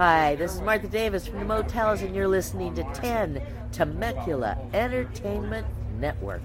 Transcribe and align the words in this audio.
Hi, 0.00 0.34
this 0.34 0.54
is 0.54 0.62
Martha 0.62 0.88
Davis 0.88 1.26
from 1.26 1.40
the 1.40 1.44
Motels, 1.44 2.00
and 2.00 2.16
you're 2.16 2.26
listening 2.26 2.74
to 2.74 2.84
10 2.94 3.42
Temecula 3.70 4.56
Entertainment 4.72 5.66
Network. 5.98 6.40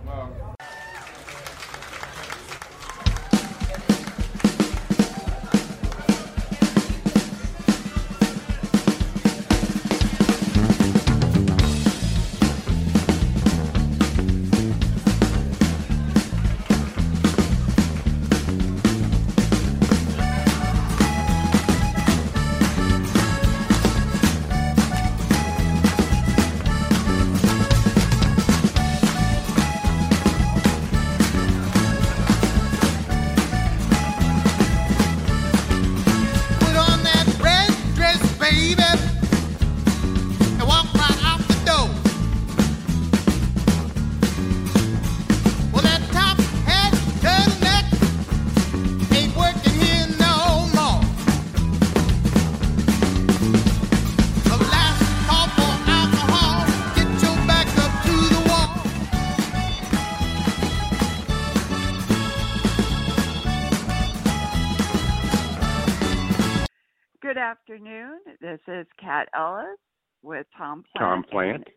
Is 69.26 69.30
Kat 69.34 69.40
Ellis 69.40 69.78
with 70.24 70.46
Tom 70.58 70.84
Plant. 70.96 71.00
Tom 71.00 71.24
Plant. 71.32 71.68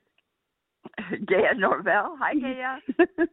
and 1.10 1.26
Gaya 1.26 1.54
Norvell. 1.56 2.16
Hi, 2.20 2.34
Gaya. 2.40 3.26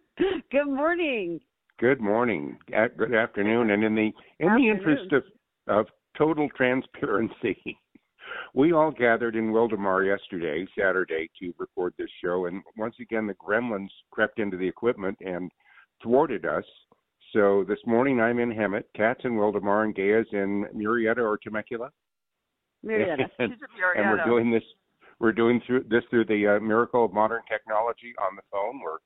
Good 0.51 0.67
morning. 0.67 1.39
Good 1.79 1.99
morning. 1.99 2.57
Good 2.67 3.13
afternoon. 3.13 3.71
And 3.71 3.83
in 3.83 3.95
the 3.95 4.11
in 4.39 4.55
the 4.55 4.69
interest 4.69 5.11
of 5.11 5.23
of 5.67 5.87
total 6.17 6.47
transparency, 6.55 7.77
we 8.53 8.71
all 8.71 8.91
gathered 8.91 9.35
in 9.35 9.51
Wildomar 9.51 10.05
yesterday, 10.05 10.65
Saturday, 10.77 11.29
to 11.39 11.53
record 11.57 11.93
this 11.97 12.09
show. 12.23 12.45
And 12.45 12.61
once 12.77 12.95
again, 13.01 13.27
the 13.27 13.33
gremlins 13.33 13.89
crept 14.11 14.39
into 14.39 14.57
the 14.57 14.67
equipment 14.67 15.17
and 15.21 15.51
thwarted 16.01 16.45
us. 16.45 16.65
So 17.33 17.65
this 17.67 17.79
morning, 17.85 18.21
I'm 18.21 18.39
in 18.39 18.49
Hemet. 18.51 18.83
Kat's 18.95 19.25
in 19.25 19.33
Wildomar, 19.33 19.83
and 19.83 19.93
Gaya's 19.93 20.27
in 20.31 20.65
Murrieta 20.73 21.17
or 21.17 21.37
Temecula. 21.37 21.89
Marietta. 22.85 23.25
and, 23.39 23.53
and 23.95 24.09
we're 24.11 24.23
doing 24.25 24.51
this 24.51 24.63
we're 25.19 25.31
doing 25.31 25.61
through 25.65 25.83
this 25.89 26.03
through 26.09 26.25
the 26.25 26.55
uh, 26.57 26.59
miracle 26.59 27.05
of 27.05 27.13
modern 27.13 27.41
technology 27.49 28.13
on 28.19 28.35
the 28.35 28.41
phone 28.51 28.79
we're 28.83 28.97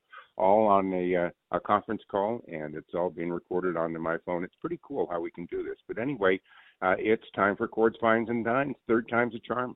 all 0.44 0.68
on 0.68 0.92
a 0.94 1.16
uh, 1.28 1.30
a 1.58 1.60
conference 1.60 2.02
call 2.10 2.42
and 2.48 2.76
it's 2.76 2.94
all 2.94 3.10
being 3.10 3.30
recorded 3.30 3.76
onto 3.78 4.00
my 4.00 4.18
phone 4.26 4.44
it's 4.44 4.56
pretty 4.62 4.80
cool 4.84 5.08
how 5.12 5.20
we 5.20 5.32
can 5.32 5.46
do 5.46 5.64
this 5.64 5.78
but 5.88 5.98
anyway 6.00 6.40
uh, 6.82 6.96
it's 6.98 7.26
time 7.36 7.56
for 7.56 7.68
chords 7.68 7.98
vines 8.02 8.30
and 8.30 8.46
dines 8.46 8.76
third 8.88 9.08
time's 9.10 9.36
a 9.36 9.40
charm 9.40 9.76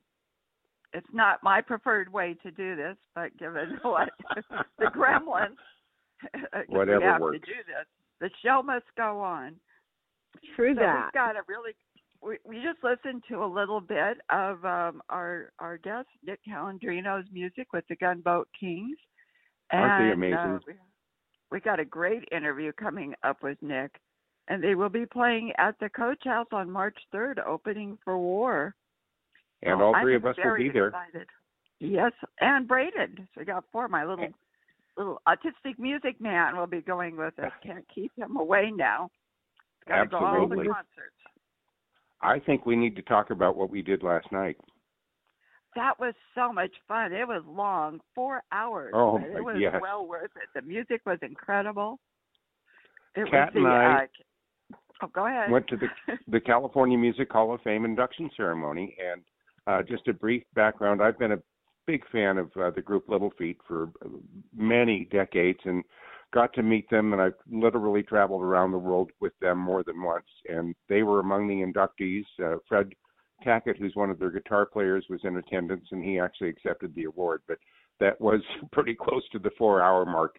It's 0.93 1.13
not 1.13 1.41
my 1.43 1.59
preferred 1.61 2.11
way 2.13 2.35
to 2.43 2.51
do 2.51 2.75
this, 2.75 2.97
but 3.15 3.35
given 3.37 3.77
what 3.81 4.09
the 4.79 4.85
gremlins, 4.95 5.57
we 6.69 6.77
Whatever 6.77 7.11
have 7.11 7.21
works. 7.21 7.39
to 7.39 7.45
do 7.45 7.59
this. 7.65 7.87
The 8.21 8.29
show 8.45 8.61
must 8.63 8.85
go 8.95 9.19
on. 9.19 9.55
True 10.55 10.73
So 10.75 10.81
that. 10.81 11.05
we've 11.05 11.13
got 11.13 11.35
a 11.35 11.41
really. 11.47 11.73
We, 12.25 12.37
we 12.45 12.55
just 12.57 12.83
listened 12.83 13.23
to 13.29 13.43
a 13.43 13.45
little 13.45 13.81
bit 13.81 14.17
of 14.29 14.63
um, 14.65 15.01
our 15.09 15.51
our 15.59 15.77
guest 15.77 16.07
Nick 16.25 16.39
Calandrino's 16.49 17.27
music 17.31 17.67
with 17.73 17.83
the 17.89 17.95
Gunboat 17.95 18.47
Kings. 18.57 18.97
Aren't 19.71 20.03
they 20.19 20.25
And, 20.25 20.33
uh, 20.33 20.37
amazing? 20.37 20.59
we, 20.67 20.73
we 21.51 21.59
got 21.59 21.79
a 21.79 21.85
great 21.85 22.23
interview 22.31 22.71
coming 22.73 23.13
up 23.23 23.43
with 23.43 23.57
Nick, 23.61 23.91
and 24.47 24.63
they 24.63 24.75
will 24.75 24.89
be 24.89 25.05
playing 25.05 25.51
at 25.57 25.75
the 25.79 25.89
Coach 25.89 26.21
House 26.23 26.47
on 26.51 26.69
March 26.69 26.97
3rd, 27.13 27.45
opening 27.45 27.97
for 28.03 28.17
War. 28.17 28.73
and 29.61 29.81
Oh, 29.81 29.85
all 29.85 29.95
I'm 29.95 30.03
three 30.03 30.15
of 30.15 30.25
us 30.25 30.35
will 30.43 30.57
be 30.57 30.69
there 30.69 30.87
Excited. 30.87 31.27
Yes, 31.79 32.11
and 32.39 32.67
Braden. 32.67 33.15
So 33.17 33.39
we 33.39 33.45
got 33.45 33.65
four. 33.71 33.87
My 33.89 34.05
little 34.05 34.27
little 34.95 35.21
autistic 35.27 35.77
music 35.79 36.21
man 36.21 36.55
will 36.55 36.67
be 36.67 36.81
going 36.81 37.17
with 37.17 37.37
us. 37.39 37.51
Can't 37.65 37.85
keep 37.93 38.11
him 38.15 38.37
away 38.37 38.71
now. 38.73 39.09
Got 39.87 40.03
to 40.03 40.07
go 40.07 40.17
all 40.17 40.47
the 40.47 40.55
concerts. 40.55 41.17
I 42.23 42.39
think 42.39 42.65
we 42.65 42.75
need 42.75 42.95
to 42.95 43.01
talk 43.03 43.29
about 43.29 43.55
what 43.55 43.69
we 43.69 43.81
did 43.81 44.03
last 44.03 44.31
night 44.31 44.57
That 45.75 45.99
was 45.99 46.13
so 46.35 46.53
much 46.53 46.69
fun. 46.87 47.13
It 47.13 47.27
was 47.27 47.43
long, 47.47 47.99
four 48.13 48.43
hours. 48.51 48.91
Oh, 48.95 49.17
but 49.17 49.37
it 49.37 49.43
was 49.43 49.55
yes. 49.59 49.75
well 49.81 50.07
worth 50.07 50.29
it. 50.35 50.49
The 50.53 50.61
music 50.61 51.01
was 51.05 51.17
incredible. 51.23 51.99
It 53.15 53.27
Kat 53.31 53.53
was 53.53 53.53
the, 53.53 53.59
and 53.59 53.67
I 53.67 54.03
uh, 54.03 54.75
oh, 55.03 55.07
go 55.13 55.25
ahead. 55.27 55.49
went 55.51 55.67
to 55.69 55.77
the 55.77 55.87
the 56.27 56.39
California 56.39 56.97
Music 56.97 57.31
Hall 57.31 57.53
of 57.53 57.61
Fame 57.61 57.85
induction 57.85 58.29
ceremony. 58.35 58.95
And 59.11 59.21
uh, 59.65 59.81
just 59.83 60.07
a 60.07 60.13
brief 60.13 60.43
background: 60.53 61.01
I've 61.01 61.17
been 61.17 61.33
a 61.33 61.41
big 61.85 62.03
fan 62.11 62.37
of 62.37 62.51
uh, 62.55 62.69
the 62.71 62.81
group 62.81 63.09
Little 63.09 63.31
Feat 63.37 63.57
for 63.67 63.89
many 64.55 65.07
decades, 65.11 65.59
and 65.65 65.83
got 66.33 66.53
to 66.53 66.63
meet 66.63 66.89
them. 66.89 67.13
And 67.13 67.21
I've 67.21 67.33
literally 67.49 68.03
traveled 68.03 68.41
around 68.41 68.71
the 68.71 68.77
world 68.77 69.11
with 69.21 69.33
them 69.39 69.57
more 69.57 69.83
than 69.83 70.01
once. 70.01 70.25
And 70.49 70.75
they 70.89 71.03
were 71.03 71.19
among 71.19 71.47
the 71.47 71.63
inductees. 71.63 72.25
Uh, 72.43 72.57
Fred 72.67 72.91
Tackett, 73.45 73.77
who's 73.77 73.95
one 73.95 74.09
of 74.09 74.19
their 74.19 74.31
guitar 74.31 74.65
players, 74.65 75.05
was 75.09 75.21
in 75.23 75.37
attendance, 75.37 75.85
and 75.91 76.03
he 76.03 76.19
actually 76.19 76.49
accepted 76.49 76.93
the 76.95 77.05
award. 77.05 77.41
But 77.47 77.57
that 77.99 78.19
was 78.19 78.41
pretty 78.71 78.95
close 78.95 79.23
to 79.31 79.39
the 79.39 79.51
four-hour 79.57 80.05
mark. 80.05 80.37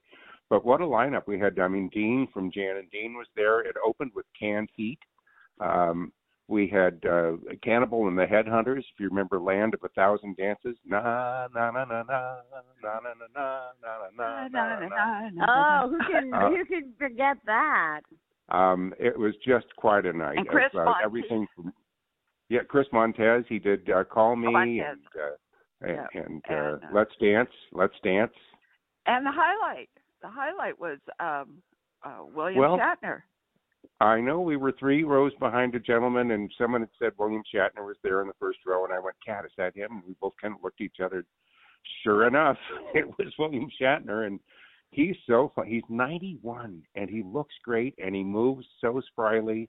But 0.50 0.64
what 0.64 0.82
a 0.82 0.84
lineup 0.84 1.26
we 1.26 1.38
had! 1.38 1.58
I 1.58 1.68
mean, 1.68 1.88
Dean 1.92 2.28
from 2.32 2.50
Jan 2.52 2.76
and 2.76 2.90
Dean 2.90 3.14
was 3.14 3.26
there. 3.34 3.60
It 3.60 3.76
opened 3.84 4.12
with 4.14 4.26
Canned 4.38 4.68
Heat. 4.76 4.98
Um, 5.58 6.12
we 6.48 6.68
had 6.68 7.00
uh, 7.08 7.32
Cannibal 7.62 8.06
and 8.08 8.18
the 8.18 8.26
Headhunters. 8.26 8.78
If 8.80 8.98
you 9.00 9.08
remember 9.08 9.40
Land 9.40 9.74
of 9.74 9.80
a 9.84 9.88
Thousand 9.88 10.36
Dances, 10.36 10.76
na 10.84 11.46
na 11.54 11.70
na 11.70 11.84
na 11.84 12.02
na 12.02 12.02
na 12.02 12.60
na 12.82 13.00
na 13.00 13.12
na 13.34 14.08
na 14.16 14.48
na 14.48 14.88
na 14.88 15.30
na. 15.32 15.84
Oh, 15.84 15.88
who 15.90 15.98
can 16.12 16.34
Uh, 16.34 16.50
who 16.50 16.64
can 16.66 16.92
forget 16.98 17.38
that? 17.46 18.00
Um, 18.50 18.92
it 18.98 19.18
was 19.18 19.34
just 19.46 19.66
quite 19.76 20.04
a 20.04 20.12
night. 20.12 20.36
And 20.36 20.46
Chris 20.46 20.70
of, 20.74 20.80
uh, 20.80 20.84
Montez. 20.84 21.02
everything 21.04 21.46
from 21.56 21.72
yeah, 22.50 22.60
Chris 22.68 22.86
Montez. 22.92 23.44
He 23.48 23.58
did 23.58 23.88
uh, 23.88 24.04
Call 24.04 24.36
Me 24.36 24.52
Montez. 24.52 24.84
and 24.86 25.00
uh, 25.22 25.36
and, 25.80 26.08
Yeah. 26.14 26.22
and, 26.22 26.44
uh, 26.50 26.54
And, 26.54 26.84
uh, 26.84 26.86
Let's 26.92 27.16
Dance. 27.20 27.50
Let's 27.72 27.98
Dance. 28.04 28.32
and 29.06 29.24
the 29.24 29.32
highlight, 29.32 29.88
the 30.20 30.28
highlight 30.28 30.78
was 30.78 30.98
um, 31.20 31.62
uh, 32.04 32.24
William 32.34 32.58
Well, 32.60 32.78
Shatner. 32.78 33.22
I 34.00 34.20
know 34.20 34.40
we 34.40 34.56
were 34.56 34.72
three 34.72 35.04
rows 35.04 35.32
behind 35.40 35.74
a 35.74 35.80
gentleman, 35.80 36.30
and 36.32 36.50
someone 36.58 36.82
had 36.82 36.90
said 36.98 37.12
William 37.18 37.42
Shatner 37.52 37.86
was 37.86 37.96
there 38.02 38.20
in 38.22 38.28
the 38.28 38.34
first 38.40 38.58
row, 38.66 38.84
and 38.84 38.92
I 38.92 38.98
went, 38.98 39.16
"Cat, 39.24 39.44
is 39.44 39.52
that 39.56 39.76
him?" 39.76 39.92
And 39.92 40.02
we 40.06 40.14
both 40.20 40.34
kind 40.40 40.54
of 40.54 40.62
looked 40.62 40.80
at 40.80 40.84
each 40.84 41.00
other. 41.00 41.24
Sure 42.02 42.26
enough, 42.26 42.56
it 42.94 43.06
was 43.18 43.32
William 43.38 43.68
Shatner, 43.80 44.26
and 44.26 44.40
he's 44.90 45.16
so 45.26 45.52
fun. 45.54 45.66
He's 45.66 45.82
91, 45.88 46.82
and 46.94 47.10
he 47.10 47.22
looks 47.22 47.54
great, 47.62 47.94
and 47.98 48.14
he 48.14 48.24
moves 48.24 48.66
so 48.80 49.00
spryly, 49.10 49.68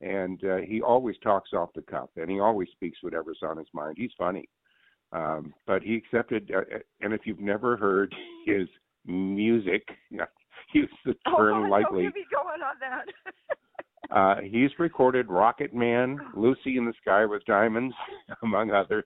and 0.00 0.42
uh, 0.44 0.58
he 0.58 0.80
always 0.82 1.16
talks 1.22 1.52
off 1.52 1.72
the 1.74 1.82
cuff, 1.82 2.10
and 2.16 2.30
he 2.30 2.40
always 2.40 2.68
speaks 2.72 3.02
whatever's 3.02 3.40
on 3.42 3.56
his 3.56 3.68
mind. 3.72 3.96
He's 3.98 4.12
funny, 4.18 4.48
um, 5.12 5.54
but 5.66 5.82
he 5.82 5.96
accepted. 5.96 6.50
Uh, 6.54 6.78
and 7.00 7.12
if 7.12 7.22
you've 7.24 7.40
never 7.40 7.76
heard 7.76 8.14
his 8.46 8.68
music, 9.06 9.86
use 10.72 10.90
the 11.04 11.14
Oh, 11.26 11.36
term 11.36 11.62
no, 11.64 11.68
lightly. 11.70 12.04
don't 12.04 12.14
me 12.14 12.26
going 12.32 12.62
on 12.62 12.74
that. 12.80 13.04
Uh, 14.08 14.36
he's 14.40 14.70
recorded 14.78 15.28
Rocket 15.28 15.74
Man, 15.74 16.16
Lucy 16.36 16.76
in 16.76 16.84
the 16.84 16.92
Sky 17.02 17.26
with 17.26 17.44
Diamonds, 17.44 17.92
among 18.44 18.70
others, 18.70 19.02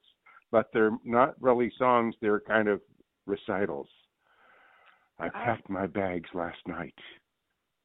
but 0.52 0.66
they're 0.74 0.90
not 1.06 1.40
really 1.40 1.72
songs, 1.78 2.14
they're 2.20 2.40
kind 2.40 2.68
of 2.68 2.82
recitals. 3.24 3.88
I 5.18 5.30
packed 5.30 5.70
my 5.70 5.86
bags 5.86 6.28
last 6.34 6.58
night. 6.66 6.92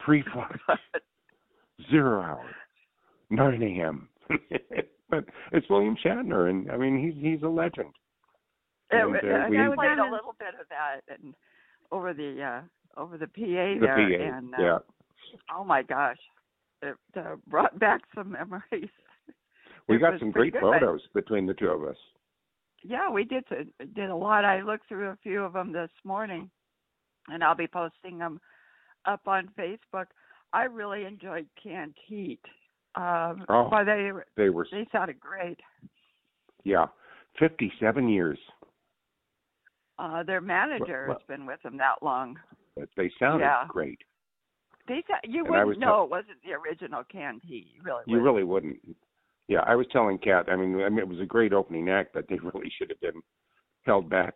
Pre 0.01 0.25
flight, 0.33 0.59
zero 1.89 2.21
hour, 2.21 2.49
9 3.29 3.63
a.m. 3.63 4.09
but 5.09 5.23
it's 5.53 5.69
William 5.69 5.95
Shatner, 6.03 6.49
and 6.49 6.69
I 6.69 6.75
mean, 6.75 6.97
he's 6.99 7.15
he's 7.23 7.43
a 7.43 7.47
legend. 7.47 7.93
It, 8.91 8.97
And, 8.97 9.15
uh, 9.15 9.19
we- 9.49 9.57
I 9.57 9.69
was 9.69 9.77
a 9.79 10.11
little 10.11 10.35
bit 10.37 10.53
of 10.59 10.67
that 10.67 10.99
and 11.07 11.33
over 11.93 12.13
the 12.13 12.41
uh 12.43 12.61
over 12.97 13.17
the 13.17 13.27
PA 13.27 13.33
The 13.35 13.77
there 13.81 13.95
PA, 13.95 14.37
and 14.37 14.53
uh, 14.53 14.57
yeah. 14.59 14.77
oh 15.55 15.63
my 15.63 15.81
gosh 15.81 16.17
it 16.81 16.95
uh, 17.17 17.35
brought 17.47 17.77
back 17.85 18.01
some 18.13 18.31
memories 18.31 18.89
We 19.87 19.95
It 19.97 19.99
got 19.99 20.19
some 20.19 20.31
great 20.31 20.53
good, 20.53 20.61
but- 20.61 20.79
photos 20.79 21.01
between 21.13 21.45
the 21.45 21.53
two 21.53 21.67
of 21.69 21.83
us. 21.83 21.97
Yeah, 22.83 23.09
we 23.09 23.23
did 23.23 23.43
did 23.95 24.09
a 24.09 24.15
lot. 24.15 24.45
I 24.45 24.61
looked 24.61 24.87
through 24.87 25.09
a 25.09 25.17
few 25.23 25.43
of 25.43 25.53
them 25.53 25.71
this 25.71 25.89
morning, 26.03 26.51
and 27.29 27.43
I'll 27.43 27.55
be 27.55 27.65
posting 27.67 28.19
them 28.19 28.39
up 29.05 29.21
on 29.27 29.49
Facebook. 29.57 30.05
I 30.53 30.63
really 30.65 31.05
enjoyed 31.05 31.47
Canned 31.61 31.95
Heat. 32.07 32.41
Um, 32.95 33.43
Oh. 33.49 33.69
they 33.83 34.11
They 34.37 34.49
were, 34.51 34.67
they 34.71 34.85
sounded 34.91 35.19
great. 35.19 35.59
yeah, 36.63 36.85
57 37.39 38.07
years. 38.07 38.37
Uh, 39.97 40.23
their 40.23 40.41
manager 40.41 41.05
well- 41.07 41.17
has 41.17 41.27
been 41.27 41.45
with 41.47 41.61
them 41.63 41.77
that 41.77 42.03
long. 42.03 42.37
But 42.75 42.89
they 42.97 43.09
sounded 43.19 43.45
Yeah. 43.45 43.65
great. 43.67 44.01
They 44.87 45.01
sa- 45.07 45.19
you 45.23 45.41
And 45.45 45.49
wouldn't 45.49 45.79
know 45.79 45.87
tell- 45.87 46.03
it 46.03 46.09
wasn't 46.09 46.41
the 46.43 46.53
original 46.53 47.03
Heat. 47.43 47.67
You 47.73 47.81
really 47.81 48.03
You 48.05 48.17
wouldn't. 48.17 48.23
really 48.23 48.43
wouldn't. 48.43 48.97
Yeah, 49.47 49.61
I 49.61 49.75
was 49.75 49.87
telling 49.87 50.17
Kat. 50.19 50.49
I 50.49 50.55
mean, 50.55 50.79
I 50.81 50.89
mean, 50.89 50.99
it 50.99 51.07
was 51.07 51.19
a 51.19 51.25
great 51.25 51.53
opening 51.53 51.89
act, 51.89 52.13
but 52.13 52.27
they 52.27 52.37
really 52.53 52.69
should 52.71 52.89
have 52.89 52.99
been 52.99 53.21
held 53.85 54.09
back 54.09 54.35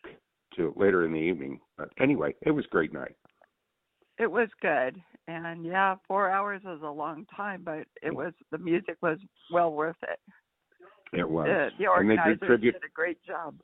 to 0.55 0.73
later 0.75 1.05
in 1.05 1.11
the 1.11 1.19
evening. 1.19 1.59
But 1.77 1.89
anyway, 1.99 2.35
it 2.41 2.51
was 2.51 2.65
a 2.65 2.69
great 2.69 2.93
night. 2.93 3.15
It 4.17 4.29
was 4.29 4.49
good, 4.61 5.01
and 5.27 5.65
yeah, 5.65 5.95
four 6.07 6.29
hours 6.29 6.63
was 6.63 6.81
a 6.81 6.89
long 6.89 7.25
time, 7.27 7.63
but 7.63 7.87
it 8.01 8.13
was 8.13 8.33
the 8.51 8.57
music 8.57 8.97
was 9.01 9.17
well 9.51 9.71
worth 9.73 10.01
it. 10.03 10.19
It 11.13 11.27
was. 11.29 11.47
Uh, 11.47 11.69
the 11.77 11.85
and 11.91 12.09
they 12.09 12.15
organizers 12.15 12.39
did 12.39 12.45
tribute 12.45 12.71
did 12.73 12.83
a 12.83 12.89
great 12.93 13.23
job. 13.23 13.55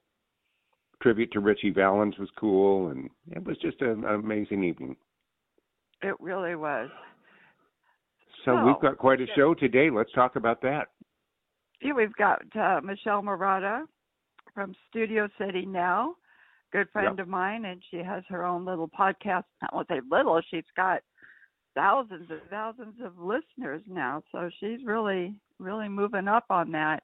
Tribute 1.01 1.31
to 1.33 1.39
Ritchie 1.39 1.71
Valens 1.71 2.17
was 2.17 2.29
cool, 2.39 2.89
and 2.89 3.09
it 3.31 3.43
was 3.43 3.57
just 3.57 3.81
an 3.81 4.05
amazing 4.05 4.63
evening. 4.63 4.95
It 6.01 6.15
really 6.19 6.55
was. 6.55 6.89
So 8.43 8.55
So, 8.55 8.65
we've 8.65 8.81
got 8.81 8.97
quite 8.97 9.21
a 9.21 9.27
show 9.35 9.53
today. 9.53 9.89
Let's 9.89 10.11
talk 10.13 10.35
about 10.35 10.61
that. 10.61 10.89
Yeah, 11.81 11.93
we've 11.93 12.15
got 12.15 12.41
uh, 12.55 12.81
Michele 12.83 13.21
Marotta 13.21 13.85
from 14.53 14.73
Studio 14.89 15.27
City 15.39 15.65
now, 15.65 16.15
good 16.71 16.87
friend 16.91 17.19
of 17.19 17.27
mine, 17.27 17.65
and 17.65 17.81
she 17.91 17.97
has 17.97 18.23
her 18.29 18.45
own 18.45 18.65
little 18.65 18.89
podcast. 18.89 19.43
Not 19.61 19.73
want 19.73 19.87
to 19.89 19.95
say 19.95 20.01
little, 20.09 20.41
she's 20.49 20.63
got 20.75 21.01
thousands 21.75 22.27
and 22.29 22.41
thousands 22.49 22.95
of 23.03 23.19
listeners 23.19 23.81
now, 23.87 24.23
so 24.31 24.49
she's 24.59 24.79
really, 24.85 25.35
really 25.59 25.89
moving 25.89 26.27
up 26.27 26.45
on 26.49 26.71
that. 26.71 27.03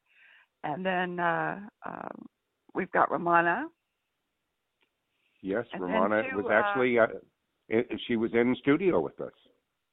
And 0.64 0.86
then 0.86 1.20
uh, 1.20 1.60
um, 1.86 2.26
we've 2.74 2.92
got 2.92 3.12
Ramona. 3.12 3.66
Yes, 5.42 5.66
And 5.74 5.82
then 5.82 5.90
Ramona 5.90 6.24
too, 6.30 6.38
was 6.38 6.46
uh, 6.50 6.54
actually 6.54 7.00
uh, 7.00 7.08
it, 7.68 7.88
she 8.08 8.16
was 8.16 8.32
in 8.34 8.56
studio 8.60 9.00
with 9.00 9.20
us. 9.20 9.32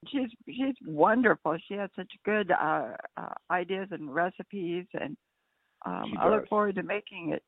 She's 0.09 0.29
she's 0.47 0.75
wonderful. 0.87 1.57
She 1.67 1.75
has 1.75 1.91
such 1.97 2.11
good 2.25 2.51
uh, 2.51 2.89
uh, 3.17 3.35
ideas 3.51 3.89
and 3.91 4.15
recipes, 4.15 4.87
and 4.95 5.17
um, 5.85 6.15
I 6.21 6.29
look 6.29 6.49
forward 6.49 6.77
to 6.77 6.83
making 6.83 7.33
it. 7.33 7.43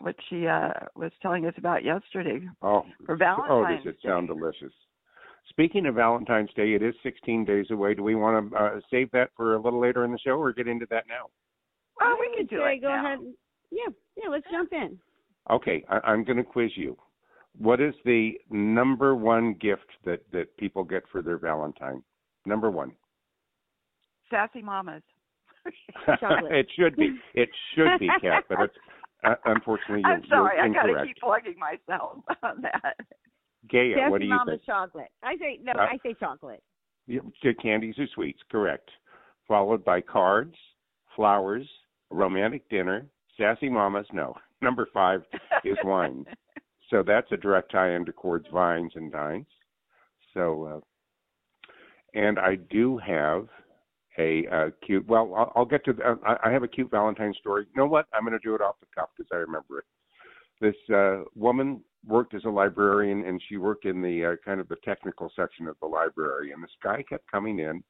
What 0.00 0.14
she 0.28 0.46
uh, 0.46 0.72
was 0.94 1.10
telling 1.22 1.46
us 1.46 1.54
about 1.56 1.82
yesterday. 1.82 2.40
Oh, 2.60 2.84
For 3.06 3.14
oh, 3.48 3.64
does 3.66 3.86
it 3.86 4.02
Day. 4.02 4.08
sound 4.08 4.28
delicious? 4.28 4.72
Speaking 5.48 5.86
of 5.86 5.94
Valentine's 5.94 6.52
Day, 6.54 6.74
it 6.74 6.82
is 6.82 6.94
16 7.02 7.46
days 7.46 7.66
away. 7.70 7.94
Do 7.94 8.02
we 8.02 8.14
want 8.14 8.50
to 8.50 8.56
uh, 8.56 8.80
save 8.90 9.10
that 9.12 9.30
for 9.36 9.54
a 9.54 9.60
little 9.62 9.80
later 9.80 10.04
in 10.04 10.12
the 10.12 10.18
show, 10.18 10.32
or 10.32 10.52
get 10.52 10.68
into 10.68 10.86
that 10.90 11.04
now? 11.08 11.30
Oh, 12.02 12.16
we 12.20 12.28
would 12.28 12.48
can 12.50 12.58
do 12.58 12.62
say 12.62 12.74
it 12.74 12.82
Go 12.82 12.88
now. 12.88 13.06
ahead. 13.06 13.18
Yeah, 13.70 13.92
yeah. 14.16 14.28
Let's 14.30 14.46
jump 14.50 14.72
in. 14.72 14.98
Okay, 15.50 15.84
I, 15.88 16.00
I'm 16.04 16.24
going 16.24 16.36
to 16.36 16.44
quiz 16.44 16.72
you. 16.74 16.96
What 17.58 17.80
is 17.80 17.94
the 18.04 18.32
number 18.50 19.14
one 19.14 19.54
gift 19.54 19.86
that 20.04 20.20
that 20.32 20.56
people 20.56 20.84
get 20.84 21.04
for 21.10 21.22
their 21.22 21.38
Valentine? 21.38 22.02
Number 22.44 22.70
one. 22.70 22.92
Sassy 24.30 24.62
mamas. 24.62 25.02
It 26.08 26.68
should 26.76 26.96
be. 26.96 27.18
It 27.34 27.48
should 27.74 27.98
be, 27.98 28.08
Kat, 28.20 28.44
but 28.48 28.60
it's 28.60 28.74
uh, 29.24 29.34
unfortunately 29.46 30.02
you're, 30.04 30.12
I'm 30.12 30.22
sorry, 30.28 30.56
you're 30.56 30.64
I 30.64 30.86
gotta 30.92 31.06
keep 31.06 31.16
plugging 31.16 31.56
myself 31.58 32.18
on 32.42 32.62
that. 32.62 32.94
Gaia, 33.70 33.94
Sassy 33.96 34.10
what 34.10 34.20
do 34.20 34.26
you 34.26 34.30
Mama's 34.30 34.52
think? 34.52 34.66
chocolate. 34.66 35.10
I 35.24 35.36
say 35.38 35.58
no. 35.62 35.72
Uh, 35.72 35.86
I 35.86 35.98
say 36.04 36.14
chocolate. 36.20 36.62
Yeah, 37.08 37.20
candies 37.60 37.96
or 37.98 38.06
sweets, 38.14 38.40
correct. 38.50 38.90
Followed 39.48 39.84
by 39.84 40.00
cards, 40.00 40.54
flowers, 41.14 41.68
romantic 42.10 42.68
dinner, 42.68 43.06
sassy 43.36 43.68
mamas. 43.68 44.06
No, 44.12 44.34
number 44.60 44.88
five 44.92 45.22
is 45.64 45.76
wine. 45.84 46.24
So 46.90 47.02
that's 47.02 47.30
a 47.32 47.36
direct 47.36 47.72
tie 47.72 47.94
into 47.94 48.12
Chords, 48.12 48.46
Vines, 48.52 48.92
and 48.94 49.10
Dines. 49.10 49.46
So, 50.34 50.64
uh, 50.64 50.80
and 52.18 52.38
I 52.38 52.56
do 52.56 52.98
have 52.98 53.48
a 54.18 54.46
uh, 54.52 54.70
cute. 54.84 55.06
Well, 55.06 55.32
I'll, 55.36 55.52
I'll 55.56 55.64
get 55.64 55.84
to. 55.86 55.92
The, 55.92 56.10
uh, 56.10 56.14
I 56.24 56.48
I 56.48 56.52
have 56.52 56.62
a 56.62 56.68
cute 56.68 56.90
Valentine 56.90 57.34
story. 57.38 57.66
You 57.74 57.82
know 57.82 57.88
what? 57.88 58.06
I'm 58.12 58.22
going 58.22 58.38
to 58.38 58.46
do 58.46 58.54
it 58.54 58.60
off 58.60 58.76
the 58.80 58.86
cuff 58.94 59.10
because 59.16 59.28
I 59.32 59.36
remember 59.36 59.78
it. 59.78 59.84
This 60.60 60.94
uh, 60.94 61.24
woman 61.34 61.82
worked 62.06 62.34
as 62.34 62.44
a 62.44 62.50
librarian, 62.50 63.24
and 63.26 63.42
she 63.48 63.56
worked 63.56 63.84
in 63.84 64.00
the 64.00 64.24
uh, 64.24 64.36
kind 64.44 64.60
of 64.60 64.68
the 64.68 64.76
technical 64.84 65.30
section 65.36 65.66
of 65.66 65.76
the 65.80 65.86
library. 65.86 66.52
And 66.52 66.62
this 66.62 66.70
guy 66.82 67.02
kept 67.08 67.30
coming 67.30 67.58
in, 67.58 67.82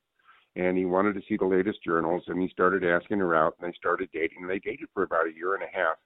and 0.56 0.76
he 0.76 0.84
wanted 0.84 1.14
to 1.14 1.22
see 1.28 1.36
the 1.36 1.44
latest 1.44 1.84
journals, 1.84 2.24
and 2.26 2.40
he 2.40 2.48
started 2.48 2.84
asking 2.84 3.18
her 3.18 3.34
out, 3.34 3.54
and 3.60 3.70
they 3.70 3.76
started 3.76 4.08
dating. 4.12 4.38
And 4.40 4.50
they 4.50 4.58
dated 4.58 4.88
for 4.94 5.02
about 5.02 5.28
a 5.28 5.34
year 5.34 5.54
and 5.54 5.62
a 5.62 5.76
half. 5.76 5.96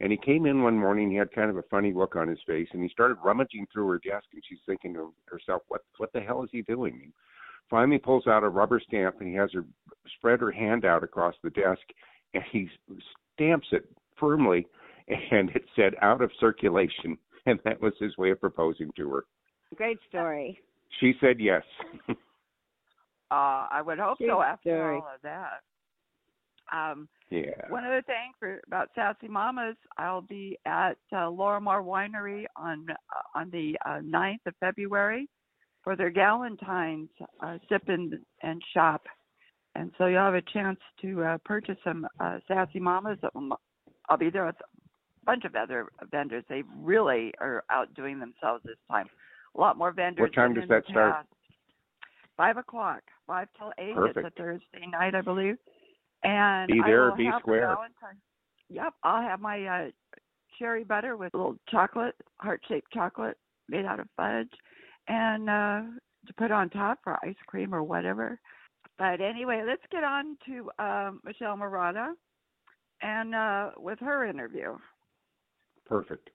And 0.00 0.10
he 0.10 0.18
came 0.18 0.44
in 0.46 0.62
one 0.62 0.78
morning. 0.78 1.10
He 1.10 1.16
had 1.16 1.32
kind 1.32 1.50
of 1.50 1.56
a 1.56 1.62
funny 1.64 1.92
look 1.92 2.16
on 2.16 2.28
his 2.28 2.40
face, 2.46 2.68
and 2.72 2.82
he 2.82 2.88
started 2.88 3.16
rummaging 3.24 3.66
through 3.72 3.88
her 3.88 3.98
desk. 3.98 4.26
And 4.32 4.42
she's 4.48 4.58
thinking 4.66 4.92
to 4.94 5.14
herself, 5.26 5.62
"What? 5.68 5.82
What 5.98 6.12
the 6.12 6.20
hell 6.20 6.42
is 6.42 6.50
he 6.50 6.62
doing?" 6.62 6.98
He 7.00 7.12
finally 7.70 7.98
pulls 7.98 8.26
out 8.26 8.42
a 8.42 8.48
rubber 8.48 8.80
stamp, 8.80 9.20
and 9.20 9.28
he 9.28 9.34
has 9.34 9.52
her 9.52 9.64
spread 10.16 10.40
her 10.40 10.50
hand 10.50 10.84
out 10.84 11.04
across 11.04 11.34
the 11.42 11.50
desk, 11.50 11.82
and 12.34 12.42
he 12.50 12.68
stamps 13.34 13.68
it 13.72 13.88
firmly, 14.16 14.66
and 15.08 15.50
it 15.50 15.64
said 15.76 15.94
"out 16.02 16.20
of 16.20 16.30
circulation." 16.40 17.16
And 17.46 17.60
that 17.64 17.80
was 17.80 17.92
his 17.98 18.16
way 18.16 18.30
of 18.30 18.40
proposing 18.40 18.90
to 18.96 19.10
her. 19.10 19.24
Great 19.76 19.98
story. 20.08 20.58
She 21.00 21.14
said 21.20 21.38
yes. 21.40 21.62
Uh, 23.30 23.66
I 23.70 23.82
would 23.82 23.98
hope 23.98 24.18
so 24.18 24.42
after 24.42 24.68
story. 24.70 24.96
all 24.96 25.08
of 25.14 25.20
that. 25.22 25.62
Um, 26.72 27.08
yeah. 27.30 27.50
One 27.68 27.84
other 27.84 28.02
thing 28.02 28.32
for 28.38 28.60
about 28.66 28.90
Sassy 28.94 29.28
Mamas, 29.28 29.76
I'll 29.98 30.22
be 30.22 30.58
at 30.66 30.96
uh, 31.12 31.26
Lorimar 31.26 31.82
Winery 31.82 32.44
on 32.56 32.86
uh, 32.90 33.38
on 33.38 33.50
the 33.50 33.76
uh, 33.84 34.00
9th 34.00 34.46
of 34.46 34.54
February 34.60 35.28
for 35.82 35.96
their 35.96 36.10
Galentine's 36.10 37.10
uh, 37.42 37.58
sip 37.68 37.82
and, 37.88 38.14
and 38.42 38.62
shop, 38.72 39.02
and 39.74 39.90
so 39.98 40.06
you'll 40.06 40.20
have 40.20 40.34
a 40.34 40.42
chance 40.42 40.78
to 41.02 41.22
uh, 41.22 41.38
purchase 41.44 41.76
some 41.84 42.06
uh, 42.20 42.38
Sassy 42.48 42.78
Mamas. 42.78 43.18
Um, 43.34 43.52
I'll 44.08 44.16
be 44.16 44.30
there 44.30 44.46
with 44.46 44.56
a 44.60 45.24
bunch 45.24 45.44
of 45.44 45.54
other 45.56 45.88
vendors. 46.10 46.44
They 46.48 46.62
really 46.80 47.32
are 47.40 47.64
outdoing 47.70 48.18
themselves 48.18 48.62
this 48.64 48.76
time. 48.90 49.06
A 49.56 49.60
lot 49.60 49.76
more 49.76 49.92
vendors. 49.92 50.22
What 50.22 50.34
time 50.34 50.54
does 50.54 50.68
that 50.68 50.84
start? 50.88 51.26
Five 52.36 52.56
o'clock, 52.56 53.02
five 53.26 53.48
till 53.58 53.72
eight. 53.78 53.94
Perfect. 53.94 54.26
It's 54.26 54.36
a 54.36 54.42
Thursday 54.42 54.86
night, 54.90 55.14
I 55.14 55.20
believe. 55.20 55.56
And 56.24 56.68
Be 56.68 56.80
there 56.84 57.04
or 57.04 57.10
will 57.10 57.16
be 57.16 57.26
have 57.26 57.40
square. 57.40 57.76
Yep, 58.70 58.94
I'll 59.02 59.22
have 59.22 59.40
my 59.40 59.64
uh 59.64 59.90
cherry 60.58 60.84
butter 60.84 61.16
with 61.16 61.34
a 61.34 61.36
little 61.36 61.56
chocolate, 61.70 62.14
heart 62.36 62.62
shaped 62.68 62.92
chocolate 62.92 63.36
made 63.68 63.84
out 63.84 64.00
of 64.00 64.08
fudge, 64.16 64.48
and 65.06 65.50
uh 65.50 65.82
to 66.26 66.34
put 66.34 66.50
on 66.50 66.70
top 66.70 66.98
for 67.04 67.18
ice 67.22 67.36
cream 67.46 67.74
or 67.74 67.82
whatever. 67.82 68.40
But 68.98 69.20
anyway, 69.20 69.62
let's 69.66 69.82
get 69.90 70.04
on 70.04 70.36
to 70.46 70.70
um, 70.78 71.20
Michele 71.24 71.56
Marotta 71.56 72.12
and 73.02 73.34
uh, 73.34 73.70
with 73.76 73.98
her 74.00 74.24
interview. 74.24 74.76
Perfect. 75.86 76.30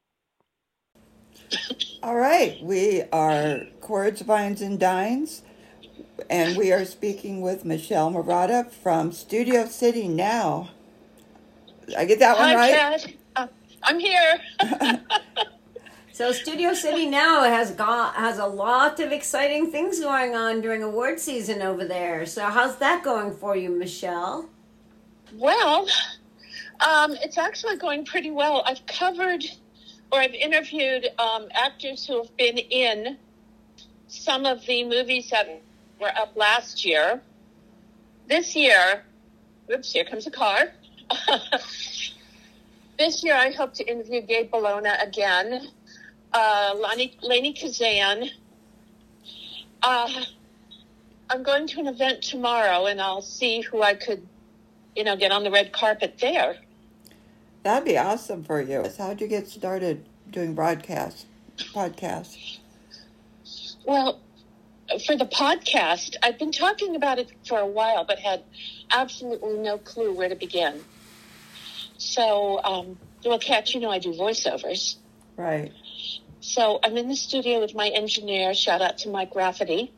All 2.03 2.15
right, 2.15 2.61
we 2.61 3.03
are 3.11 3.61
Chords, 3.81 4.21
Vines, 4.21 4.61
and 4.61 4.79
Dines, 4.79 5.41
and 6.29 6.57
we 6.57 6.71
are 6.71 6.85
speaking 6.85 7.41
with 7.41 7.65
Michele 7.65 8.11
Marotta 8.11 8.71
from 8.71 9.11
Studio 9.11 9.65
City 9.65 10.07
now. 10.07 10.69
I 11.97 12.05
get 12.05 12.19
that 12.19 12.37
one 12.37 12.49
Hi, 12.49 12.55
right? 12.55 12.73
Kat. 12.73 13.13
Uh, 13.35 13.47
I'm 13.83 13.99
here. 13.99 14.39
So 16.19 16.33
Studio 16.33 16.73
City 16.73 17.05
now 17.05 17.43
has 17.43 17.71
got 17.71 18.15
has 18.15 18.39
a 18.39 18.45
lot 18.45 18.99
of 18.99 19.13
exciting 19.13 19.71
things 19.71 20.01
going 20.01 20.35
on 20.35 20.59
during 20.59 20.83
award 20.83 21.17
season 21.17 21.61
over 21.61 21.85
there. 21.85 22.25
So 22.25 22.43
how's 22.47 22.75
that 22.79 23.05
going 23.05 23.33
for 23.33 23.55
you, 23.55 23.69
Michele? 23.69 24.49
well, 25.35 25.87
um, 26.81 27.13
it's 27.23 27.37
actually 27.37 27.77
going 27.77 28.03
pretty 28.03 28.31
well. 28.31 28.63
I've 28.65 28.85
covered 28.85 29.45
or 30.11 30.19
I've 30.19 30.33
interviewed 30.33 31.07
um, 31.19 31.47
actors 31.53 32.05
who 32.05 32.17
have 32.17 32.35
been 32.35 32.57
in 32.57 33.17
some 34.09 34.45
of 34.45 34.65
the 34.65 34.83
movies 34.83 35.29
that 35.29 35.61
were 35.99 36.11
up 36.17 36.35
last 36.35 36.85
year. 36.85 37.21
This 38.27 38.55
year, 38.55 39.03
oops, 39.71 39.91
here 39.91 40.05
comes 40.05 40.27
a 40.27 40.31
car. 40.31 40.71
this 42.97 43.23
year, 43.23 43.35
I 43.35 43.51
hope 43.51 43.73
to 43.75 43.83
interview 43.89 44.21
Gabe 44.21 44.51
Bologna 44.51 44.91
again, 45.01 45.69
uh, 46.33 46.75
Lani, 46.77 47.17
Lainie 47.23 47.59
Kazan. 47.59 48.29
Uh, 49.81 50.09
I'm 51.29 51.43
going 51.43 51.67
to 51.67 51.79
an 51.79 51.87
event 51.87 52.21
tomorrow, 52.21 52.85
and 52.85 53.01
I'll 53.01 53.21
see 53.21 53.61
who 53.61 53.81
I 53.81 53.95
could 53.95 54.27
you 54.99 55.05
know, 55.05 55.15
get 55.15 55.31
on 55.31 55.43
the 55.43 55.51
red 55.51 55.71
carpet 55.71 56.17
there. 56.19 56.57
That'd 57.63 57.85
be 57.85 57.97
awesome 57.97 58.43
for 58.43 58.61
you. 58.61 58.85
How'd 58.97 59.21
you 59.21 59.27
get 59.27 59.47
started 59.47 60.05
doing 60.29 60.53
broadcasts, 60.53 61.25
podcasts? 61.57 62.59
Well, 63.85 64.19
for 65.05 65.15
the 65.15 65.25
podcast, 65.25 66.15
I've 66.23 66.39
been 66.39 66.51
talking 66.51 66.95
about 66.95 67.19
it 67.19 67.31
for 67.47 67.59
a 67.59 67.67
while, 67.67 68.05
but 68.05 68.19
had 68.19 68.43
absolutely 68.91 69.57
no 69.59 69.77
clue 69.77 70.13
where 70.13 70.29
to 70.29 70.35
begin. 70.35 70.83
So, 71.97 72.61
um, 72.63 72.97
well, 73.25 73.39
Kat, 73.39 73.73
you 73.73 73.81
know 73.81 73.91
I 73.91 73.99
do 73.99 74.13
voiceovers. 74.13 74.95
Right. 75.37 75.71
So 76.39 76.79
I'm 76.83 76.97
in 76.97 77.09
the 77.09 77.15
studio 77.15 77.59
with 77.59 77.75
my 77.75 77.89
engineer. 77.89 78.53
Shout 78.53 78.81
out 78.81 78.99
to 78.99 79.09
Mike 79.09 79.35
Rafferty. 79.35 79.93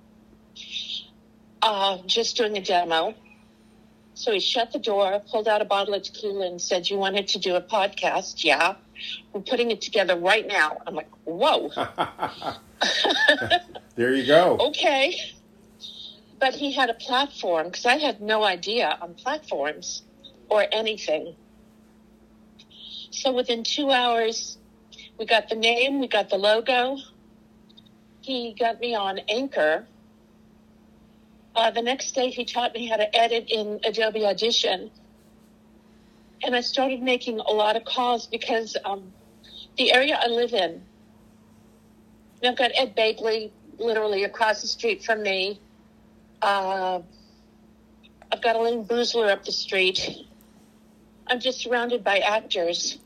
Uh, 1.61 1.99
just 2.05 2.37
doing 2.37 2.57
a 2.57 2.61
demo. 2.61 3.13
So 4.15 4.31
he 4.31 4.39
shut 4.39 4.71
the 4.71 4.79
door, 4.79 5.21
pulled 5.31 5.47
out 5.47 5.61
a 5.61 5.65
bottle 5.65 5.93
of 5.93 6.03
tequila, 6.03 6.47
and 6.47 6.61
said, 6.61 6.89
"You 6.89 6.97
wanted 6.97 7.29
to 7.29 7.39
do 7.39 7.55
a 7.55 7.61
podcast? 7.61 8.43
Yeah, 8.43 8.75
we're 9.33 9.41
putting 9.41 9.71
it 9.71 9.81
together 9.81 10.15
right 10.17 10.47
now." 10.47 10.77
I'm 10.85 10.95
like, 10.95 11.09
"Whoa, 11.25 11.69
there 13.95 14.13
you 14.13 14.25
go. 14.25 14.57
okay." 14.59 15.17
But 16.39 16.55
he 16.55 16.71
had 16.71 16.89
a 16.89 16.95
platform 16.95 17.67
because 17.67 17.85
I 17.85 17.97
had 17.97 18.19
no 18.19 18.43
idea 18.43 18.97
on 19.01 19.13
platforms 19.13 20.03
or 20.49 20.65
anything. 20.71 21.35
So 23.11 23.31
within 23.31 23.63
two 23.63 23.91
hours, 23.91 24.57
we 25.19 25.25
got 25.25 25.49
the 25.49 25.55
name, 25.55 25.99
we 25.99 26.07
got 26.07 26.29
the 26.29 26.37
logo. 26.37 26.97
He 28.21 28.55
got 28.57 28.79
me 28.79 28.95
on 28.95 29.19
Anchor. 29.29 29.85
Uh, 31.55 31.69
the 31.71 31.81
next 31.81 32.15
day, 32.15 32.29
he 32.29 32.45
taught 32.45 32.73
me 32.73 32.87
how 32.87 32.95
to 32.97 33.15
edit 33.15 33.49
in 33.49 33.79
Adobe 33.85 34.25
Audition. 34.25 34.89
And 36.43 36.55
I 36.55 36.61
started 36.61 37.01
making 37.01 37.39
a 37.39 37.51
lot 37.51 37.75
of 37.75 37.85
calls 37.85 38.27
because 38.27 38.75
um, 38.83 39.13
the 39.77 39.93
area 39.93 40.19
I 40.19 40.27
live 40.27 40.53
in, 40.53 40.81
I've 42.43 42.57
got 42.57 42.71
Ed 42.75 42.95
Begley 42.95 43.51
literally 43.77 44.23
across 44.23 44.61
the 44.61 44.67
street 44.67 45.03
from 45.03 45.21
me. 45.21 45.59
Uh, 46.41 47.01
I've 48.31 48.41
got 48.41 48.55
Elayne 48.55 48.85
Boosler 48.87 49.29
up 49.31 49.45
the 49.45 49.51
street. 49.51 50.25
I'm 51.27 51.39
just 51.39 51.59
surrounded 51.59 52.03
by 52.03 52.19
actors. 52.19 52.97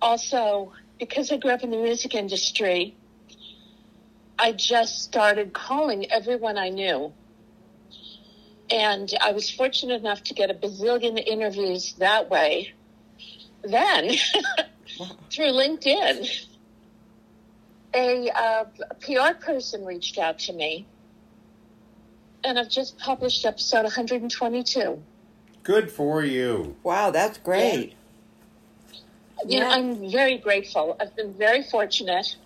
Also, 0.00 0.72
because 0.98 1.30
I 1.30 1.36
grew 1.36 1.50
up 1.50 1.62
in 1.62 1.70
the 1.70 1.76
music 1.76 2.14
industry, 2.14 2.96
I 4.38 4.52
just 4.52 5.02
started 5.02 5.52
calling 5.52 6.10
everyone 6.10 6.58
I 6.58 6.68
knew. 6.68 7.12
And 8.70 9.12
I 9.20 9.32
was 9.32 9.48
fortunate 9.48 10.00
enough 10.00 10.24
to 10.24 10.34
get 10.34 10.50
a 10.50 10.54
bazillion 10.54 11.22
interviews 11.24 11.94
that 11.98 12.28
way. 12.28 12.72
Then, 13.62 14.10
through 15.30 15.52
LinkedIn, 15.52 16.46
a, 17.94 18.30
uh, 18.30 18.64
a 18.90 18.94
PR 18.94 19.38
person 19.40 19.84
reached 19.84 20.18
out 20.18 20.38
to 20.40 20.52
me. 20.52 20.86
And 22.44 22.58
I've 22.58 22.68
just 22.68 22.98
published 22.98 23.44
episode 23.44 23.82
122. 23.82 25.02
Good 25.62 25.90
for 25.90 26.24
you. 26.24 26.76
Wow, 26.84 27.10
that's 27.10 27.38
great. 27.38 27.94
You 29.46 29.60
know, 29.60 29.68
Yeah. 29.68 29.70
I'm 29.70 30.10
very 30.10 30.38
grateful. 30.38 30.96
I've 31.00 31.14
been 31.16 31.32
very 31.34 31.62
fortunate. 31.64 32.36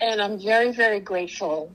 And 0.00 0.20
I'm 0.20 0.38
very, 0.38 0.72
very 0.72 1.00
grateful. 1.00 1.70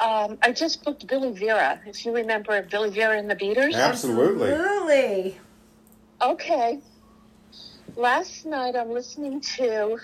Um, 0.00 0.38
I 0.42 0.52
just 0.52 0.82
booked 0.82 1.06
Billy 1.06 1.32
Vera. 1.32 1.78
If 1.84 2.06
you 2.06 2.14
remember 2.14 2.62
Billy 2.62 2.88
Vera 2.90 3.18
and 3.18 3.30
the 3.30 3.34
Beaters. 3.34 3.74
Absolutely. 3.74 4.50
Absolutely. 4.50 5.38
Okay. 6.22 6.80
Last 7.96 8.46
night 8.46 8.76
I'm 8.76 8.90
listening 8.90 9.42
to 9.42 9.98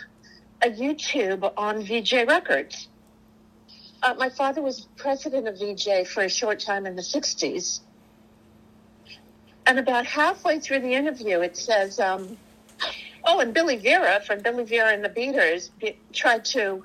a 0.62 0.69
YouTube 0.69 1.50
on 1.57 1.83
Vee-Jay 1.83 2.25
Records. 2.25 2.88
Uh, 4.03 4.15
my 4.19 4.29
father 4.29 4.61
was 4.61 4.87
president 4.97 5.49
of 5.49 5.59
Vee-Jay 5.59 6.05
for 6.05 6.23
a 6.23 6.29
short 6.29 6.61
time 6.61 6.85
in 6.85 6.95
the 6.95 7.03
60s. 7.03 7.81
And 9.65 9.79
about 9.79 10.05
halfway 10.05 10.61
through 10.61 10.81
the 10.81 10.93
interview, 10.93 11.41
it 11.41 11.57
says, 11.57 11.99
um, 11.99 12.37
oh, 13.25 13.41
and 13.41 13.55
Billy 13.55 13.76
Vera 13.76 14.21
from 14.21 14.41
Billy 14.41 14.65
Vera 14.65 14.93
and 14.93 15.03
the 15.03 15.09
Beaters 15.09 15.71
be, 15.81 15.99
tried 16.12 16.45
to 16.47 16.85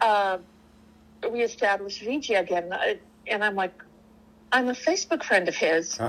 uh, 0.00 0.38
reestablish 1.30 2.00
Vee-Jay 2.00 2.34
again. 2.36 2.72
Uh, 2.72 2.94
And 3.26 3.44
I'm 3.44 3.54
like, 3.54 3.74
I'm 4.52 4.68
a 4.68 4.72
Facebook 4.74 5.22
friend 5.22 5.48
of 5.48 5.54
his. 5.56 5.98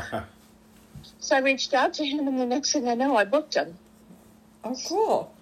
So 1.22 1.36
I 1.36 1.39
reached 1.39 1.74
out 1.74 1.94
to 1.96 2.06
him, 2.06 2.28
and 2.28 2.38
the 2.39 2.46
next 2.46 2.74
thing 2.74 2.88
I 2.88 2.94
know, 2.94 3.16
I 3.16 3.24
booked 3.24 3.54
him. 3.56 3.78
Oh, 4.66 4.75
cool. 4.88 5.34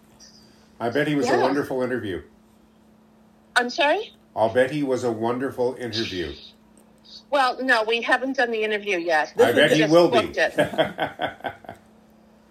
I 0.80 0.90
bet 0.90 1.08
he 1.08 1.16
was 1.16 1.28
a 1.30 1.40
wonderful 1.40 1.82
interview. 1.82 2.22
I'm 3.56 3.72
sorry? 3.72 4.14
I'll 4.36 4.54
bet 4.54 4.70
he 4.70 4.84
was 4.84 5.04
a 5.04 5.12
wonderful 5.12 5.76
interview. 5.80 6.34
Well, 7.32 7.64
no, 7.64 7.84
we 7.84 8.02
haven't 8.04 8.38
done 8.38 8.52
the 8.52 8.64
interview 8.64 8.98
yet. 9.00 9.34
I 9.38 9.52
bet 9.52 9.72
he 9.72 9.86
will 9.86 10.10
be. 10.10 10.32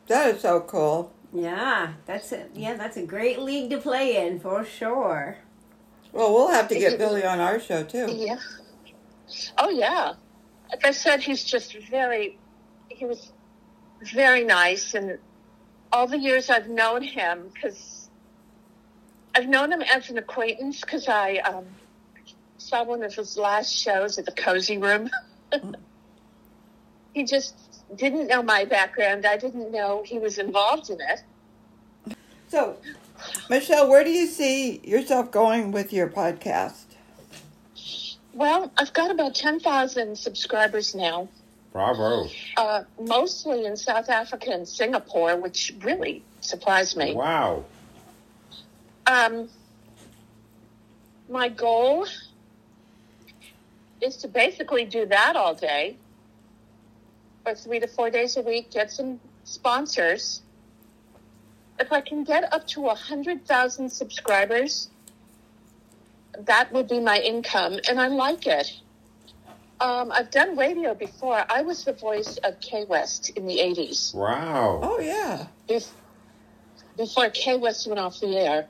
That 0.08 0.34
is 0.34 0.40
so 0.40 0.60
cool. 0.60 1.12
Yeah, 1.32 1.92
that's 2.06 2.30
it. 2.32 2.50
Yeah, 2.54 2.74
that's 2.74 2.96
a 2.96 3.02
great 3.04 3.38
league 3.40 3.70
to 3.70 3.78
play 3.78 4.24
in 4.26 4.38
for 4.40 4.64
sure. 4.64 5.38
Well, 6.16 6.32
we'll 6.32 6.48
have 6.48 6.68
to 6.68 6.78
get 6.78 6.98
Billy 6.98 7.24
on 7.24 7.40
our 7.40 7.60
show 7.60 7.82
too. 7.84 8.06
Yeah. 8.10 8.38
Oh, 9.58 9.68
yeah. 9.68 10.14
Like 10.70 10.86
I 10.86 10.92
said, 10.92 11.20
he's 11.20 11.44
just 11.44 11.76
very, 11.90 12.38
he 12.88 13.04
was 13.04 13.32
very 14.14 14.42
nice. 14.42 14.94
And 14.94 15.18
all 15.92 16.06
the 16.06 16.18
years 16.18 16.48
I've 16.48 16.70
known 16.70 17.02
him, 17.02 17.50
because 17.52 18.08
I've 19.34 19.46
known 19.46 19.70
him 19.72 19.82
as 19.82 20.08
an 20.08 20.16
acquaintance, 20.16 20.80
because 20.80 21.06
I 21.06 21.36
um, 21.36 21.66
saw 22.56 22.82
one 22.82 23.02
of 23.02 23.14
his 23.14 23.36
last 23.36 23.76
shows 23.76 24.16
at 24.18 24.24
the 24.24 24.32
Cozy 24.32 24.78
Room. 24.78 25.10
he 27.12 27.24
just 27.24 27.54
didn't 27.94 28.28
know 28.28 28.42
my 28.42 28.64
background. 28.64 29.26
I 29.26 29.36
didn't 29.36 29.70
know 29.70 30.02
he 30.02 30.18
was 30.18 30.38
involved 30.38 30.88
in 30.88 30.98
it. 30.98 32.16
So, 32.48 32.78
Michele, 33.48 33.88
where 33.88 34.04
do 34.04 34.10
you 34.10 34.26
see 34.26 34.78
yourself 34.84 35.30
going 35.30 35.72
with 35.72 35.92
your 35.92 36.08
podcast? 36.08 36.84
Well, 38.32 38.70
I've 38.76 38.92
got 38.92 39.10
about 39.10 39.34
10,000 39.34 40.16
subscribers 40.16 40.94
now. 40.94 41.28
Bravo. 41.72 42.26
uh, 42.56 42.84
mostly 42.98 43.66
in 43.66 43.76
South 43.76 44.08
Africa 44.08 44.50
and 44.50 44.66
Singapore, 44.66 45.36
which 45.36 45.74
really 45.82 46.22
surprised 46.40 46.96
me. 46.96 47.14
Wow. 47.14 47.64
Um, 49.06 49.50
my 51.28 51.50
goal 51.50 52.06
is 54.00 54.16
to 54.18 54.28
basically 54.28 54.86
do 54.86 55.04
that 55.04 55.36
all 55.36 55.54
day, 55.54 55.96
or 57.44 57.54
three 57.54 57.78
to 57.80 57.86
four 57.86 58.08
days 58.08 58.38
a 58.38 58.42
week, 58.42 58.70
get 58.70 58.90
some 58.90 59.20
sponsors. 59.44 60.40
If 61.78 61.92
I 61.92 62.00
can 62.00 62.24
get 62.24 62.52
up 62.52 62.66
to 62.68 62.82
a 62.82 62.86
100,000 62.86 63.90
subscribers, 63.90 64.88
that 66.38 66.72
would 66.72 66.88
be 66.88 67.00
my 67.00 67.18
income, 67.18 67.78
and 67.88 68.00
I 68.00 68.08
like 68.08 68.46
it. 68.46 68.80
Um, 69.80 70.10
I've 70.10 70.30
done 70.30 70.56
radio 70.56 70.94
before. 70.94 71.44
I 71.50 71.62
was 71.62 71.84
the 71.84 71.92
voice 71.92 72.38
of 72.38 72.58
K 72.60 72.86
West 72.88 73.30
in 73.30 73.46
the 73.46 73.58
80s 73.58 74.14
Wow. 74.14 74.80
Oh, 74.82 75.00
yeah. 75.00 75.46
bef- 75.68 75.90
before 76.96 77.28
K 77.30 77.58
West 77.58 77.86
went 77.86 77.98
off 78.00 78.18
the 78.20 78.38
air. 78.38 78.68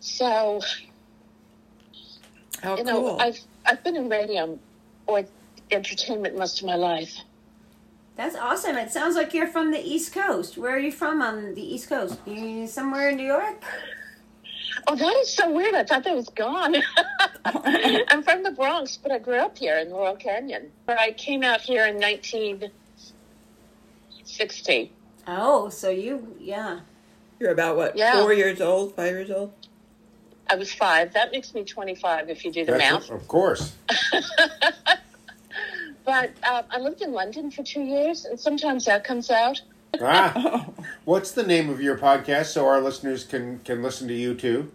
So, 0.00 0.60
How 2.62 2.76
you 2.76 2.84
know, 2.84 3.00
cool. 3.00 3.20
I've 3.20 3.38
I've 3.64 3.84
been 3.84 3.94
in 3.96 4.08
radio 4.08 4.58
or 5.06 5.24
entertainment 5.70 6.36
most 6.36 6.60
of 6.60 6.66
my 6.66 6.74
life. 6.74 7.16
That's 8.16 8.36
awesome. 8.36 8.76
It 8.76 8.90
sounds 8.90 9.16
like 9.16 9.32
you're 9.32 9.46
from 9.46 9.70
the 9.70 9.80
East 9.80 10.12
Coast. 10.12 10.58
Where 10.58 10.74
are 10.74 10.78
you 10.78 10.92
from 10.92 11.22
on 11.22 11.54
the 11.54 11.62
East 11.62 11.88
Coast? 11.88 12.18
You 12.26 12.66
somewhere 12.66 13.10
in 13.10 13.16
New 13.16 13.26
York? 13.26 13.62
Oh, 14.86 14.96
that 14.96 15.14
is 15.16 15.32
so 15.32 15.50
weird. 15.50 15.74
I 15.74 15.84
thought 15.84 16.04
that 16.04 16.14
was 16.14 16.28
gone. 16.30 16.76
I'm 17.44 18.22
from 18.22 18.42
the 18.42 18.50
Bronx, 18.50 18.96
but 18.96 19.12
I 19.12 19.18
grew 19.18 19.36
up 19.36 19.56
here 19.56 19.78
in 19.78 19.90
Laurel 19.90 20.16
Canyon. 20.16 20.70
But 20.86 20.98
I 20.98 21.12
came 21.12 21.42
out 21.42 21.60
here 21.60 21.86
in 21.86 21.96
1960. 21.96 24.92
Oh, 25.26 25.68
so 25.68 25.90
you, 25.90 26.34
yeah. 26.40 26.80
You're 27.38 27.52
about 27.52 27.76
what? 27.76 27.96
Yeah. 27.96 28.20
Four 28.20 28.32
years 28.32 28.60
old? 28.60 28.94
Five 28.94 29.12
years 29.12 29.30
old? 29.30 29.52
I 30.48 30.56
was 30.56 30.72
five. 30.72 31.12
That 31.12 31.30
makes 31.30 31.54
me 31.54 31.64
25 31.64 32.28
if 32.28 32.44
you 32.44 32.52
do 32.52 32.64
the 32.64 32.72
That's 32.72 33.08
math. 33.08 33.10
of 33.10 33.28
course. 33.28 33.74
But 36.04 36.30
um, 36.48 36.64
I 36.70 36.78
lived 36.78 37.02
in 37.02 37.12
London 37.12 37.50
for 37.50 37.62
two 37.62 37.82
years, 37.82 38.24
and 38.24 38.38
sometimes 38.38 38.84
that 38.86 39.04
comes 39.04 39.30
out. 39.30 39.60
Ah. 40.00 40.66
What's 41.04 41.32
the 41.32 41.42
name 41.42 41.68
of 41.68 41.80
your 41.80 41.98
podcast 41.98 42.46
so 42.46 42.64
our 42.64 42.80
listeners 42.80 43.24
can 43.24 43.58
can 43.64 43.82
listen 43.82 44.06
to 44.06 44.14
you 44.14 44.36
too? 44.36 44.70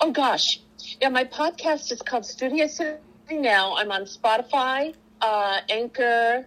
Oh 0.00 0.12
gosh, 0.12 0.60
yeah. 1.00 1.08
My 1.08 1.24
podcast 1.24 1.90
is 1.90 2.00
called 2.00 2.24
Studio 2.24 2.68
City 2.68 3.00
now. 3.32 3.74
I'm 3.74 3.90
on 3.90 4.02
Spotify, 4.02 4.94
uh, 5.20 5.58
Anchor, 5.68 6.46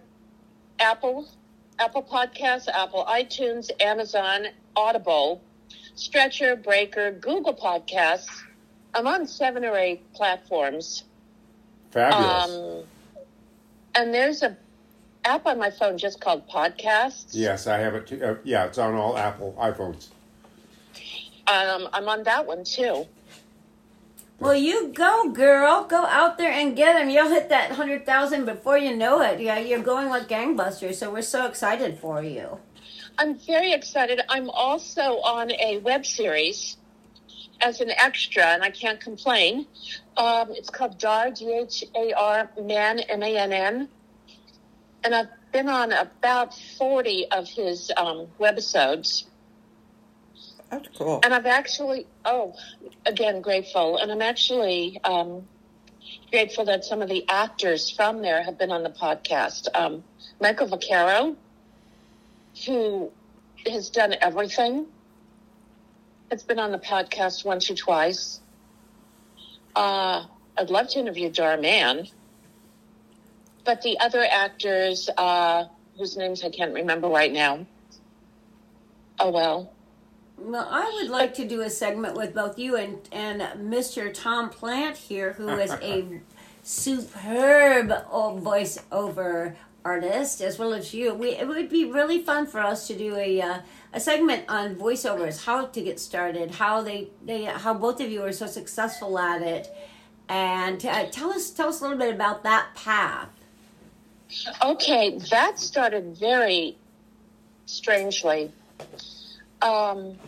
Apple, 0.80 1.28
Apple 1.78 2.02
Podcasts, 2.02 2.66
Apple 2.68 3.04
iTunes, 3.04 3.70
Amazon, 3.78 4.46
Audible, 4.74 5.42
Stitcher, 5.94 6.56
Breaker, 6.56 7.12
Google 7.12 7.54
Podcasts. 7.54 8.42
I'm 8.94 9.06
on 9.06 9.26
seven 9.26 9.64
or 9.64 9.76
eight 9.76 10.12
platforms. 10.14 11.04
Fabulous. 11.90 12.50
Um, 12.50 12.84
and 13.94 14.12
there's 14.12 14.42
a 14.42 14.56
app 15.24 15.46
on 15.46 15.58
my 15.58 15.70
phone 15.70 15.96
just 15.96 16.20
called 16.20 16.48
Podcasts. 16.48 17.30
yes, 17.32 17.66
I 17.66 17.78
have 17.78 17.94
it. 17.94 18.06
Too. 18.06 18.22
Uh, 18.22 18.36
yeah, 18.44 18.66
it's 18.66 18.78
on 18.78 18.94
all 18.94 19.16
Apple 19.16 19.56
iPhones. 19.58 20.08
Um, 21.46 21.88
I'm 21.92 22.08
on 22.08 22.22
that 22.24 22.46
one 22.46 22.64
too. 22.64 23.06
Well, 24.40 24.54
you 24.54 24.88
go, 24.88 25.30
girl. 25.30 25.84
Go 25.84 26.04
out 26.04 26.38
there 26.38 26.50
and 26.50 26.76
get 26.76 26.94
them. 26.94 27.08
You'll 27.08 27.28
hit 27.28 27.48
that 27.50 27.70
100,000 27.70 28.44
before 28.44 28.76
you 28.76 28.96
know 28.96 29.22
it. 29.22 29.40
Yeah, 29.40 29.58
you're 29.58 29.80
going 29.82 30.08
like 30.08 30.28
gangbusters, 30.28 30.96
so 30.96 31.10
we're 31.12 31.22
so 31.22 31.46
excited 31.46 31.98
for 31.98 32.22
you. 32.22 32.58
I'm 33.16 33.38
very 33.38 33.72
excited. 33.72 34.20
I'm 34.28 34.50
also 34.50 35.20
on 35.20 35.52
a 35.52 35.78
web 35.78 36.04
series 36.04 36.76
as 37.60 37.80
an 37.80 37.90
extra, 37.90 38.44
and 38.44 38.62
I 38.62 38.70
can't 38.70 39.00
complain. 39.00 39.66
Um, 40.16 40.50
it's 40.50 40.70
called 40.70 40.98
Dhar, 40.98 41.36
D 41.36 41.52
H 41.52 41.84
A 41.94 42.12
R, 42.12 42.50
Man, 42.60 43.00
M 43.00 43.22
A 43.22 43.36
N 43.36 43.52
N. 43.52 43.88
And 45.02 45.14
I've 45.14 45.28
been 45.52 45.68
on 45.68 45.92
about 45.92 46.54
40 46.78 47.30
of 47.30 47.48
his 47.48 47.92
um, 47.96 48.26
webisodes. 48.40 49.24
That's 50.70 50.88
cool. 50.96 51.20
And 51.22 51.32
I've 51.32 51.46
actually, 51.46 52.06
oh, 52.24 52.54
again, 53.06 53.40
grateful. 53.40 53.98
And 53.98 54.10
I'm 54.10 54.22
actually 54.22 54.98
um, 55.04 55.46
grateful 56.30 56.64
that 56.64 56.84
some 56.84 57.02
of 57.02 57.08
the 57.08 57.24
actors 57.28 57.90
from 57.90 58.22
there 58.22 58.42
have 58.42 58.58
been 58.58 58.72
on 58.72 58.82
the 58.82 58.90
podcast. 58.90 59.68
Um, 59.74 60.02
Michael 60.40 60.66
Vaccaro, 60.66 61.36
who 62.66 63.10
has 63.66 63.90
done 63.90 64.14
everything, 64.20 64.86
has 66.30 66.42
been 66.42 66.58
on 66.58 66.72
the 66.72 66.78
podcast 66.78 67.44
once 67.44 67.70
or 67.70 67.74
twice. 67.74 68.40
Uh, 69.74 70.24
I'd 70.56 70.70
love 70.70 70.88
to 70.90 70.98
interview 70.98 71.30
Dhar 71.30 71.60
Mann. 71.60 72.08
But 73.64 73.82
the 73.82 73.98
other 73.98 74.24
actors, 74.30 75.08
uh, 75.16 75.64
whose 75.96 76.16
names 76.16 76.44
I 76.44 76.50
can't 76.50 76.74
remember 76.74 77.08
right 77.08 77.32
now, 77.32 77.66
oh 79.18 79.30
well. 79.30 79.72
Well, 80.36 80.68
I 80.70 81.00
would 81.00 81.10
like 81.10 81.34
to 81.34 81.46
do 81.46 81.62
a 81.62 81.70
segment 81.70 82.16
with 82.16 82.34
both 82.34 82.58
you 82.58 82.76
and, 82.76 82.98
and 83.12 83.40
Mr. 83.72 84.12
Tom 84.12 84.50
Plant 84.50 84.96
here, 84.96 85.32
who 85.32 85.48
is 85.48 85.70
a 85.70 86.20
superb 86.62 87.92
old 88.10 88.42
voiceover 88.42 89.54
artist, 89.84 90.40
as 90.40 90.58
well 90.58 90.74
as 90.74 90.92
you. 90.92 91.14
We, 91.14 91.30
it 91.30 91.46
would 91.46 91.68
be 91.68 91.84
really 91.84 92.20
fun 92.22 92.46
for 92.46 92.60
us 92.60 92.86
to 92.88 92.96
do 92.96 93.16
a 93.16 93.40
uh, 93.40 93.58
a 93.94 94.00
segment 94.00 94.44
on 94.48 94.74
voiceovers, 94.74 95.44
how 95.44 95.66
to 95.66 95.80
get 95.80 96.00
started, 96.00 96.50
how 96.50 96.82
they, 96.82 97.08
they 97.24 97.44
how 97.44 97.72
both 97.72 98.00
of 98.00 98.10
you 98.10 98.22
are 98.24 98.32
so 98.32 98.46
successful 98.46 99.16
at 99.18 99.40
it, 99.40 99.72
and 100.28 100.84
uh, 100.84 101.06
tell 101.06 101.30
us 101.30 101.50
tell 101.50 101.68
us 101.68 101.80
a 101.80 101.84
little 101.84 101.98
bit 101.98 102.12
about 102.12 102.42
that 102.42 102.66
path. 102.74 103.28
Okay, 104.64 105.16
that 105.30 105.60
started 105.60 106.16
very 106.16 106.76
strangely. 107.66 108.50
Um, 109.62 110.18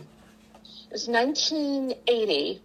it 0.63 0.93
was 0.93 1.09
1980. 1.09 2.61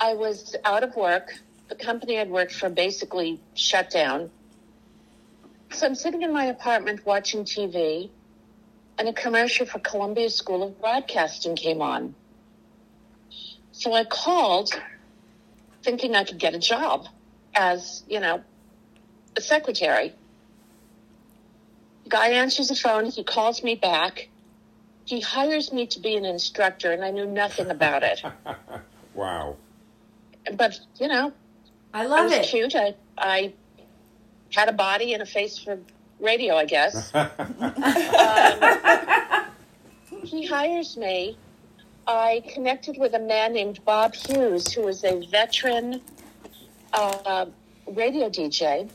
I 0.00 0.14
was 0.14 0.56
out 0.64 0.82
of 0.82 0.96
work. 0.96 1.38
The 1.68 1.76
company 1.76 2.18
I'd 2.18 2.30
worked 2.30 2.52
for 2.52 2.68
basically 2.68 3.40
shut 3.54 3.90
down. 3.90 4.30
So 5.70 5.86
I'm 5.86 5.94
sitting 5.94 6.22
in 6.22 6.32
my 6.32 6.46
apartment 6.46 7.06
watching 7.06 7.44
TV, 7.44 8.10
and 8.98 9.08
a 9.08 9.12
commercial 9.12 9.66
for 9.66 9.78
Columbia 9.78 10.30
School 10.30 10.62
of 10.62 10.80
Broadcasting 10.80 11.56
came 11.56 11.82
on. 11.82 12.14
So 13.72 13.92
I 13.92 14.04
called, 14.04 14.70
thinking 15.82 16.14
I 16.16 16.24
could 16.24 16.38
get 16.38 16.54
a 16.54 16.58
job 16.58 17.06
as, 17.54 18.02
you 18.08 18.20
know, 18.20 18.42
a 19.36 19.40
secretary. 19.40 20.14
Guy 22.08 22.28
answers 22.28 22.68
the 22.68 22.74
phone. 22.74 23.06
He 23.06 23.22
calls 23.22 23.62
me 23.62 23.74
back. 23.74 24.28
He 25.04 25.20
hires 25.20 25.72
me 25.72 25.86
to 25.88 26.00
be 26.00 26.16
an 26.16 26.24
instructor, 26.24 26.92
and 26.92 27.04
I 27.04 27.10
knew 27.10 27.26
nothing 27.26 27.70
about 27.70 28.02
it. 28.02 28.22
Wow. 29.16 29.56
But 30.52 30.78
you 31.00 31.08
know, 31.08 31.32
I 31.92 32.04
love 32.04 32.20
I 32.20 32.24
was 32.24 32.32
it. 32.34 32.50
cute. 32.50 32.76
I 32.76 32.94
I 33.18 33.54
had 34.52 34.68
a 34.68 34.72
body 34.72 35.14
and 35.14 35.22
a 35.22 35.26
face 35.26 35.58
for 35.58 35.78
radio, 36.20 36.54
I 36.56 36.64
guess. 36.64 37.14
um, 37.14 37.28
he 40.24 40.46
hires 40.46 40.96
me. 40.96 41.36
I 42.06 42.42
connected 42.52 42.98
with 42.98 43.14
a 43.14 43.18
man 43.18 43.52
named 43.52 43.84
Bob 43.84 44.14
Hughes, 44.14 44.72
who 44.72 44.82
was 44.82 45.02
a 45.04 45.26
veteran 45.26 46.00
uh, 46.92 47.46
radio 47.86 48.30
DJ. 48.30 48.88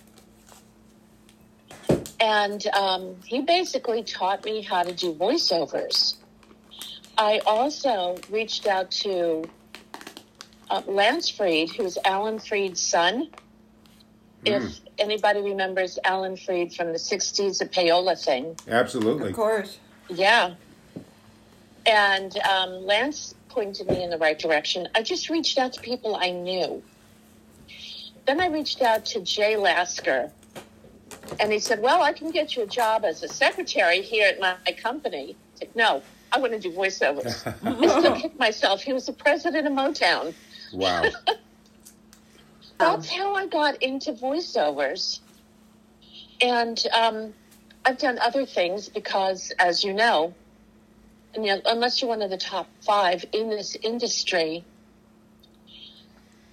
And 2.20 2.66
um, 2.68 3.16
he 3.26 3.42
basically 3.42 4.04
taught 4.04 4.46
me 4.46 4.62
how 4.62 4.84
to 4.84 4.94
do 4.94 5.14
voiceovers. 5.14 6.16
I 7.18 7.40
also 7.46 8.18
reached 8.30 8.68
out 8.68 8.92
to 8.92 9.44
uh, 10.70 10.82
Lance 10.88 11.30
Freed, 11.30 11.72
who's 11.72 11.98
Alan 12.06 12.40
Freed's 12.40 12.82
son. 12.82 13.30
If 14.46 14.80
anybody 15.02 15.42
remembers 15.42 16.00
Alan 16.06 16.38
Freed 16.38 16.74
from 16.74 16.88
the 16.94 17.00
60s, 17.00 17.60
the 17.60 17.66
payola 17.66 18.24
thing. 18.24 18.56
Absolutely. 18.68 19.30
Of 19.30 19.36
course. 19.36 19.80
Yeah. 20.10 20.54
And 21.86 22.38
um, 22.40 22.86
Lance 22.86 23.34
pointed 23.50 23.90
me 23.90 24.04
in 24.04 24.10
the 24.12 24.18
right 24.18 24.38
direction. 24.38 24.88
I 24.96 25.02
just 25.02 25.30
reached 25.30 25.58
out 25.58 25.74
to 25.74 25.82
people 25.82 26.16
I 26.16 26.30
knew. 26.30 26.82
Then 28.28 28.40
I 28.40 28.48
reached 28.48 28.82
out 28.82 29.04
to 29.08 29.22
Jay 29.22 29.58
Lasker, 29.58 30.32
and 31.40 31.52
he 31.52 31.60
said, 31.60 31.82
Well, 31.82 32.04
I 32.04 32.14
can 32.14 32.30
get 32.30 32.56
you 32.56 32.64
a 32.64 32.68
job 32.68 33.04
as 33.04 33.24
a 33.24 33.28
secretary 33.28 34.02
here 34.02 34.28
at 34.28 34.40
my, 34.40 34.56
my 34.66 34.74
company. 34.74 35.36
I 35.56 35.60
said, 35.60 35.76
No, 35.76 36.04
I 36.32 36.40
want 36.40 36.54
to 36.54 36.60
do 36.60 36.72
voiceovers. 36.72 37.46
I 37.66 38.00
still 38.00 38.16
kick 38.16 38.38
myself. 38.40 38.84
He 38.84 38.94
was 38.94 39.08
the 39.08 39.14
president 39.14 39.66
of 39.66 39.74
Motown. 39.74 40.34
Wow. 40.72 41.06
That's 42.82 43.10
how 43.10 43.36
I 43.36 43.48
got 43.48 43.82
into 43.82 44.14
voiceovers. 44.14 45.20
And 46.42 46.82
um, 46.92 47.34
I've 47.86 47.98
done 47.98 48.20
other 48.20 48.46
things 48.46 48.90
because, 48.90 49.52
as 49.60 49.84
you 49.84 49.94
know, 49.94 50.34
and 51.34 51.46
you 51.46 51.56
know, 51.56 51.62
unless 51.66 52.02
you're 52.02 52.10
one 52.10 52.22
of 52.22 52.30
the 52.30 52.38
top 52.38 52.68
five 52.82 53.24
in 53.32 53.50
this 53.50 53.76
industry, 53.76 54.66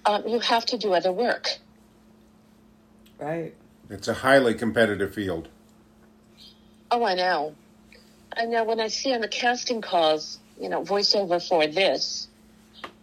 um, 0.05 0.27
you 0.27 0.39
have 0.39 0.65
to 0.67 0.77
do 0.77 0.93
other 0.93 1.11
work. 1.11 1.57
Right. 3.19 3.53
It's 3.89 4.07
a 4.07 4.13
highly 4.13 4.53
competitive 4.53 5.13
field. 5.13 5.49
Oh, 6.91 7.03
I 7.03 7.15
know. 7.15 7.55
I 8.35 8.45
know 8.45 8.63
when 8.63 8.79
I 8.79 8.87
see 8.87 9.13
on 9.13 9.21
the 9.21 9.27
casting 9.27 9.81
calls, 9.81 10.39
you 10.59 10.69
know, 10.69 10.83
voiceover 10.83 11.45
for 11.45 11.67
this, 11.67 12.27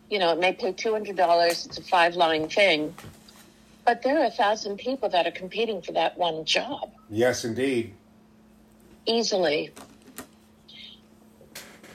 you 0.09 0.19
know, 0.19 0.33
it 0.33 0.39
may 0.39 0.53
pay 0.53 0.73
$200, 0.73 1.67
it's 1.67 1.79
a 1.79 1.83
five 1.83 2.15
line 2.17 2.49
thing, 2.49 2.95
but 3.87 4.03
there 4.03 4.21
are 4.21 4.27
a 4.27 4.31
thousand 4.31 4.79
people 4.79 5.09
that 5.11 5.27
are 5.27 5.31
competing 5.31 5.81
for 5.81 5.93
that 5.93 6.19
one 6.19 6.45
job. 6.45 6.91
Yes, 7.09 7.45
indeed. 7.45 7.95
easily. 9.07 9.71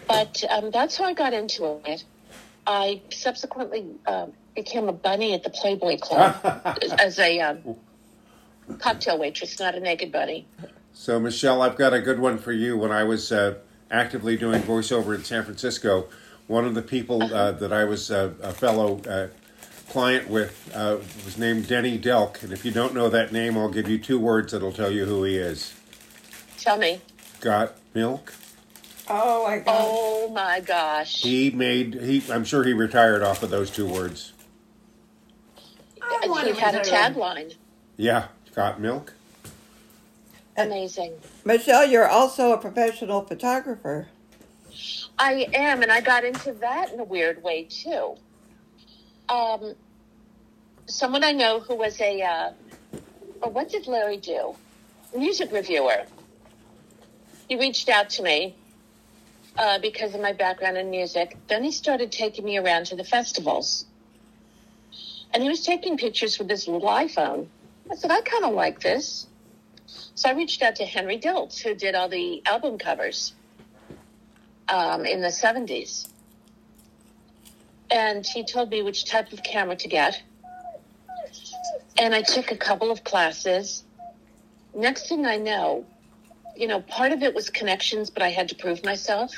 But 0.07 0.43
um, 0.49 0.71
that's 0.71 0.97
how 0.97 1.05
I 1.05 1.13
got 1.13 1.33
into 1.33 1.81
it. 1.85 2.03
I 2.65 3.01
subsequently 3.11 3.85
uh, 4.05 4.27
became 4.55 4.87
a 4.87 4.93
bunny 4.93 5.33
at 5.33 5.43
the 5.43 5.49
Playboy 5.49 5.97
Club 5.97 6.35
as 6.99 7.19
a 7.19 7.39
um, 7.41 7.75
cocktail 8.79 9.17
waitress, 9.19 9.59
not 9.59 9.75
a 9.75 9.79
naked 9.79 10.11
bunny. 10.11 10.47
So, 10.93 11.19
Michele, 11.19 11.61
I've 11.61 11.77
got 11.77 11.93
a 11.93 12.01
good 12.01 12.19
one 12.19 12.37
for 12.37 12.51
you. 12.51 12.77
When 12.77 12.91
I 12.91 13.03
was 13.03 13.31
uh, 13.31 13.55
actively 13.89 14.37
doing 14.37 14.61
voiceover 14.61 15.15
in 15.15 15.23
San 15.23 15.43
Francisco, 15.43 16.07
one 16.47 16.65
of 16.65 16.75
the 16.75 16.81
people 16.81 17.23
uh, 17.23 17.51
that 17.53 17.71
I 17.71 17.85
was 17.85 18.11
uh, 18.11 18.33
a 18.41 18.51
fellow 18.51 19.01
uh, 19.07 19.27
client 19.91 20.29
with 20.29 20.71
uh, 20.73 20.97
was 21.25 21.37
named 21.37 21.67
Denny 21.67 21.99
Delk. 21.99 22.41
And 22.43 22.53
if 22.53 22.63
you 22.63 22.71
don't 22.71 22.93
know 22.93 23.09
that 23.09 23.31
name, 23.31 23.57
I'll 23.57 23.69
give 23.69 23.89
you 23.89 23.97
two 23.99 24.19
words 24.19 24.53
that'll 24.53 24.71
tell 24.71 24.89
you 24.89 25.05
who 25.05 25.23
he 25.23 25.35
is. 25.35 25.73
Tell 26.57 26.77
me. 26.77 27.01
Got 27.41 27.75
milk? 27.93 28.33
Oh 29.07 29.45
my 29.45 29.59
God. 29.59 29.65
Oh 29.67 30.29
my 30.29 30.61
gosh. 30.61 31.21
He 31.21 31.51
made, 31.51 31.95
he. 31.95 32.23
I'm 32.31 32.45
sure 32.45 32.63
he 32.63 32.71
retired 32.71 33.21
off 33.21 33.43
of 33.43 33.49
those 33.49 33.69
two 33.69 33.85
words. 33.85 34.31
I 36.01 36.27
want 36.27 36.47
he 36.47 36.53
had 36.53 36.75
a 36.75 36.79
tagline. 36.79 37.55
Yeah, 37.97 38.27
got 38.55 38.79
milk? 38.79 39.13
Amazing. 40.55 41.13
Michele, 41.43 41.85
you're 41.85 42.07
also 42.07 42.53
a 42.53 42.57
professional 42.57 43.21
photographer. 43.21 44.07
I 45.17 45.47
am, 45.53 45.81
and 45.81 45.91
I 45.91 46.01
got 46.01 46.23
into 46.23 46.53
that 46.53 46.93
in 46.93 46.99
a 46.99 47.03
weird 47.03 47.43
way 47.43 47.63
too. 47.63 48.15
Um, 49.31 49.75
someone 50.87 51.23
I 51.23 51.31
know 51.31 51.61
who 51.61 51.75
was 51.75 52.01
a, 52.01 52.21
uh, 52.21 52.51
or 53.41 53.49
what 53.49 53.69
did 53.69 53.87
Larry 53.87 54.17
do? 54.17 54.55
Music 55.17 55.53
reviewer. 55.53 56.03
He 57.47 57.55
reached 57.55 57.87
out 57.87 58.09
to 58.11 58.23
me 58.23 58.55
uh, 59.57 59.79
because 59.79 60.13
of 60.13 60.19
my 60.19 60.33
background 60.33 60.77
in 60.77 60.89
music. 60.89 61.37
Then 61.47 61.63
he 61.63 61.71
started 61.71 62.11
taking 62.11 62.43
me 62.43 62.57
around 62.57 62.87
to 62.87 62.97
the 62.97 63.05
festivals. 63.05 63.85
And 65.33 65.41
he 65.41 65.47
was 65.47 65.63
taking 65.63 65.97
pictures 65.97 66.37
with 66.37 66.49
this 66.49 66.67
little 66.67 66.89
iPhone. 66.89 67.47
I 67.89 67.95
said, 67.95 68.11
I 68.11 68.19
kind 68.21 68.43
of 68.43 68.53
like 68.53 68.81
this. 68.81 69.27
So 70.13 70.27
I 70.27 70.33
reached 70.33 70.61
out 70.61 70.75
to 70.75 70.85
Henry 70.85 71.17
Diltz, 71.17 71.61
who 71.61 71.73
did 71.73 71.95
all 71.95 72.09
the 72.09 72.43
album 72.45 72.77
covers 72.77 73.33
um, 74.67 75.05
in 75.05 75.21
the 75.21 75.29
70s. 75.29 76.10
And 77.91 78.25
he 78.25 78.43
told 78.43 78.69
me 78.69 78.81
which 78.81 79.05
type 79.05 79.33
of 79.33 79.43
camera 79.43 79.75
to 79.75 79.87
get. 79.87 80.21
And 81.97 82.15
I 82.15 82.21
took 82.21 82.51
a 82.51 82.57
couple 82.57 82.89
of 82.89 83.03
classes. 83.03 83.83
Next 84.73 85.09
thing 85.09 85.25
I 85.25 85.37
know, 85.37 85.85
you 86.55 86.67
know, 86.67 86.81
part 86.81 87.11
of 87.11 87.21
it 87.21 87.35
was 87.35 87.49
connections, 87.49 88.09
but 88.09 88.23
I 88.23 88.29
had 88.29 88.49
to 88.49 88.55
prove 88.55 88.83
myself. 88.85 89.33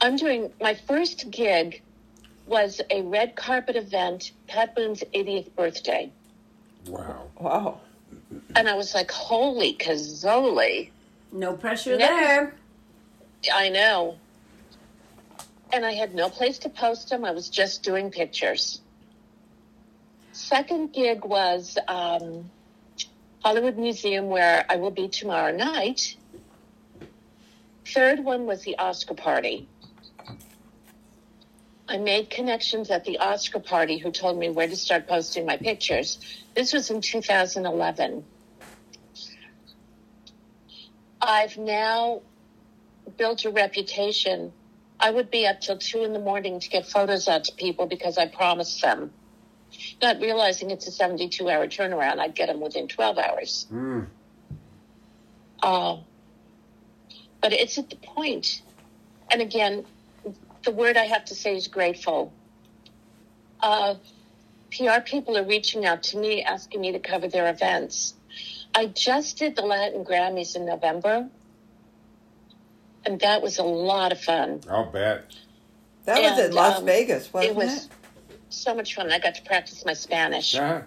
I'm 0.00 0.16
doing 0.16 0.52
my 0.60 0.74
first 0.74 1.30
gig 1.30 1.80
was 2.46 2.80
a 2.90 3.00
red 3.02 3.36
carpet 3.36 3.74
event, 3.74 4.32
Pat 4.48 4.74
Boone's 4.74 5.02
80th 5.14 5.54
birthday. 5.56 6.12
Wow. 6.86 7.22
Wow. 7.38 7.80
And 8.54 8.68
I 8.68 8.74
was 8.74 8.94
like, 8.94 9.10
holy 9.10 9.74
cazoli. 9.74 10.90
No 11.32 11.54
pressure 11.54 11.96
Next- 11.96 12.10
there. 12.10 12.54
I 13.52 13.70
know. 13.70 14.16
And 15.74 15.84
I 15.84 15.94
had 15.94 16.14
no 16.14 16.30
place 16.30 16.58
to 16.60 16.68
post 16.68 17.10
them. 17.10 17.24
I 17.24 17.32
was 17.32 17.48
just 17.48 17.82
doing 17.82 18.12
pictures. 18.12 18.80
Second 20.30 20.92
gig 20.92 21.24
was 21.24 21.76
um, 21.88 22.48
Hollywood 23.42 23.76
Museum, 23.76 24.28
where 24.28 24.64
I 24.68 24.76
will 24.76 24.92
be 24.92 25.08
tomorrow 25.08 25.50
night. 25.50 26.16
Third 27.86 28.20
one 28.20 28.46
was 28.46 28.62
the 28.62 28.78
Oscar 28.78 29.14
party. 29.14 29.68
I 31.88 31.98
made 31.98 32.30
connections 32.30 32.88
at 32.88 33.04
the 33.04 33.18
Oscar 33.18 33.58
party 33.58 33.98
who 33.98 34.12
told 34.12 34.38
me 34.38 34.50
where 34.50 34.68
to 34.68 34.76
start 34.76 35.08
posting 35.08 35.44
my 35.44 35.56
pictures. 35.56 36.20
This 36.54 36.72
was 36.72 36.88
in 36.88 37.00
2011. 37.00 38.24
I've 41.20 41.58
now 41.58 42.22
built 43.16 43.44
a 43.44 43.50
reputation. 43.50 44.52
I 45.04 45.10
would 45.10 45.30
be 45.30 45.46
up 45.46 45.60
till 45.60 45.76
two 45.76 46.02
in 46.02 46.14
the 46.14 46.18
morning 46.18 46.60
to 46.60 46.68
get 46.70 46.86
photos 46.86 47.28
out 47.28 47.44
to 47.44 47.52
people 47.52 47.84
because 47.84 48.16
I 48.16 48.26
promised 48.26 48.80
them. 48.80 49.12
Not 50.00 50.18
realizing 50.18 50.70
it's 50.70 50.86
a 50.86 50.90
72 50.90 51.46
hour 51.46 51.66
turnaround, 51.66 52.20
I'd 52.20 52.34
get 52.34 52.46
them 52.46 52.58
within 52.58 52.88
12 52.88 53.18
hours. 53.18 53.66
Mm. 53.70 54.06
Uh, 55.62 55.98
but 57.42 57.52
it's 57.52 57.76
at 57.76 57.90
the 57.90 57.96
point, 57.96 58.62
and 59.30 59.42
again, 59.42 59.84
the 60.64 60.70
word 60.70 60.96
I 60.96 61.04
have 61.04 61.26
to 61.26 61.34
say 61.34 61.54
is 61.54 61.68
grateful. 61.68 62.32
Uh, 63.60 63.96
PR 64.70 65.00
people 65.04 65.36
are 65.36 65.44
reaching 65.44 65.84
out 65.84 66.04
to 66.04 66.16
me 66.16 66.42
asking 66.42 66.80
me 66.80 66.92
to 66.92 66.98
cover 66.98 67.28
their 67.28 67.50
events. 67.50 68.14
I 68.74 68.86
just 68.86 69.36
did 69.36 69.54
the 69.54 69.66
Latin 69.66 70.02
Grammys 70.02 70.56
in 70.56 70.64
November, 70.64 71.28
and 73.06 73.20
that 73.20 73.42
was 73.42 73.58
a 73.58 73.62
lot 73.62 74.12
of 74.12 74.20
fun. 74.20 74.60
I'll 74.68 74.90
bet. 74.90 75.26
That 76.04 76.22
was 76.22 76.38
And, 76.38 76.50
in 76.50 76.52
Las 76.52 76.78
um, 76.78 76.86
Vegas, 76.86 77.32
wasn't 77.32 77.50
it 77.50 77.56
was 77.56 77.88
so 78.50 78.74
much 78.74 78.94
fun. 78.94 79.10
I 79.10 79.18
got 79.18 79.34
to 79.36 79.42
practice 79.42 79.84
my 79.84 79.94
Spanish. 79.94 80.54
Yeah. 80.54 80.82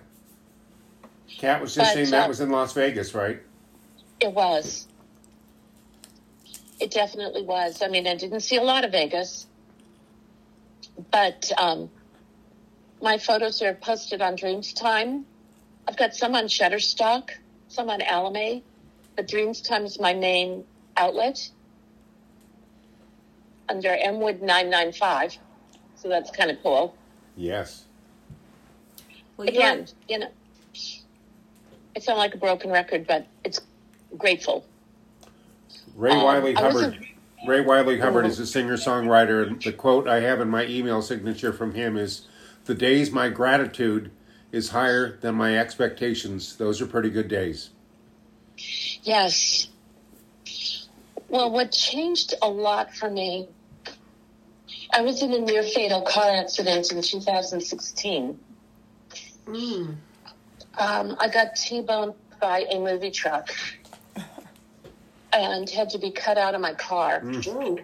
Kat 1.38 1.62
was 1.62 1.76
just 1.76 1.90
But, 1.90 1.94
saying 1.94 2.12
that 2.12 2.26
uh, 2.26 2.28
was 2.28 2.40
in 2.40 2.50
Las 2.50 2.74
Vegas, 2.74 3.14
right? 3.14 3.40
It 4.20 4.32
was. 4.32 4.88
It 6.80 6.92
definitely 6.92 7.44
was. 7.44 7.82
I 7.82 7.88
mean, 7.88 8.08
I 8.08 8.16
didn't 8.16 8.42
see 8.42 8.58
a 8.58 8.64
lot 8.64 8.86
of 8.86 8.92
Vegas, 8.92 9.48
but 11.12 11.52
um, 11.58 11.90
my 13.02 13.18
photos 13.18 13.62
are 13.62 13.74
posted 13.74 14.22
on 14.22 14.36
Dreamstime. 14.36 15.24
I've 15.88 15.98
got 15.98 16.16
some 16.16 16.36
on 16.36 16.46
Shutterstock, 16.46 17.30
some 17.68 17.90
on 17.90 18.00
Alamy, 18.02 18.62
but 19.16 19.28
Dreamstime 19.28 19.86
is 19.86 20.00
my 20.00 20.14
main 20.14 20.64
outlet 20.96 21.50
under 23.70 23.90
Mwood 23.90 24.42
995. 24.42 25.38
So 25.96 26.10
that's 26.10 26.30
kind 26.32 26.52
of 26.52 26.62
cool. 26.62 26.96
Yes. 27.36 27.86
Well, 29.36 29.48
you 29.48 29.54
Again, 29.54 29.88
you 30.08 30.20
know, 30.20 30.30
I 31.96 32.00
sound 32.00 32.18
like 32.20 32.34
a 32.34 32.38
broken 32.38 32.72
record, 32.72 33.08
but 33.08 33.28
it's 33.44 33.62
grateful. 34.18 34.66
Ray 35.96 36.12
Um, 36.12 36.24
Wylie 36.24 36.56
I 36.56 36.64
wasn't- 36.64 36.94
Hubbard. 36.96 37.08
Ray 37.48 37.62
Wylie 37.62 38.00
Hubbard 38.00 38.26
is 38.26 38.40
a 38.40 38.48
singer 38.48 38.78
songwriter, 38.78 39.46
and 39.46 39.62
the 39.62 39.72
quote 39.72 40.08
I 40.08 40.22
have 40.22 40.42
in 40.42 40.50
my 40.50 40.66
email 40.66 41.02
signature 41.02 41.54
from 41.54 41.74
him 41.76 41.98
is 41.98 42.24
The 42.66 42.76
days 42.76 43.12
my 43.12 43.30
gratitude 43.30 44.12
is 44.52 44.70
higher 44.72 45.18
than 45.22 45.36
my 45.36 45.58
expectations. 45.58 46.58
Those 46.58 46.82
are 46.82 46.86
pretty 46.86 47.10
good 47.10 47.30
days. 47.30 47.70
Yes. 49.04 49.70
Well, 51.30 51.50
what 51.50 51.72
changed 51.72 52.34
a 52.42 52.50
lot 52.50 52.94
for 52.94 53.10
me, 53.10 53.48
I 54.94 55.02
was 55.02 55.22
in 55.22 55.34
a 55.34 55.40
near 55.40 55.64
fatal 55.64 56.02
car 56.02 56.30
accident 56.32 56.92
in 56.92 57.02
2016. 57.02 58.40
Mm. 59.46 59.96
Um, 60.78 61.16
I 61.20 61.28
got 61.30 61.56
T 61.56 61.82
boned 61.82 62.14
by 62.40 62.66
a 62.72 62.80
movie 62.80 63.12
truck 63.12 63.50
and 65.34 65.70
had 65.70 65.90
to 65.92 66.00
be 66.00 66.12
cut 66.12 66.38
out 66.38 66.56
of 66.56 66.62
my 66.62 66.74
car. 66.74 67.22
Ooh. 67.26 67.80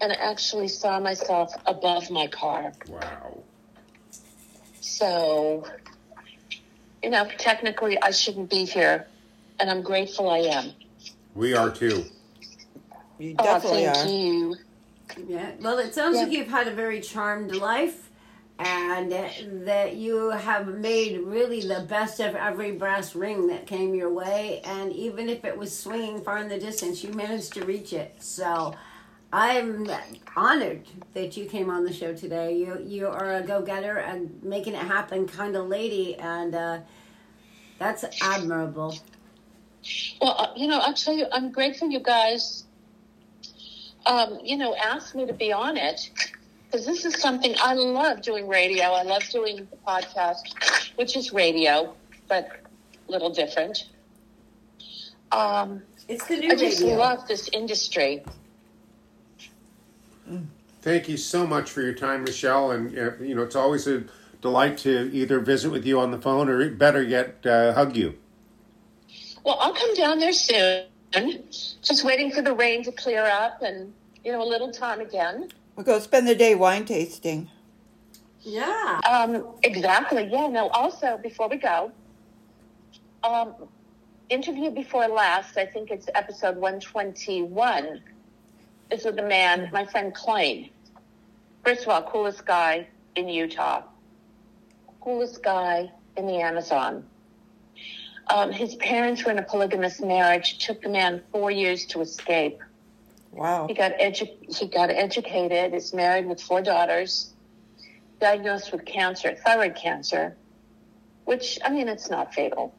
And 0.00 0.12
I 0.12 0.16
actually 0.16 0.68
saw 0.68 1.00
myself 1.00 1.52
above 1.66 2.10
my 2.10 2.26
car. 2.26 2.72
Wow. 2.88 3.42
So, 4.80 5.66
you 7.02 7.10
know, 7.10 7.28
technically 7.38 8.00
I 8.00 8.10
shouldn't 8.10 8.50
be 8.50 8.64
here. 8.64 9.06
And 9.58 9.70
I'm 9.70 9.82
grateful 9.82 10.28
I 10.28 10.38
am. 10.38 10.72
We 11.34 11.54
are 11.54 11.70
too. 11.70 12.04
You 13.18 13.34
Oh, 13.38 13.42
definitely 13.44 13.84
thank 13.86 13.96
are. 13.96 14.06
you. 14.06 14.56
Yeah. 15.26 15.52
Well, 15.60 15.78
it 15.78 15.94
sounds 15.94 16.16
Yeah. 16.16 16.22
like 16.24 16.32
you've 16.32 16.48
had 16.48 16.68
a 16.68 16.72
very 16.72 17.00
charmed 17.00 17.54
life, 17.54 18.10
and 18.58 19.12
that 19.66 19.96
you 19.96 20.30
have 20.30 20.66
made 20.68 21.20
really 21.20 21.60
the 21.60 21.80
best 21.88 22.20
of 22.20 22.34
every 22.34 22.72
brass 22.72 23.14
ring 23.14 23.48
that 23.48 23.66
came 23.66 23.94
your 23.94 24.10
way. 24.12 24.60
And 24.64 24.92
even 24.92 25.28
if 25.28 25.44
it 25.44 25.56
was 25.58 25.76
swinging 25.78 26.22
far 26.22 26.38
in 26.38 26.48
the 26.48 26.58
distance, 26.58 27.04
you 27.04 27.12
managed 27.12 27.52
to 27.54 27.64
reach 27.64 27.92
it. 27.92 28.14
So. 28.18 28.74
I'm 29.32 29.90
honored 30.36 30.86
that 31.12 31.36
you 31.36 31.46
came 31.46 31.68
on 31.68 31.84
the 31.84 31.92
show 31.92 32.14
today. 32.14 32.56
You 32.56 32.80
you 32.86 33.08
are 33.08 33.34
a 33.34 33.42
go 33.42 33.60
getter 33.60 33.98
and 33.98 34.40
making 34.42 34.74
it 34.74 34.78
happen 34.78 35.26
kind 35.26 35.56
of 35.56 35.66
lady, 35.66 36.14
and 36.14 36.54
uh, 36.54 36.78
that's 37.78 38.04
admirable. 38.22 38.96
Well, 40.22 40.36
uh, 40.38 40.52
you 40.56 40.68
know, 40.68 40.78
I'll 40.78 40.94
tell 40.94 41.12
you, 41.12 41.26
I'm 41.32 41.50
grateful 41.50 41.90
you 41.90 41.98
guys, 41.98 42.64
um, 44.06 44.38
you 44.42 44.56
know, 44.56 44.74
asked 44.76 45.14
me 45.14 45.26
to 45.26 45.32
be 45.32 45.52
on 45.52 45.76
it 45.76 46.10
because 46.66 46.86
this 46.86 47.04
is 47.04 47.20
something 47.20 47.54
I 47.62 47.74
love 47.74 48.22
doing 48.22 48.48
radio. 48.48 48.84
I 48.84 49.02
love 49.02 49.24
doing 49.30 49.56
the 49.70 49.76
podcast, 49.86 50.92
which 50.96 51.16
is 51.16 51.32
radio, 51.32 51.94
but 52.28 52.60
a 53.08 53.12
little 53.12 53.30
different. 53.30 53.86
Um, 55.32 55.82
It's 56.08 56.26
the 56.26 56.36
new 56.36 56.52
I 56.52 56.56
just 56.56 56.80
radio. 56.80 56.96
love 56.96 57.26
this 57.28 57.48
industry. 57.52 58.24
Thank 60.82 61.08
you 61.08 61.16
so 61.16 61.46
much 61.46 61.70
for 61.70 61.82
your 61.82 61.94
time, 61.94 62.24
Michele. 62.24 62.70
And 62.70 62.96
uh, 62.98 63.10
you 63.20 63.34
know, 63.34 63.42
it's 63.42 63.56
always 63.56 63.86
a 63.86 64.04
delight 64.40 64.78
to 64.78 65.10
either 65.12 65.40
visit 65.40 65.70
with 65.70 65.84
you 65.84 65.98
on 65.98 66.10
the 66.10 66.18
phone 66.18 66.48
or 66.48 66.68
better 66.70 67.02
yet, 67.02 67.44
uh, 67.44 67.72
hug 67.74 67.96
you. 67.96 68.16
Well, 69.44 69.58
I'll 69.60 69.74
come 69.74 69.94
down 69.94 70.18
there 70.18 70.32
soon. 70.32 70.84
Just 71.12 72.04
waiting 72.04 72.30
for 72.30 72.42
the 72.42 72.52
rain 72.52 72.82
to 72.84 72.92
clear 72.92 73.24
up 73.24 73.62
and, 73.62 73.92
you 74.24 74.32
know, 74.32 74.42
a 74.42 74.48
little 74.48 74.70
time 74.70 75.00
again. 75.00 75.48
We'll 75.74 75.84
go 75.86 75.98
spend 75.98 76.26
the 76.28 76.34
day 76.34 76.54
wine 76.54 76.84
tasting. 76.84 77.50
yeah. 78.42 79.00
Um, 79.08 79.46
exactly. 79.62 80.28
Yeah. 80.30 80.48
No. 80.48 80.68
Also, 80.68 81.18
before 81.22 81.48
we 81.48 81.56
go, 81.56 81.92
um, 83.24 83.54
interview 84.28 84.70
before 84.70 85.06
last. 85.08 85.56
I 85.56 85.66
think 85.66 85.90
it's 85.90 86.08
episode 86.14 86.56
one 86.56 86.80
twenty 86.80 87.42
one. 87.42 88.02
Is 88.90 89.04
with 89.04 89.18
a 89.18 89.22
man, 89.26 89.68
my 89.72 89.84
friend 89.84 90.14
Klein. 90.14 90.70
First 91.64 91.82
of 91.82 91.88
all, 91.88 92.02
coolest 92.02 92.46
guy 92.46 92.86
in 93.16 93.28
Utah. 93.28 93.82
Coolest 95.00 95.42
guy 95.42 95.90
in 96.16 96.26
the 96.26 96.40
Amazon. 96.40 97.04
Um, 98.28 98.50
his 98.50 98.74
parents 98.76 99.24
were 99.24 99.30
in 99.30 99.38
a 99.38 99.42
polygamous 99.42 100.00
marriage. 100.00 100.54
It 100.54 100.60
took 100.60 100.82
the 100.82 100.88
man 100.88 101.22
four 101.30 101.50
years 101.50 101.86
to 101.86 102.00
escape. 102.00 102.60
Wow. 103.30 103.66
He 103.68 103.74
got 103.74 103.92
edu- 103.98 104.56
he 104.56 104.66
got 104.66 104.90
educated. 104.90 105.74
Is 105.74 105.92
married 105.92 106.26
with 106.26 106.40
four 106.40 106.62
daughters, 106.62 107.32
diagnosed 108.20 108.72
with 108.72 108.84
cancer, 108.84 109.36
thyroid 109.44 109.76
cancer, 109.76 110.36
which, 111.24 111.58
I 111.64 111.70
mean, 111.70 111.88
it's 111.88 112.10
not 112.10 112.34
fatal. 112.34 112.74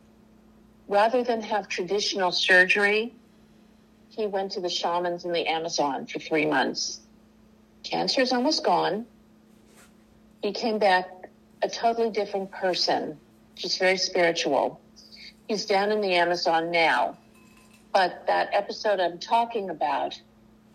Rather 0.87 1.23
than 1.23 1.41
have 1.41 1.67
traditional 1.67 2.31
surgery, 2.31 3.13
he 4.09 4.25
went 4.25 4.53
to 4.53 4.61
the 4.61 4.69
shamans 4.69 5.25
in 5.25 5.31
the 5.31 5.45
Amazon 5.47 6.07
for 6.07 6.19
three 6.19 6.45
months. 6.45 7.01
Cancer 7.83 8.21
is 8.21 8.33
almost 8.33 8.65
gone. 8.65 9.05
He 10.41 10.51
came 10.51 10.79
back 10.79 11.29
a 11.61 11.69
totally 11.69 12.09
different 12.09 12.51
person, 12.51 13.19
just 13.55 13.79
very 13.79 13.97
spiritual. 13.97 14.81
He's 15.47 15.65
down 15.65 15.91
in 15.91 16.01
the 16.01 16.13
Amazon 16.15 16.71
now. 16.71 17.17
But 17.93 18.27
that 18.27 18.49
episode 18.53 18.99
I'm 18.99 19.17
talking 19.17 19.69
about 19.69 20.19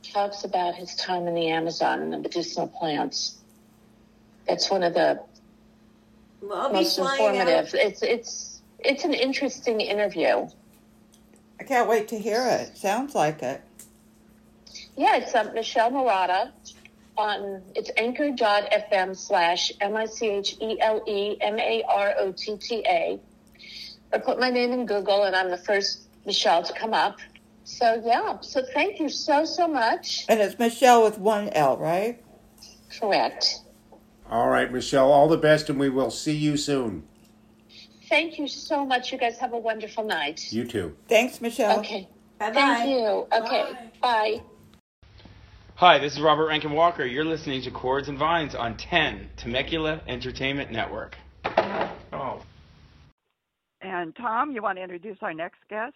talks 0.02 0.44
about 0.44 0.74
his 0.74 0.94
time 0.96 1.26
in 1.28 1.34
the 1.34 1.48
Amazon 1.48 2.00
and 2.00 2.12
the 2.12 2.18
medicinal 2.18 2.66
plants. 2.66 3.38
That's 4.48 4.70
one 4.70 4.82
of 4.82 4.94
the 4.94 5.22
Well, 6.40 6.72
most 6.72 6.98
informative. 6.98 7.68
out. 7.68 7.74
It's 7.74 8.02
it's 8.02 8.62
it's 8.80 9.04
an 9.04 9.14
interesting 9.14 9.80
interview. 9.80 10.48
I 11.60 11.64
can't 11.64 11.88
wait 11.88 12.08
to 12.08 12.18
hear 12.18 12.44
it. 12.48 12.76
Sounds 12.76 13.14
like 13.14 13.42
it. 13.42 13.60
Yeah, 14.96 15.16
it's 15.18 15.34
um, 15.34 15.54
Michele 15.54 15.90
Marotta 15.92 16.50
on 17.16 17.62
it's 17.76 17.90
anchor.fm 17.96 19.16
slash 19.16 19.70
M 19.80 19.96
I 19.96 20.06
C 20.06 20.28
H 20.30 20.56
E 20.60 20.80
L 20.80 21.02
E 21.06 21.36
M 21.40 21.58
A 21.58 21.84
R 21.88 22.14
O 22.18 22.32
T 22.32 22.56
T 22.56 22.84
A. 22.88 23.20
Or 24.12 24.20
put 24.20 24.38
my 24.38 24.50
name 24.50 24.72
in 24.72 24.86
Google 24.86 25.24
and 25.24 25.34
I'm 25.34 25.50
the 25.50 25.56
first 25.56 26.08
Michele 26.26 26.62
to 26.62 26.72
come 26.72 26.94
up. 26.94 27.18
So 27.64 28.02
yeah, 28.04 28.40
so 28.40 28.62
thank 28.74 28.98
you 29.00 29.08
so 29.08 29.44
so 29.44 29.68
much. 29.68 30.24
And 30.28 30.40
it's 30.40 30.58
Michele 30.58 31.02
with 31.04 31.18
one 31.18 31.48
L, 31.50 31.76
right? 31.76 32.22
Correct. 32.98 33.60
All 34.30 34.48
right, 34.48 34.72
Michele, 34.72 35.10
all 35.10 35.28
the 35.28 35.36
best, 35.36 35.68
and 35.68 35.78
we 35.78 35.90
will 35.90 36.10
see 36.10 36.36
you 36.36 36.56
soon. 36.56 37.04
Thank 38.08 38.38
you 38.38 38.48
so 38.48 38.84
much. 38.84 39.12
You 39.12 39.18
guys 39.18 39.38
have 39.38 39.52
a 39.52 39.58
wonderful 39.58 40.04
night. 40.04 40.52
You 40.52 40.64
too. 40.64 40.96
Thanks, 41.08 41.40
Michele. 41.40 41.78
Okay. 41.80 42.08
Bye-bye. 42.38 42.52
Thank 42.54 42.90
you. 42.90 43.26
Okay. 43.32 43.72
Bye. 44.00 44.42
Hi, 45.76 45.98
this 45.98 46.14
is 46.14 46.20
Robert 46.20 46.46
Rankin 46.46 46.72
Walker. 46.72 47.04
You're 47.04 47.24
listening 47.24 47.62
to 47.62 47.70
Chords 47.70 48.08
and 48.08 48.18
Vines 48.18 48.54
on 48.54 48.76
10 48.76 49.30
Temecula 49.36 50.00
Entertainment 50.06 50.70
Network. 50.70 51.16
And 53.82 54.14
Tom, 54.16 54.52
you 54.52 54.62
want 54.62 54.78
to 54.78 54.82
introduce 54.82 55.18
our 55.22 55.34
next 55.34 55.58
guest? 55.68 55.94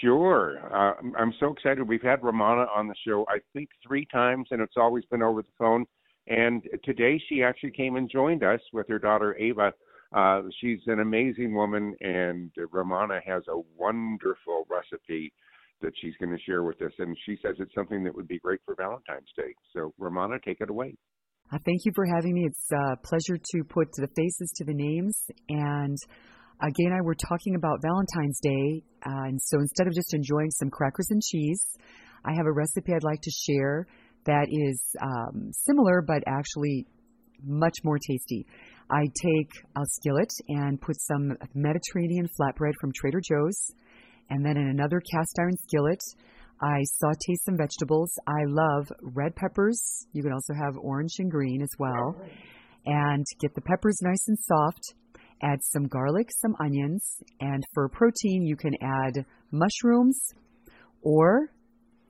Sure. 0.00 0.58
Uh, 0.74 0.94
I'm- 1.16 1.32
so 1.38 1.52
excited. 1.52 1.88
We've 1.88 2.02
had 2.02 2.22
Ramona 2.22 2.66
on 2.74 2.86
the 2.88 2.94
show, 2.96 3.24
I 3.28 3.40
think, 3.52 3.70
three 3.86 4.04
times, 4.06 4.48
and 4.50 4.60
it's 4.60 4.76
always 4.76 5.04
been 5.06 5.22
over 5.22 5.42
the 5.42 5.52
phone. 5.56 5.86
And 6.26 6.68
today 6.84 7.18
she 7.18 7.42
actually 7.42 7.70
came 7.70 7.96
and 7.96 8.10
joined 8.10 8.42
us 8.42 8.60
with 8.72 8.88
her 8.88 8.98
daughter, 8.98 9.36
Ava. 9.38 9.72
Uh, 10.12 10.42
she's 10.60 10.80
an 10.86 11.00
amazing 11.00 11.54
woman, 11.54 11.96
and 12.00 12.50
Ramona 12.70 13.20
has 13.24 13.42
a 13.48 13.58
wonderful 13.76 14.66
recipe 14.68 15.32
that 15.80 15.96
she's 15.98 16.16
going 16.16 16.36
to 16.36 16.42
share 16.42 16.62
with 16.62 16.82
us. 16.82 16.92
And 16.98 17.16
she 17.24 17.38
says 17.40 17.56
it's 17.58 17.74
something 17.74 18.04
that 18.04 18.14
would 18.14 18.28
be 18.28 18.38
great 18.38 18.60
for 18.64 18.74
Valentine's 18.74 19.32
Day. 19.36 19.54
So, 19.72 19.94
Ramona, 19.98 20.38
take 20.40 20.60
it 20.60 20.68
away. 20.68 20.96
Uh, 21.52 21.58
thank 21.66 21.80
you 21.84 21.90
for 21.96 22.06
having 22.06 22.32
me. 22.34 22.46
It's 22.46 22.70
a 22.70 22.96
pleasure 23.02 23.36
to 23.36 23.64
put 23.64 23.88
the 23.96 24.06
faces 24.16 24.52
to 24.56 24.64
the 24.64 24.74
names. 24.74 25.20
And 25.48 25.98
again, 26.62 26.92
and 26.92 26.94
I 26.94 27.00
were 27.02 27.16
talking 27.16 27.56
about 27.56 27.82
Valentine's 27.82 28.38
Day. 28.40 28.84
Uh, 29.04 29.26
and 29.26 29.40
so 29.42 29.58
instead 29.58 29.88
of 29.88 29.94
just 29.94 30.14
enjoying 30.14 30.50
some 30.52 30.70
crackers 30.70 31.08
and 31.10 31.20
cheese, 31.20 31.60
I 32.24 32.34
have 32.36 32.46
a 32.46 32.52
recipe 32.52 32.94
I'd 32.94 33.02
like 33.02 33.20
to 33.22 33.30
share 33.30 33.88
that 34.26 34.46
is 34.48 34.80
um, 35.02 35.50
similar 35.52 36.02
but 36.06 36.22
actually 36.28 36.86
much 37.42 37.78
more 37.82 37.98
tasty. 37.98 38.46
I 38.88 39.06
take 39.20 39.50
a 39.74 39.82
skillet 39.84 40.30
and 40.48 40.80
put 40.80 41.00
some 41.00 41.36
Mediterranean 41.54 42.28
flatbread 42.38 42.74
from 42.80 42.92
Trader 42.94 43.20
Joe's. 43.20 43.72
And 44.28 44.46
then 44.46 44.56
in 44.56 44.68
another 44.68 45.00
cast 45.00 45.36
iron 45.40 45.56
skillet, 45.66 46.00
I 46.60 46.82
saute 46.84 47.34
some 47.44 47.56
vegetables. 47.56 48.12
I 48.26 48.44
love 48.46 48.92
red 49.02 49.34
peppers. 49.34 50.06
You 50.12 50.22
can 50.22 50.32
also 50.32 50.52
have 50.54 50.76
orange 50.76 51.14
and 51.18 51.30
green 51.30 51.62
as 51.62 51.70
well. 51.78 52.16
And 52.86 53.24
get 53.40 53.54
the 53.54 53.62
peppers 53.62 53.98
nice 54.02 54.24
and 54.28 54.38
soft. 54.38 54.94
Add 55.42 55.60
some 55.62 55.86
garlic, 55.86 56.28
some 56.30 56.54
onions, 56.60 57.16
and 57.40 57.62
for 57.72 57.88
protein, 57.88 58.44
you 58.44 58.56
can 58.56 58.74
add 58.82 59.24
mushrooms 59.50 60.20
or 61.02 61.50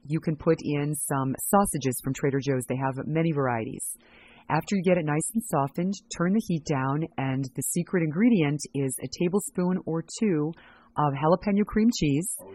you 0.04 0.18
can 0.18 0.34
put 0.34 0.58
in 0.62 0.94
some 0.94 1.34
sausages 1.38 2.00
from 2.02 2.14
Trader 2.14 2.40
Joe's. 2.42 2.64
They 2.68 2.76
have 2.76 3.06
many 3.06 3.30
varieties. 3.32 3.84
After 4.48 4.74
you 4.74 4.82
get 4.82 4.98
it 4.98 5.04
nice 5.04 5.30
and 5.32 5.44
softened, 5.44 5.94
turn 6.16 6.32
the 6.32 6.42
heat 6.48 6.64
down, 6.64 7.04
and 7.18 7.44
the 7.54 7.62
secret 7.62 8.02
ingredient 8.02 8.60
is 8.74 8.96
a 9.00 9.08
tablespoon 9.22 9.78
or 9.86 10.02
two 10.18 10.52
of 10.96 11.14
jalapeno 11.14 11.64
cream 11.64 11.88
cheese. 11.96 12.36
Oh, 12.40 12.52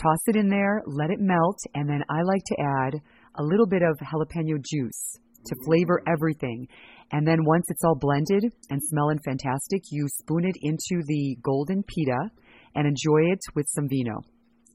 Toss 0.00 0.18
it 0.26 0.36
in 0.36 0.48
there, 0.48 0.82
let 0.86 1.10
it 1.10 1.20
melt, 1.20 1.58
and 1.74 1.88
then 1.88 2.02
I 2.08 2.22
like 2.22 2.42
to 2.46 2.56
add 2.60 3.00
a 3.36 3.42
little 3.42 3.66
bit 3.66 3.82
of 3.82 3.98
jalapeno 3.98 4.62
juice 4.64 5.18
to 5.46 5.56
flavor 5.66 6.02
everything. 6.06 6.68
And 7.10 7.26
then 7.26 7.44
once 7.44 7.66
it's 7.68 7.84
all 7.84 7.96
blended 7.98 8.44
and 8.70 8.80
smelling 8.82 9.18
fantastic, 9.24 9.82
you 9.90 10.06
spoon 10.08 10.44
it 10.44 10.56
into 10.62 11.04
the 11.06 11.36
golden 11.42 11.82
pita 11.82 12.30
and 12.74 12.86
enjoy 12.86 13.30
it 13.30 13.40
with 13.54 13.66
some 13.68 13.88
vino. 13.88 14.22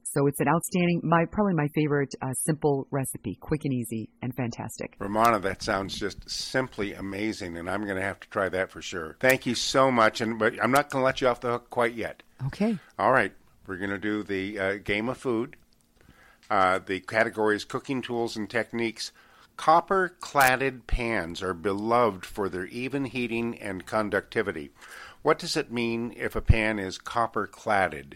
So 0.04 0.26
it's 0.26 0.40
an 0.40 0.48
outstanding, 0.48 1.02
my 1.04 1.26
probably 1.30 1.54
my 1.54 1.68
favorite 1.74 2.14
uh, 2.22 2.32
simple 2.32 2.86
recipe, 2.90 3.36
quick 3.40 3.60
and 3.64 3.74
easy 3.74 4.08
and 4.22 4.34
fantastic. 4.34 4.94
Ramona, 4.98 5.38
that 5.40 5.62
sounds 5.62 5.98
just 5.98 6.30
simply 6.30 6.94
amazing, 6.94 7.58
and 7.58 7.68
I'm 7.68 7.84
going 7.84 7.96
to 7.96 8.02
have 8.02 8.18
to 8.20 8.28
try 8.30 8.48
that 8.48 8.70
for 8.70 8.80
sure. 8.80 9.16
Thank 9.20 9.44
you 9.44 9.54
so 9.54 9.90
much, 9.90 10.22
and 10.22 10.38
but 10.38 10.54
I'm 10.62 10.70
not 10.70 10.90
going 10.90 11.02
to 11.02 11.04
let 11.04 11.20
you 11.20 11.28
off 11.28 11.40
the 11.40 11.50
hook 11.50 11.68
quite 11.68 11.94
yet. 11.94 12.22
Okay. 12.46 12.78
All 12.98 13.12
right, 13.12 13.32
we're 13.68 13.76
going 13.76 13.90
to 13.90 13.98
do 13.98 14.22
the 14.22 14.58
uh, 14.58 14.74
game 14.76 15.08
of 15.08 15.18
food. 15.18 15.56
Uh, 16.50 16.80
the 16.84 17.00
category 17.00 17.54
is 17.54 17.64
cooking 17.64 18.00
tools 18.00 18.34
and 18.36 18.48
techniques. 18.48 19.12
Copper 19.58 20.16
cladded 20.20 20.86
pans 20.86 21.42
are 21.42 21.52
beloved 21.52 22.24
for 22.24 22.48
their 22.48 22.64
even 22.66 23.04
heating 23.04 23.58
and 23.58 23.84
conductivity. 23.84 24.70
What 25.22 25.38
does 25.38 25.56
it 25.56 25.70
mean 25.70 26.14
if 26.16 26.34
a 26.34 26.40
pan 26.40 26.78
is 26.78 26.96
copper 26.96 27.46
cladded? 27.46 28.14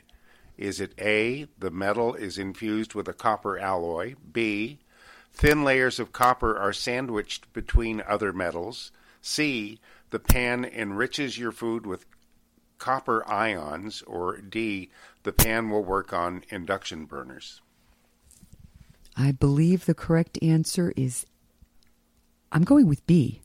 Is 0.56 0.80
it 0.80 0.94
A, 0.98 1.46
the 1.58 1.70
metal 1.70 2.14
is 2.14 2.38
infused 2.38 2.94
with 2.94 3.08
a 3.08 3.12
copper 3.12 3.58
alloy? 3.58 4.14
B, 4.32 4.78
thin 5.34 5.64
layers 5.64 5.98
of 5.98 6.12
copper 6.12 6.56
are 6.56 6.72
sandwiched 6.72 7.52
between 7.52 8.02
other 8.06 8.32
metals? 8.32 8.92
C, 9.20 9.80
the 10.10 10.18
pan 10.18 10.64
enriches 10.64 11.38
your 11.38 11.52
food 11.52 11.86
with 11.86 12.06
copper 12.82 13.26
ions? 13.30 14.02
Or 14.02 14.36
D, 14.38 14.90
the 15.22 15.32
pan 15.32 15.70
will 15.70 15.84
work 15.84 16.12
on 16.12 16.42
induction 16.50 17.04
burners? 17.04 17.60
I 19.16 19.30
believe 19.30 19.86
the 19.86 19.94
correct 19.94 20.36
answer 20.42 20.92
is 20.96 21.24
I'm 22.50 22.64
going 22.64 22.88
with 22.88 23.06
B. 23.06 23.40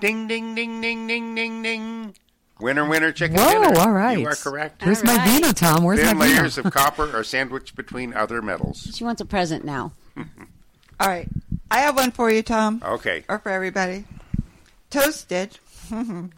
Ding, 0.00 0.28
ding, 0.28 0.54
ding, 0.54 0.80
ding, 0.80 1.08
ding, 1.08 1.34
ding, 1.34 1.62
ding. 1.62 2.14
Winner, 2.60 2.88
winner, 2.88 3.10
chicken 3.12 3.36
Whoa, 3.36 3.50
dinner. 3.64 3.78
all 3.80 3.90
right. 3.92 4.18
You 4.18 4.26
are 4.28 4.34
correct. 4.34 4.84
Where's 4.84 5.02
my 5.04 5.16
vino, 5.26 5.52
Tom? 5.52 5.82
Where's 5.84 6.00
Thin 6.00 6.16
my 6.16 6.26
vino? 6.26 6.40
layers 6.40 6.58
of 6.58 6.72
copper 6.72 7.16
are 7.16 7.24
sandwiched 7.24 7.74
between 7.76 8.14
other 8.14 8.40
metals. 8.42 8.90
She 8.94 9.04
wants 9.04 9.20
a 9.20 9.24
present 9.24 9.64
now. 9.64 9.92
All 11.00 11.08
right. 11.08 11.28
I 11.70 11.78
have 11.80 11.94
one 11.96 12.10
for 12.10 12.30
you, 12.30 12.42
Tom. 12.42 12.82
Okay. 12.84 13.24
Or 13.28 13.38
for 13.38 13.50
everybody. 13.50 14.04
Toasted 14.90 15.58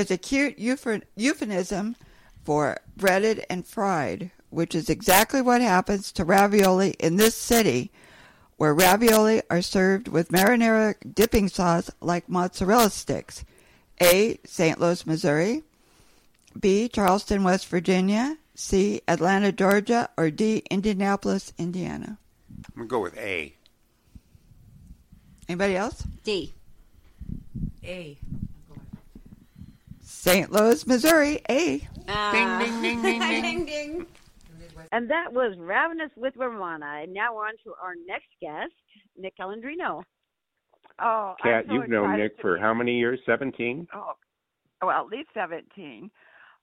is 0.00 0.10
a 0.10 0.16
cute 0.16 0.58
euphemism 0.58 1.94
for 2.42 2.78
breaded 2.96 3.44
and 3.50 3.66
fried, 3.66 4.30
which 4.48 4.74
is 4.74 4.88
exactly 4.88 5.42
what 5.42 5.60
happens 5.60 6.10
to 6.12 6.24
ravioli 6.24 6.96
in 6.98 7.16
this 7.16 7.36
city, 7.36 7.92
where 8.56 8.74
ravioli 8.74 9.42
are 9.50 9.62
served 9.62 10.08
with 10.08 10.30
marinara 10.30 10.94
dipping 11.14 11.48
sauce 11.48 11.90
like 12.00 12.28
mozzarella 12.28 12.90
sticks. 12.90 13.44
A. 14.02 14.38
St. 14.44 14.80
Louis, 14.80 15.06
Missouri. 15.06 15.62
B. 16.58 16.88
Charleston, 16.88 17.44
West 17.44 17.66
Virginia. 17.66 18.38
C. 18.54 19.02
Atlanta, 19.06 19.52
Georgia. 19.52 20.08
Or 20.16 20.30
D. 20.30 20.62
Indianapolis, 20.70 21.52
Indiana. 21.58 22.18
I'm 22.48 22.74
going 22.74 22.88
to 22.88 22.90
go 22.90 23.00
with 23.00 23.18
A. 23.18 23.54
Anybody 25.48 25.76
else? 25.76 26.02
D. 26.24 26.54
A. 27.84 28.18
St. 30.20 30.52
Louis, 30.52 30.86
Missouri. 30.86 31.40
A. 31.48 31.78
ding, 31.78 32.58
ding, 32.58 32.82
ding, 32.82 33.02
ding, 33.02 33.20
ding. 33.20 33.42
ding, 33.42 33.64
ding. 33.64 34.06
And 34.92 35.10
that 35.10 35.32
was 35.32 35.56
Ravenous 35.58 36.10
with 36.14 36.36
Ramona. 36.36 37.00
And 37.04 37.14
now 37.14 37.38
on 37.38 37.54
to 37.64 37.72
our 37.82 37.94
next 38.06 38.28
guest, 38.38 38.74
Nick 39.16 39.32
Calandrino. 39.38 40.02
Oh, 41.00 41.34
Kat, 41.42 41.64
so 41.66 41.72
you've 41.72 41.88
known 41.88 42.18
Nick 42.18 42.32
for 42.38 42.58
how 42.58 42.74
many 42.74 42.98
years? 42.98 43.18
17? 43.24 43.88
Oh, 43.94 44.12
well, 44.82 45.06
at 45.06 45.06
least 45.06 45.30
17. 45.32 46.10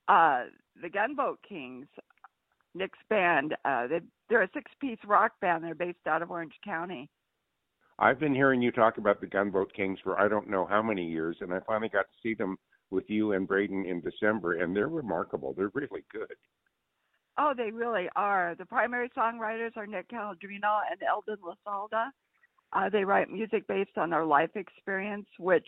Uh, 0.08 0.44
the 0.80 0.90
Gunboat 0.90 1.40
Kings, 1.50 1.88
Nick's 2.76 3.00
band, 3.10 3.56
uh, 3.66 3.88
they, 3.88 4.02
they're 4.30 4.44
a 4.44 4.50
six 4.54 4.70
piece 4.80 5.00
rock 5.04 5.32
band. 5.42 5.64
They're 5.64 5.74
based 5.74 6.06
out 6.06 6.22
of 6.22 6.30
Orange 6.30 6.54
County. 6.64 7.10
I've 7.98 8.20
been 8.20 8.36
hearing 8.36 8.62
you 8.62 8.72
talk 8.72 9.00
about 9.00 9.20
the 9.20 9.26
Gunboat 9.26 9.74
Kings 9.74 9.98
for 10.04 10.20
I 10.20 10.28
don't 10.28 10.48
know 10.48 10.68
how 10.68 10.84
many 10.84 11.10
years, 11.10 11.38
and 11.42 11.52
I 11.52 11.60
finally 11.66 11.90
got 11.90 12.04
to 12.04 12.18
see 12.22 12.36
them 12.36 12.56
with 12.92 13.10
you 13.10 13.34
and 13.34 13.48
Braden 13.48 13.86
in 13.86 14.02
December, 14.02 14.54
and 14.62 14.76
they're 14.76 14.88
remarkable. 14.88 15.54
They're 15.54 15.72
really 15.74 16.04
good. 16.12 16.34
Oh, 17.38 17.54
they 17.56 17.72
really 17.72 18.10
are. 18.16 18.56
The 18.58 18.66
primary 18.66 19.10
songwriters 19.16 19.78
are 19.78 19.86
Nick 19.86 20.10
Calandrino 20.10 20.82
and 20.90 21.02
Eldon 21.08 21.38
Lasalda. 21.44 22.10
Uh, 22.74 22.90
they 22.90 23.04
write 23.04 23.30
music 23.30 23.68
based 23.68 23.98
on 23.98 24.10
their 24.10 24.26
life 24.26 24.50
experience, 24.56 25.28
which 25.38 25.68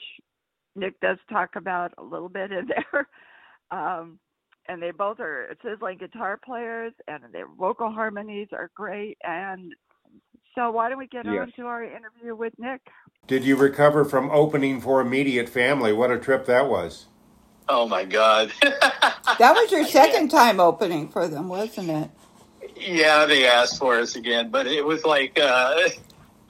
Nick 0.75 0.99
does 0.99 1.17
talk 1.31 1.55
about 1.55 1.93
a 1.97 2.03
little 2.03 2.29
bit 2.29 2.51
in 2.51 2.67
there. 2.91 3.07
Um, 3.71 4.19
and 4.67 4.81
they 4.81 4.91
both 4.91 5.19
are 5.19 5.55
sizzling 5.63 5.97
guitar 5.97 6.39
players, 6.43 6.93
and 7.07 7.23
their 7.31 7.47
vocal 7.47 7.91
harmonies 7.91 8.49
are 8.51 8.71
great. 8.75 9.17
And 9.23 9.73
so, 10.55 10.71
why 10.71 10.89
don't 10.89 10.97
we 10.97 11.07
get 11.07 11.25
Yes. 11.25 11.35
on 11.41 11.51
to 11.57 11.61
our 11.67 11.83
interview 11.83 12.35
with 12.35 12.53
Nick? 12.57 12.81
Did 13.27 13.43
you 13.43 13.55
recover 13.55 14.05
from 14.05 14.29
opening 14.31 14.81
for 14.81 15.01
Immediate 15.01 15.49
Family? 15.49 15.93
What 15.93 16.11
a 16.11 16.17
trip 16.17 16.45
that 16.45 16.67
was. 16.69 17.05
Oh 17.67 17.87
my 17.87 18.03
God. 18.05 18.51
That 19.37 19.53
was 19.53 19.71
your 19.71 19.85
second 19.85 20.29
time 20.29 20.59
opening 20.59 21.07
for 21.07 21.27
them, 21.27 21.47
wasn't 21.47 21.89
it? 21.91 22.09
yeah, 22.75 23.25
they 23.25 23.45
asked 23.47 23.77
for 23.77 23.97
us 23.99 24.15
again, 24.17 24.49
but 24.49 24.67
it 24.67 24.83
was 24.83 25.05
like, 25.05 25.39
uh, 25.39 25.87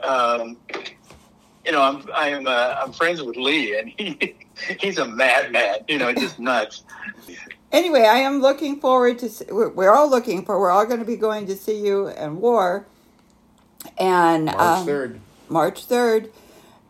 um, 0.02 0.58
you 1.66 1.72
know, 1.72 1.82
I'm 1.82 2.04
I'm 2.14 2.48
uh, 2.48 2.76
I'm 2.82 2.94
friends 2.94 3.22
with 3.22 3.36
Lee, 3.36 3.78
and 3.78 3.90
he 3.90 4.36
he's 4.80 4.98
a 4.98 5.06
madman. 5.08 5.80
You 5.88 6.00
know, 6.00 6.14
just 6.14 6.40
nuts. 6.40 6.84
Anyway, 7.72 8.02
I 8.02 8.20
am 8.20 8.42
looking 8.42 8.80
forward 8.80 9.20
to. 9.20 9.30
See, 9.30 9.46
we're, 9.52 9.70
we're 9.70 9.92
all 9.94 10.10
looking 10.10 10.46
for. 10.46 10.60
We're 10.60 10.72
all 10.72 10.86
going 10.86 11.00
to 11.00 11.06
be 11.06 11.18
going 11.18 11.46
to 11.48 11.56
see 11.56 11.78
you 11.86 12.08
and 12.08 12.40
War, 12.42 12.88
and 13.98 14.52
March 14.52 14.60
um, 14.60 14.88
3rd. 14.88 15.20
March 15.50 15.86
third, 15.86 16.32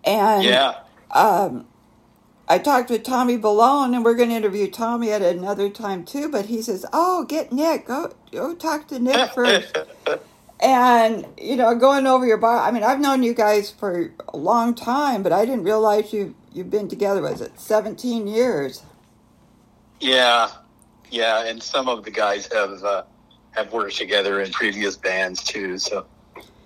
and 0.05 0.43
Yeah. 0.45 0.75
um, 1.11 1.67
I 2.47 2.59
talked 2.59 2.89
with 2.91 3.03
Tommy 3.03 3.37
Balone, 3.37 3.95
and 3.95 4.05
we're 4.05 4.15
going 4.15 4.29
to 4.29 4.35
interview 4.35 4.69
Tommy 4.69 5.11
at 5.11 5.21
another 5.21 5.69
time 5.69 6.05
too. 6.05 6.29
But 6.29 6.47
he 6.47 6.61
says, 6.61 6.85
"Oh, 6.93 7.25
get 7.25 7.51
Nick. 7.51 7.87
Go 7.87 8.13
go 8.31 8.55
talk 8.55 8.87
to 8.89 8.99
Nick 8.99 9.25
first. 9.33 9.75
And 10.59 11.27
you 11.37 11.55
know, 11.57 11.75
going 11.75 12.07
over 12.07 12.25
your 12.27 12.37
bio. 12.37 12.59
I 12.59 12.71
mean, 12.71 12.83
I've 12.83 12.99
known 12.99 13.23
you 13.23 13.33
guys 13.33 13.71
for 13.71 14.13
a 14.33 14.37
long 14.37 14.75
time, 14.75 15.23
but 15.23 15.33
I 15.33 15.45
didn't 15.45 15.63
realize 15.65 16.13
you 16.13 16.35
you've 16.51 16.69
been 16.71 16.89
together. 16.89 17.21
Was 17.21 17.41
it 17.41 17.59
seventeen 17.59 18.27
years? 18.27 18.83
Yeah, 19.99 20.49
yeah, 21.09 21.45
and 21.47 21.61
some 21.63 21.89
of 21.89 22.05
the 22.05 22.11
guys 22.11 22.49
have 22.53 22.83
uh, 22.83 23.03
have 23.51 23.71
worked 23.73 23.97
together 23.97 24.41
in 24.41 24.51
previous 24.51 24.97
bands 24.97 25.43
too. 25.43 25.77
So 25.79 26.07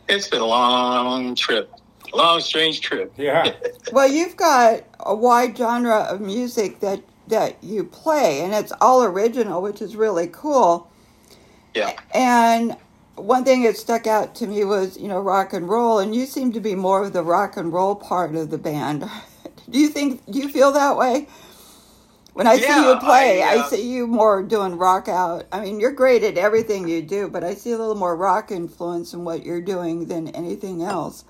it's 0.07 0.27
been 0.27 0.41
a 0.41 0.45
long 0.45 1.35
trip, 1.35 1.71
long 2.13 2.39
strange 2.39 2.81
trip. 2.81 3.13
Yeah. 3.17 3.53
Well, 3.91 4.07
you've 4.07 4.37
got 4.37 4.83
a 5.01 5.13
wide 5.13 5.55
genre 5.55 6.07
of 6.09 6.19
music 6.19 6.79
that 6.79 7.03
that 7.27 7.63
you 7.63 7.83
play, 7.83 8.41
and 8.41 8.53
it's 8.53 8.73
all 8.81 9.03
original, 9.03 9.61
which 9.61 9.81
is 9.81 9.95
really 9.95 10.27
cool. 10.27 10.89
Yeah. 11.75 11.93
And 12.13 12.75
one 13.15 13.43
thing 13.43 13.63
that 13.63 13.77
stuck 13.77 14.07
out 14.07 14.35
to 14.35 14.47
me 14.47 14.63
was, 14.63 14.97
you 14.97 15.07
know, 15.07 15.19
rock 15.19 15.53
and 15.53 15.69
roll, 15.69 15.99
and 15.99 16.15
you 16.15 16.25
seem 16.25 16.51
to 16.53 16.59
be 16.59 16.75
more 16.75 17.03
of 17.03 17.13
the 17.13 17.23
rock 17.23 17.55
and 17.55 17.71
roll 17.71 17.95
part 17.95 18.33
of 18.35 18.49
the 18.49 18.57
band. 18.57 19.01
do 19.69 19.79
you 19.79 19.89
think? 19.89 20.25
Do 20.31 20.39
you 20.39 20.49
feel 20.49 20.71
that 20.71 20.97
way? 20.97 21.27
When 22.33 22.47
I 22.47 22.57
see 22.57 22.65
you 22.65 22.97
play, 22.99 23.43
I, 23.43 23.55
I, 23.55 23.57
uh, 23.59 23.67
see 23.67 23.93
you 23.93 24.07
more 24.07 24.41
doing 24.41 24.77
rock 24.77 25.07
out. 25.07 25.45
I 25.51 25.61
mean, 25.61 25.79
you're 25.79 25.91
great 25.91 26.23
at 26.23 26.37
everything 26.37 26.87
you 26.87 27.01
do, 27.03 27.27
but 27.27 27.43
I 27.43 27.53
see 27.53 27.71
a 27.71 27.77
little 27.77 27.95
more 27.95 28.15
rock 28.15 28.51
influence 28.51 29.13
in 29.13 29.23
what 29.23 29.45
you're 29.45 29.61
doing 29.61 30.07
than 30.07 30.29
anything 30.29 30.81
else. 30.81 31.25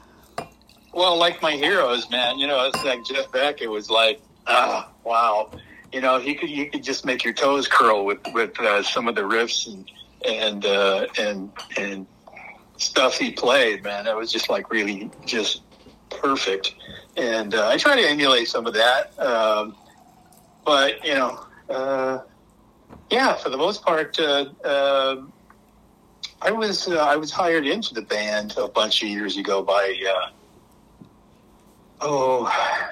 Well, 0.94 1.18
like 1.18 1.42
my 1.42 1.54
heroes, 1.54 2.10
man. 2.10 2.40
You 2.40 2.48
know, 2.48 2.66
it's 2.68 2.84
like 2.86 3.04
Jeff 3.04 3.32
Beck. 3.32 3.62
It 3.62 3.68
was 3.68 3.90
like, 3.90 4.22
ah, 4.48 4.90
wow. 5.04 5.52
You 5.92 6.02
know, 6.02 6.20
he 6.20 6.36
could 6.36 6.50
you 6.50 6.70
could 6.70 6.84
just 6.84 7.06
make 7.06 7.24
your 7.24 7.34
toes 7.34 7.68
curl 7.68 8.06
with 8.06 8.20
with 8.34 8.58
uh, 8.60 8.82
some 8.82 9.08
of 9.08 9.16
the 9.16 9.22
riffs 9.22 9.68
and 9.68 9.92
and 10.26 10.66
uh, 10.66 11.08
and 11.20 11.52
and 11.78 12.08
stuff 12.78 13.18
he 13.18 13.32
played. 13.32 13.84
Man, 13.84 14.08
it 14.08 14.16
was 14.16 14.32
just 14.32 14.50
like 14.50 14.72
really 14.72 15.12
just 15.26 15.62
perfect. 16.10 16.76
And 17.18 17.54
uh, 17.54 17.68
I 17.68 17.78
try 17.78 17.96
to 17.96 18.08
emulate 18.08 18.48
some 18.48 18.66
of 18.66 18.74
that, 18.74 19.18
um, 19.20 19.76
but 20.66 21.04
you 21.06 21.14
know, 21.16 21.46
uh, 21.70 22.20
yeah, 23.10 23.36
for 23.36 23.50
the 23.50 23.58
most 23.58 23.84
part. 23.84 24.20
Uh, 24.20 24.46
uh, 24.64 25.24
I 26.42 26.52
was 26.52 26.88
uh, 26.88 26.98
I 26.98 27.16
was 27.16 27.32
hired 27.32 27.66
into 27.66 27.94
the 27.94 28.02
band 28.02 28.56
a 28.58 28.68
bunch 28.68 29.02
of 29.02 29.10
years 29.10 29.38
ago 29.38 29.64
by 29.64 29.96
uh, 30.10 30.30
oh 32.02 32.84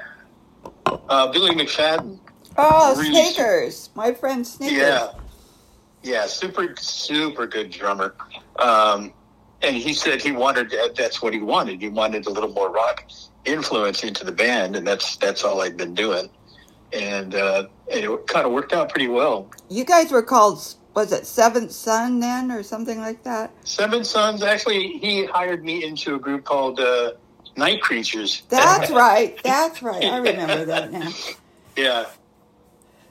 uh, 1.10 1.32
Billy 1.32 1.52
McFadden. 1.52 2.18
Oh, 2.58 2.96
Really- 2.98 3.26
Sneakers, 3.34 3.90
my 3.96 4.14
friend 4.14 4.46
Sneakers. 4.46 4.78
Yeah, 4.78 5.12
yeah, 6.04 6.26
super 6.28 6.74
super 6.78 7.46
good 7.48 7.72
drummer. 7.72 8.16
Um, 8.58 9.14
and 9.62 9.76
he 9.76 9.94
said 9.94 10.22
he 10.22 10.32
wanted 10.32 10.74
that's 10.96 11.22
what 11.22 11.34
he 11.34 11.40
wanted. 11.40 11.82
He 11.82 11.90
wanted 11.90 12.26
a 12.28 12.30
little 12.30 12.52
more 12.52 12.72
rock 12.72 13.06
influence 13.46 14.04
into 14.04 14.24
the 14.24 14.32
band, 14.32 14.76
and 14.76 14.88
that's 14.88 15.18
that's 15.18 15.44
all 15.44 15.62
I've 15.62 15.78
been 15.78 15.94
doing. 15.94 16.30
And 16.94 17.36
uh, 17.36 17.68
it 17.88 18.28
kind 18.28 18.46
of 18.46 18.52
worked 18.54 18.74
out 18.74 18.90
pretty 18.90 19.08
well. 19.08 19.50
You 19.70 19.86
guys 19.86 20.12
were 20.12 20.24
called, 20.24 20.62
was 20.96 21.12
it 21.12 21.26
Seventh 21.28 21.72
Son 21.72 22.20
then, 22.20 22.52
or 22.52 22.64
something 22.64 23.00
like 23.00 23.24
that? 23.24 23.54
Seven 23.64 24.04
Sons 24.04 24.44
actually 24.44 24.98
he 25.00 25.26
hired 25.26 25.64
me 25.64 25.84
into 25.86 26.16
a 26.16 26.20
group 26.20 26.44
called 26.46 26.80
uh, 26.80 27.14
Night 27.58 27.82
Creatures. 27.82 28.44
That's 28.50 28.90
right. 28.92 29.38
That's 29.44 29.82
right. 29.82 30.04
I 30.04 30.18
remember 30.18 30.66
that 30.66 30.92
now. 30.92 31.10
Yeah. 31.78 32.06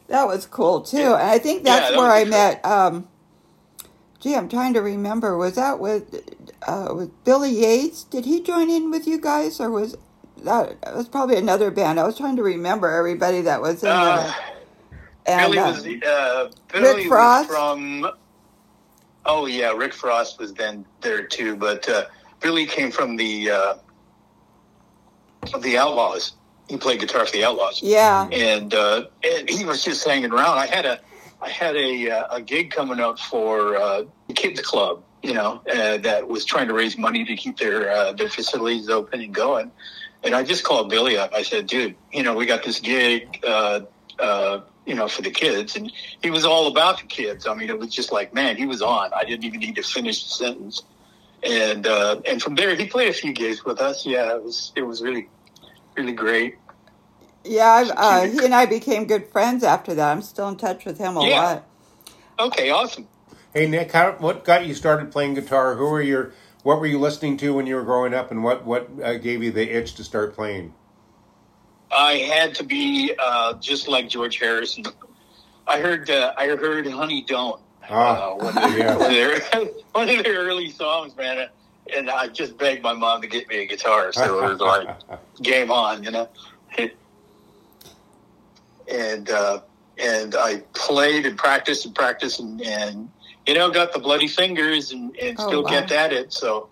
That 0.09 0.27
was 0.27 0.47
cool 0.47 0.83
too. 0.83 1.15
And 1.15 1.31
I 1.31 1.39
think 1.39 1.65
that's 1.65 1.91
Yeah, 1.91 1.91
that 1.91 1.99
where 1.99 2.11
I 2.11 2.25
trip. 2.25 2.31
met. 2.31 2.65
Um, 2.65 3.09
gee, 4.21 4.35
I'm 4.37 4.49
trying 4.49 4.75
to 4.75 4.81
remember. 4.83 5.37
Was 5.39 5.55
that 5.57 5.79
with 5.81 6.15
uh, 6.67 6.93
with 6.95 7.25
Billy 7.25 7.51
Yates? 7.53 8.05
Did 8.05 8.25
he 8.27 8.43
join 8.43 8.71
in 8.71 8.91
with 8.91 9.07
you 9.07 9.21
guys, 9.21 9.61
or 9.61 9.71
was 9.71 9.97
that 10.45 10.95
was 10.97 11.09
probably 11.09 11.37
another 11.37 11.71
band? 11.71 11.99
I 12.01 12.05
was 12.05 12.17
trying 12.17 12.37
to 12.37 12.43
remember 12.43 12.89
everybody 12.89 13.43
that 13.43 13.61
was 13.61 13.83
in 13.83 13.89
Uh, 13.91 14.17
there. 14.17 14.35
And 15.27 15.53
Billy 15.53 15.59
uh, 15.59 15.71
was 15.73 15.87
uh, 15.87 16.51
Billy 16.73 16.95
Rick 17.03 17.09
Frost? 17.09 17.49
was 17.51 17.57
from. 17.57 18.11
Oh 19.27 19.47
yeah, 19.47 19.73
Rick 19.73 19.93
Frost 19.93 20.39
was 20.39 20.55
then 20.55 20.85
there 21.03 21.25
too, 21.27 21.57
but 21.57 21.89
uh, 21.89 22.07
Billy 22.41 22.67
came 22.67 22.91
from 22.91 23.17
the 23.17 23.51
uh, 23.51 23.75
the 25.61 25.77
Outlaws. 25.79 26.33
He 26.69 26.77
played 26.77 27.01
guitar 27.01 27.27
for 27.27 27.33
the 27.33 27.45
Outlaws. 27.45 27.83
Yeah. 27.83 28.29
and 28.33 28.73
uh, 28.75 29.05
and 29.25 29.49
he 29.49 29.65
was 29.65 29.85
just 29.85 30.07
hanging 30.07 30.31
around. 30.33 30.59
I 30.59 30.67
had 30.67 30.87
a 30.87 31.01
I 31.43 31.49
had 31.51 31.77
a 31.77 32.11
uh, 32.11 32.37
a 32.37 32.41
gig 32.41 32.71
coming 32.71 33.01
up 33.01 33.19
for 33.19 33.77
uh, 33.77 34.03
the 34.29 34.35
kids 34.35 34.61
club, 34.61 35.03
you 35.23 35.35
know, 35.35 35.61
uh, 35.73 35.99
that 35.99 36.29
was 36.29 36.45
trying 36.45 36.69
to 36.69 36.75
raise 36.75 36.97
money 36.97 37.25
to 37.25 37.37
keep 37.37 37.59
their 37.59 37.91
uh, 37.91 38.13
their 38.13 38.29
facilities 38.29 38.89
open 38.89 39.21
and 39.21 39.35
going. 39.35 39.71
And 40.25 40.35
I 40.35 40.43
just 40.45 40.65
called 40.65 40.91
Billy 40.91 41.17
up. 41.19 41.33
I 41.35 41.43
said, 41.43 41.67
"Dude, 41.69 41.97
you 42.13 42.23
know, 42.23 42.35
we 42.35 42.47
got 42.47 42.65
this 42.65 42.81
gig, 42.81 43.41
uh, 43.47 43.83
uh, 44.19 44.61
you 44.87 44.95
know, 44.95 45.09
for 45.09 45.23
the 45.23 45.31
kids." 45.31 45.77
And 45.77 45.93
he 46.23 46.31
was 46.31 46.45
all 46.45 46.69
about 46.69 47.01
the 47.01 47.07
kids. 47.07 47.47
I 47.47 47.55
mean, 47.55 47.71
it 47.71 47.79
was 47.79 47.91
just 47.95 48.13
like, 48.13 48.35
man, 48.35 48.57
he 48.57 48.67
was 48.67 48.83
on. 48.83 49.11
I 49.17 49.25
didn't 49.25 49.45
even 49.45 49.61
need 49.61 49.77
to 49.77 49.83
finish 49.83 50.25
the 50.25 50.31
sentence. 50.31 50.83
And 51.45 51.87
uh, 51.87 52.21
and 52.27 52.43
from 52.43 52.57
there, 52.57 52.75
he 52.77 52.87
played 52.89 53.11
a 53.11 53.15
few 53.15 53.33
gigs 53.33 53.65
with 53.65 53.81
us. 53.81 54.07
Yeah, 54.07 54.35
it 54.37 54.43
was 54.45 54.73
it 54.77 54.83
was 54.83 55.03
really 55.03 55.31
really 55.97 56.13
great. 56.15 56.57
yeah, 57.45 57.71
I've, 57.71 57.93
uh, 57.97 58.29
he 58.29 58.45
and 58.45 58.55
I 58.55 58.67
became 58.67 59.07
good 59.07 59.29
friends 59.29 59.65
after 59.65 59.95
that. 59.95 60.13
I'm 60.13 60.23
still 60.23 60.49
in 60.49 60.57
touch 60.59 60.85
with 60.87 60.99
him 60.99 61.17
a 61.17 61.27
Yeah. 61.27 61.29
lot. 61.29 61.69
Okay, 62.39 62.71
awesome. 62.71 63.09
Hey 63.55 63.67
Nick, 63.69 63.93
how, 63.93 64.13
what 64.19 64.45
got 64.45 64.67
you 64.67 64.75
started 64.75 65.11
playing 65.13 65.35
guitar? 65.35 65.77
Who 65.77 65.85
were 65.91 66.03
your 66.03 66.35
what 66.63 66.81
were 66.81 66.87
you 66.87 66.99
listening 66.99 67.37
to 67.39 67.55
when 67.55 67.67
you 67.67 67.77
were 67.77 67.85
growing 67.85 68.15
up, 68.15 68.31
and 68.31 68.43
what 68.43 68.65
what 68.65 68.89
uh, 69.03 69.15
gave 69.19 69.43
you 69.43 69.51
the 69.51 69.69
itch 69.69 69.95
to 69.95 70.05
start 70.05 70.35
playing? 70.35 70.75
I 71.91 72.15
had 72.15 72.55
to 72.57 72.65
be 72.65 73.13
uh, 73.19 73.55
just 73.55 73.89
like 73.89 74.09
George 74.09 74.39
Harrison. 74.39 74.85
I 75.67 75.81
heard 75.81 76.11
uh, 76.11 76.35
I 76.37 76.47
heard 76.47 76.87
Honey 76.87 77.23
Don't 77.23 77.61
Ah, 77.91 78.31
uh, 78.31 78.37
one, 78.37 78.57
of 78.57 78.71
their, 78.73 78.79
yeah. 78.79 78.97
one, 78.97 79.07
of 79.07 79.11
their, 79.11 79.41
one 79.93 80.09
of 80.09 80.25
their 80.25 80.35
early 80.35 80.71
songs, 80.71 81.17
man. 81.17 81.49
And 81.95 82.09
I 82.09 82.29
just 82.29 82.57
begged 82.57 82.83
my 82.83 82.93
mom 82.93 83.21
to 83.23 83.27
get 83.27 83.49
me 83.49 83.63
a 83.63 83.67
guitar, 83.67 84.13
so 84.13 84.45
it 84.45 84.49
was 84.49 84.61
like 84.61 84.89
game 85.43 85.73
on, 85.73 86.05
you 86.05 86.13
know. 86.13 86.29
And 88.89 89.31
uh, 89.31 89.63
and 89.99 90.37
I 90.37 90.59
played 90.75 91.27
and 91.27 91.37
practiced 91.37 91.87
and 91.87 91.95
practiced 91.95 92.39
and, 92.39 92.61
and 92.63 93.11
you 93.47 93.55
know 93.55 93.71
got 93.71 93.93
the 93.93 93.99
bloody 94.01 94.29
fingers 94.29 94.93
and, 94.93 95.17
and 95.17 95.39
Oh, 95.39 95.47
still 95.47 95.63
wow. 95.63 95.71
kept 95.71 95.93
at 95.93 96.13
it. 96.13 96.33
So 96.33 96.71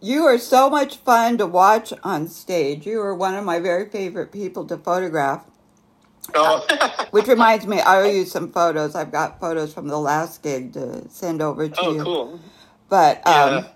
You 0.00 0.24
are 0.24 0.38
so 0.38 0.70
much 0.70 0.98
fun 0.98 1.38
to 1.38 1.46
watch 1.46 1.92
on 2.04 2.28
stage. 2.28 2.86
You 2.86 3.00
are 3.02 3.14
one 3.14 3.34
of 3.34 3.44
my 3.44 3.58
very 3.60 3.88
favorite 3.90 4.32
people 4.32 4.66
to 4.66 4.78
photograph. 4.78 5.44
oh, 6.34 6.66
Which 7.10 7.28
reminds 7.28 7.66
me, 7.66 7.80
I 7.80 8.02
owe 8.02 8.10
you 8.10 8.24
some 8.26 8.52
photos. 8.52 8.94
I've 8.94 9.12
got 9.12 9.40
photos 9.40 9.74
from 9.74 9.88
the 9.88 9.98
last 9.98 10.42
gig 10.42 10.72
to 10.74 11.08
send 11.10 11.42
over 11.42 11.68
to 11.68 11.74
oh 11.78 11.94
you. 11.94 12.04
cool. 12.04 12.40
But 12.88 13.26
Yeah. 13.26 13.44
um, 13.46 13.66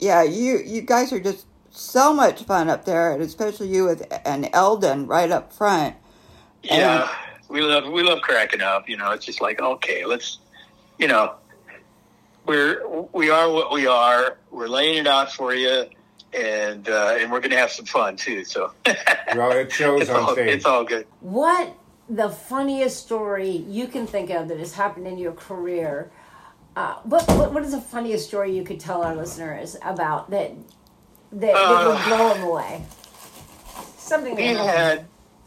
yeah, 0.00 0.22
you 0.22 0.60
you 0.64 0.82
guys 0.82 1.12
are 1.12 1.20
just 1.20 1.46
so 1.70 2.14
much 2.14 2.44
fun 2.44 2.68
up 2.70 2.84
there, 2.84 3.12
and 3.12 3.22
especially 3.22 3.68
you 3.68 3.84
with 3.86 4.06
an 4.26 4.46
Eldon 4.52 5.06
right 5.06 5.30
up 5.30 5.52
front. 5.52 5.96
Yeah, 6.62 7.08
we 7.48 7.62
love 7.62 7.90
we 7.92 8.02
love 8.02 8.20
cracking 8.22 8.62
up. 8.62 8.88
You 8.88 8.96
know, 8.98 9.12
it's 9.12 9.26
just 9.26 9.40
like 9.40 9.60
okay, 9.60 10.04
let's, 10.06 10.38
you 11.02 11.08
know, 11.08 11.34
we're 12.46 12.86
we 13.12 13.28
are 13.28 13.50
what 13.50 13.72
we 13.72 13.88
are. 13.88 14.38
We're 14.52 14.68
laying 14.68 14.98
it 14.98 15.06
out 15.08 15.32
for 15.32 15.52
you, 15.52 15.86
and 16.32 16.88
uh, 16.88 17.16
and 17.18 17.30
we're 17.32 17.40
gonna 17.40 17.56
have 17.56 17.72
some 17.72 17.86
fun 17.86 18.14
too. 18.16 18.44
So 18.44 18.70
well, 19.34 19.50
it 19.50 19.72
shows 19.72 20.02
it's 20.02 20.10
on 20.10 20.22
all, 20.22 20.32
stage. 20.32 20.48
it's 20.48 20.64
all 20.64 20.84
good. 20.84 21.06
What 21.20 21.74
the 22.08 22.30
funniest 22.30 23.02
story 23.04 23.50
you 23.50 23.88
can 23.88 24.06
think 24.06 24.30
of 24.30 24.46
that 24.46 24.60
has 24.60 24.74
happened 24.74 25.08
in 25.08 25.18
your 25.18 25.32
career? 25.32 26.12
Uh, 26.76 26.94
what, 27.02 27.28
what 27.32 27.52
what 27.52 27.64
is 27.64 27.72
the 27.72 27.80
funniest 27.80 28.28
story 28.28 28.56
you 28.56 28.62
could 28.62 28.78
tell 28.78 29.02
our 29.02 29.16
listeners 29.16 29.76
about 29.82 30.30
that 30.30 30.54
that, 31.32 31.52
that 31.52 31.54
would 31.54 31.96
Uh, 31.96 32.08
blow 32.08 32.34
them 32.34 32.42
away? 32.44 32.84
Something 33.96 34.36
that 34.36 34.40
we 34.40 34.66
had 34.66 35.06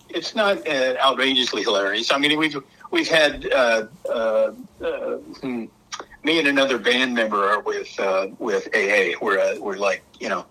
it's 0.09 0.35
not 0.35 0.67
uh, 0.67 0.95
outrageously 1.01 1.63
hilarious. 1.63 2.11
I 2.11 2.17
mean, 2.17 2.37
we've 2.37 2.61
we've 2.95 3.09
had 3.09 3.51
uh, 3.51 3.85
uh, 4.09 4.51
uh, 4.81 5.17
hmm, 5.41 5.65
me 6.23 6.39
and 6.39 6.47
another 6.47 6.79
band 6.79 7.13
member 7.13 7.43
are 7.45 7.59
with 7.59 7.99
uh, 7.99 8.27
with 8.39 8.67
AA. 8.73 9.19
We're 9.21 9.37
uh, 9.37 9.59
we're 9.59 9.75
like 9.75 10.01
you 10.19 10.29
know 10.29 10.45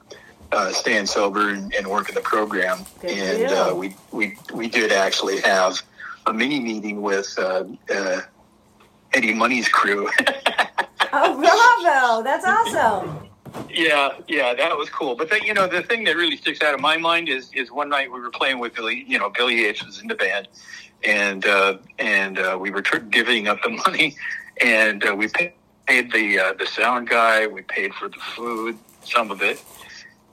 uh, 0.52 0.70
staying 0.70 1.06
sober 1.06 1.48
and, 1.48 1.74
and 1.74 1.88
working 1.88 2.14
the 2.14 2.20
program, 2.20 2.84
Good 3.00 3.10
and 3.12 3.52
uh, 3.52 3.74
we 3.74 3.96
we 4.12 4.36
we 4.52 4.68
did 4.68 4.92
actually 4.92 5.40
have 5.40 5.82
a 6.26 6.32
mini 6.32 6.60
meeting 6.60 7.00
with 7.00 7.34
uh, 7.38 7.64
uh, 7.92 8.20
Eddie 9.14 9.34
Money's 9.34 9.68
crew. 9.68 10.08
Oh, 11.16 11.38
bravo! 11.38 12.24
That's 12.24 12.44
awesome. 12.44 13.28
Yeah, 13.70 14.18
yeah, 14.26 14.52
that 14.54 14.76
was 14.76 14.90
cool. 14.90 15.14
But 15.14 15.30
the, 15.30 15.44
you 15.44 15.54
know, 15.54 15.68
the 15.68 15.80
thing 15.80 16.02
that 16.04 16.16
really 16.16 16.36
sticks 16.36 16.60
out 16.60 16.74
of 16.74 16.80
my 16.80 16.96
mind 16.96 17.28
is 17.28 17.50
is 17.52 17.70
one 17.70 17.88
night 17.88 18.10
we 18.10 18.18
were 18.18 18.30
playing 18.30 18.58
with 18.58 18.74
Billy. 18.74 19.04
You 19.06 19.20
know, 19.20 19.30
Billy 19.30 19.60
Yates 19.60 19.84
was 19.84 20.00
in 20.00 20.08
the 20.08 20.16
band, 20.16 20.48
and 21.04 21.46
uh, 21.46 21.78
and 21.98 22.38
uh, 22.38 22.58
we 22.60 22.70
were 22.70 22.82
giving 22.82 23.48
up 23.48 23.62
the 23.62 23.70
money, 23.86 24.16
and 24.60 25.06
uh, 25.06 25.14
we 25.14 25.28
paid, 25.28 25.52
paid 25.86 26.12
the 26.12 26.38
uh, 26.38 26.52
the 26.54 26.66
sound 26.66 27.08
guy. 27.08 27.46
We 27.46 27.62
paid 27.62 27.94
for 27.94 28.08
the 28.08 28.18
food, 28.18 28.78
some 29.02 29.30
of 29.30 29.42
it, 29.42 29.62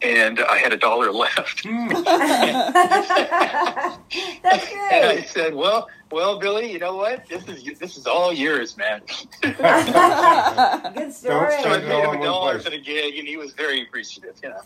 and 0.02 0.40
I 0.40 0.58
had 0.58 0.74
a 0.74 0.78
dollar 0.78 1.12
left. 1.22 1.64
That's 1.66 2.02
And 4.92 5.06
I 5.06 5.24
said, 5.28 5.54
"Well, 5.56 5.90
well, 6.12 6.40
Billy, 6.40 6.72
you 6.72 6.80
know 6.80 6.96
what? 6.96 7.28
This 7.28 7.48
is 7.48 7.80
this 7.80 7.98
is 7.98 8.08
all 8.08 8.34
yours, 8.34 8.78
man." 8.78 9.02
Good 9.42 9.58
Don't 9.58 11.14
story. 11.14 11.14
So 11.14 11.30
I 11.32 11.60
spend 11.60 11.84
paid 11.84 12.04
him 12.04 12.22
a 12.22 12.24
dollar 12.24 12.26
dollar 12.26 12.60
for 12.60 12.70
the 12.70 12.80
gig, 12.80 13.18
and 13.18 13.28
he 13.28 13.38
was 13.38 13.54
very 13.54 13.84
appreciative. 13.84 14.36
You 14.44 14.50
know. 14.50 14.62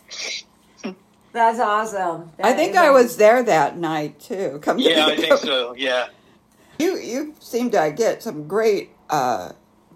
That's 1.36 1.60
awesome. 1.60 2.30
I 2.42 2.54
think 2.54 2.76
I 2.76 2.88
awesome. 2.88 2.94
was 2.94 3.16
there 3.18 3.42
that 3.42 3.76
night 3.76 4.18
too. 4.20 4.58
Come 4.62 4.78
to 4.78 4.82
Yeah, 4.82 5.06
I 5.06 5.16
think 5.16 5.20
think 5.28 5.38
so. 5.40 5.74
Yeah. 5.76 6.08
You 6.78 6.96
you 6.98 7.34
seem 7.40 7.70
to 7.72 7.92
get 7.96 8.22
some 8.22 8.48
great 8.48 8.90
uh, 9.10 9.52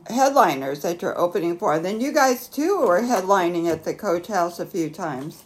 headliners 0.08 0.82
that 0.82 1.02
you're 1.02 1.18
opening 1.18 1.58
for. 1.58 1.74
And 1.74 1.84
then 1.84 2.00
you 2.00 2.12
guys 2.12 2.48
too 2.48 2.80
were 2.80 3.02
headlining 3.02 3.70
at 3.72 3.84
the 3.84 3.94
Coach 3.94 4.26
House 4.28 4.60
a 4.60 4.66
few 4.66 4.90
times. 4.90 5.44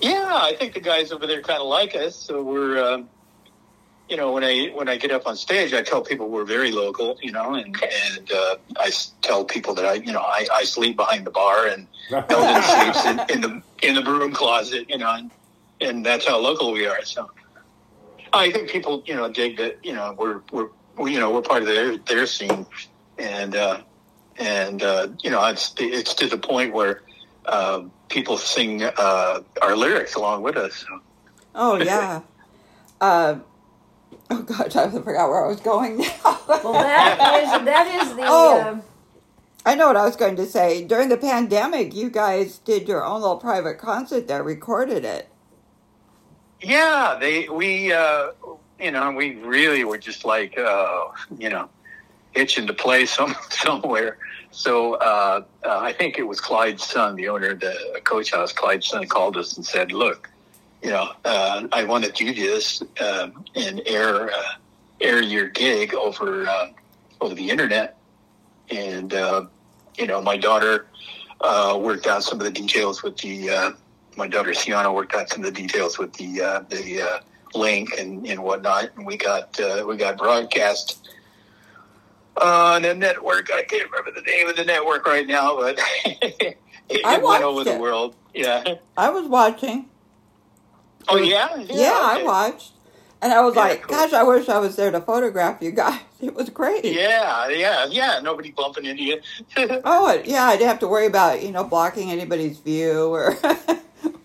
Yeah, 0.00 0.30
I 0.32 0.56
think 0.56 0.74
the 0.74 0.80
guys 0.80 1.12
over 1.12 1.26
there 1.26 1.42
kind 1.42 1.60
of 1.60 1.66
like 1.68 1.94
us. 1.94 2.16
So 2.16 2.42
we're, 2.42 2.82
um, 2.84 3.10
you 4.08 4.16
know, 4.16 4.32
when 4.32 4.44
I 4.44 4.66
when 4.74 4.88
I 4.88 4.96
get 4.96 5.10
up 5.10 5.26
on 5.26 5.36
stage, 5.36 5.72
I 5.72 5.82
tell 5.82 6.02
people 6.02 6.28
we're 6.28 6.44
very 6.44 6.70
local, 6.70 7.16
you 7.22 7.32
know, 7.32 7.54
and 7.54 7.74
and 8.16 8.32
uh, 8.32 8.56
I 8.76 8.90
tell 9.22 9.44
people 9.44 9.74
that 9.74 9.86
I, 9.86 9.94
you 9.94 10.12
know, 10.12 10.20
I, 10.20 10.46
I 10.52 10.64
sleep 10.64 10.96
behind 10.96 11.26
the 11.26 11.30
bar 11.30 11.66
and 11.66 11.86
Eldon 12.10 12.62
sleeps 12.62 13.06
in, 13.06 13.20
in 13.30 13.40
the 13.40 13.62
in 13.82 13.94
the 13.94 14.02
broom 14.02 14.32
closet, 14.32 14.90
you 14.90 14.98
know, 14.98 15.10
and, 15.10 15.30
and 15.80 16.04
that's 16.04 16.26
how 16.26 16.38
local 16.38 16.72
we 16.72 16.86
are. 16.86 17.02
So 17.04 17.30
I 18.32 18.50
think 18.50 18.68
people, 18.68 19.02
you 19.06 19.14
know, 19.14 19.30
dig 19.30 19.56
that, 19.56 19.78
you 19.82 19.94
know, 19.94 20.14
we're 20.18 20.42
we're 20.52 20.68
we, 20.98 21.14
you 21.14 21.20
know 21.20 21.30
we're 21.30 21.42
part 21.42 21.62
of 21.62 21.68
their 21.68 21.96
their 21.96 22.26
scene, 22.26 22.66
and 23.18 23.56
uh, 23.56 23.80
and 24.36 24.82
uh, 24.82 25.08
you 25.22 25.30
know 25.30 25.44
it's 25.46 25.74
it's 25.78 26.12
to 26.14 26.26
the 26.26 26.38
point 26.38 26.74
where 26.74 27.02
uh, 27.46 27.84
people 28.10 28.36
sing 28.36 28.82
uh, 28.82 29.40
our 29.62 29.76
lyrics 29.76 30.14
along 30.14 30.42
with 30.42 30.56
us. 30.56 30.76
So. 30.76 31.00
Oh 31.54 31.76
yeah. 31.76 32.20
uh, 33.00 33.36
oh 34.30 34.42
gosh, 34.42 34.76
I 34.76 34.90
forgot 34.90 35.28
where 35.28 35.44
I 35.44 35.48
was 35.48 35.60
going 35.60 35.98
now. 35.98 36.40
Well, 36.48 36.72
that 36.72 37.42
is 37.44 37.64
that 37.64 38.02
is 38.02 38.16
the. 38.16 38.22
Oh. 38.24 38.62
um, 38.62 38.82
I 39.66 39.74
know 39.74 39.86
what 39.86 39.96
I 39.96 40.04
was 40.04 40.16
going 40.16 40.36
to 40.36 40.46
say. 40.46 40.84
During 40.84 41.08
the 41.08 41.16
pandemic, 41.16 41.94
you 41.94 42.10
guys 42.10 42.58
did 42.58 42.86
your 42.86 43.02
own 43.04 43.22
little 43.22 43.38
private 43.38 43.78
concert 43.78 44.28
there, 44.28 44.42
recorded 44.42 45.04
it. 45.04 45.28
Yeah, 46.60 47.16
they 47.18 47.48
we 47.48 47.92
uh, 47.92 48.28
you 48.78 48.90
know 48.90 49.10
we 49.12 49.36
really 49.36 49.84
were 49.84 49.98
just 49.98 50.24
like 50.24 50.58
uh, 50.58 51.04
you 51.38 51.48
know 51.48 51.68
itching 52.34 52.66
to 52.66 52.74
play 52.74 53.06
some 53.16 53.34
somewhere. 53.50 54.18
So 54.50 54.94
uh, 54.94 55.42
uh, 55.64 55.78
I 55.78 55.92
think 55.92 56.18
it 56.18 56.22
was 56.22 56.40
Clyde's 56.40 56.84
son, 56.84 57.16
the 57.16 57.28
owner 57.28 57.50
of 57.50 57.60
the 57.60 58.00
coach 58.04 58.32
house. 58.32 58.52
Clyde's 58.52 58.88
son 58.88 59.06
called 59.06 59.36
us 59.36 59.56
and 59.56 59.66
said, 59.66 59.92
"Look, 59.92 60.30
you 60.84 60.90
know, 60.90 61.12
uh, 61.24 61.66
I 61.72 61.84
want 61.84 62.04
to 62.04 62.12
do 62.12 62.34
this 62.34 62.82
um, 63.00 63.44
and 63.56 63.80
air 63.86 64.30
uh, 64.30 64.52
air 65.00 65.22
your 65.22 65.48
gig 65.48 65.94
over 65.94 66.46
uh, 66.46 66.68
over 67.22 67.34
the 67.34 67.48
internet." 67.48 67.96
And 68.70 69.14
uh, 69.14 69.46
you 69.96 70.06
know, 70.06 70.20
my 70.20 70.36
daughter 70.36 70.86
uh, 71.40 71.78
worked 71.80 72.06
out 72.06 72.22
some 72.22 72.38
of 72.38 72.44
the 72.44 72.52
details 72.52 73.02
with 73.02 73.16
the. 73.16 73.50
Uh, 73.50 73.72
my 74.16 74.28
daughter 74.28 74.54
Sienna 74.54 74.92
worked 74.92 75.14
out 75.14 75.28
some 75.28 75.42
of 75.42 75.52
the 75.52 75.60
details 75.60 75.98
with 75.98 76.12
the 76.12 76.40
uh, 76.40 76.60
the 76.68 77.00
uh, 77.00 77.18
link 77.54 77.98
and, 77.98 78.26
and 78.26 78.42
whatnot, 78.42 78.90
and 78.96 79.06
we 79.06 79.16
got 79.16 79.58
uh, 79.58 79.84
we 79.88 79.96
got 79.96 80.18
broadcast 80.18 81.08
on 82.40 82.84
a 82.84 82.92
network. 82.92 83.50
I 83.50 83.62
can't 83.62 83.90
remember 83.90 84.12
the 84.12 84.24
name 84.30 84.48
of 84.48 84.56
the 84.56 84.64
network 84.64 85.06
right 85.06 85.26
now, 85.26 85.56
but 85.56 85.80
it, 86.04 86.58
it 86.90 87.22
went 87.22 87.42
over 87.42 87.64
the 87.64 87.78
world. 87.78 88.14
Yeah. 88.34 88.74
I 88.96 89.08
was 89.08 89.26
watching. 89.28 89.88
Oh 91.08 91.16
yeah. 91.16 91.56
Yeah, 91.56 91.98
I 92.02 92.14
okay. 92.16 92.24
watched. 92.24 92.72
And 93.22 93.32
I 93.32 93.40
was 93.40 93.54
Yeah, 93.54 93.60
like, 93.62 93.82
cool. 93.82 93.96
gosh, 93.96 94.12
I 94.12 94.22
wish 94.22 94.48
I 94.50 94.58
was 94.58 94.76
there 94.76 94.90
to 94.90 95.00
photograph 95.00 95.62
you 95.62 95.70
guys. 95.72 96.00
It 96.20 96.34
was 96.34 96.48
great. 96.48 96.84
Yeah, 96.86 97.48
yeah, 97.48 97.84
yeah. 97.86 98.18
Nobody 98.22 98.50
bumping 98.50 98.86
into 98.86 99.02
you. 99.02 99.20
Oh, 99.84 100.20
yeah, 100.24 100.44
I 100.44 100.56
didn't 100.56 100.68
have 100.68 100.78
to 100.80 100.88
worry 100.88 101.06
about, 101.06 101.42
you 101.42 101.52
know, 101.52 101.64
blocking 101.64 102.10
anybody's 102.10 102.58
view 102.58 103.08
or. 103.12 103.36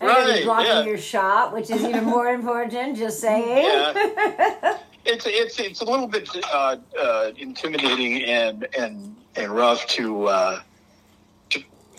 Right, 0.00 0.44
blocking 0.44 0.66
yeah. 0.66 0.84
your 0.84 0.96
shot, 0.98 1.52
which 1.52 1.68
is 1.70 1.82
even 1.84 2.04
more 2.04 2.28
important. 2.28 2.96
Just 2.96 3.20
saying. 3.26 3.64
Yeah. 3.66 4.78
it's 5.04 5.26
it's 5.26 5.58
it's 5.60 5.80
a 5.80 5.84
little 5.84 6.06
bit 6.06 6.28
uh, 6.52 6.76
uh, 6.98 7.32
intimidating 7.36 8.24
and 8.24 8.66
and 8.78 9.14
and 9.36 9.52
rough 9.54 9.86
to 9.88 10.26
uh, 10.26 10.60
to 10.60 10.62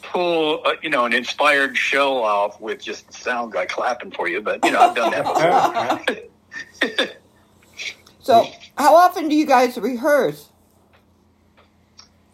pull 0.01 0.61
uh, 0.65 0.73
you 0.81 0.89
know 0.89 1.05
an 1.05 1.13
inspired 1.13 1.77
show 1.77 2.23
off 2.23 2.59
with 2.59 2.81
just 2.81 3.07
the 3.07 3.13
sound 3.13 3.53
guy 3.53 3.65
clapping 3.65 4.11
for 4.11 4.27
you. 4.27 4.41
But 4.41 4.63
you 4.65 4.71
know 4.71 4.79
I've 4.79 4.95
done 4.95 5.11
that 5.11 6.17
before. 6.87 7.07
so, 8.19 8.47
how 8.77 8.95
often 8.95 9.29
do 9.29 9.35
you 9.35 9.45
guys 9.45 9.77
rehearse? 9.77 10.49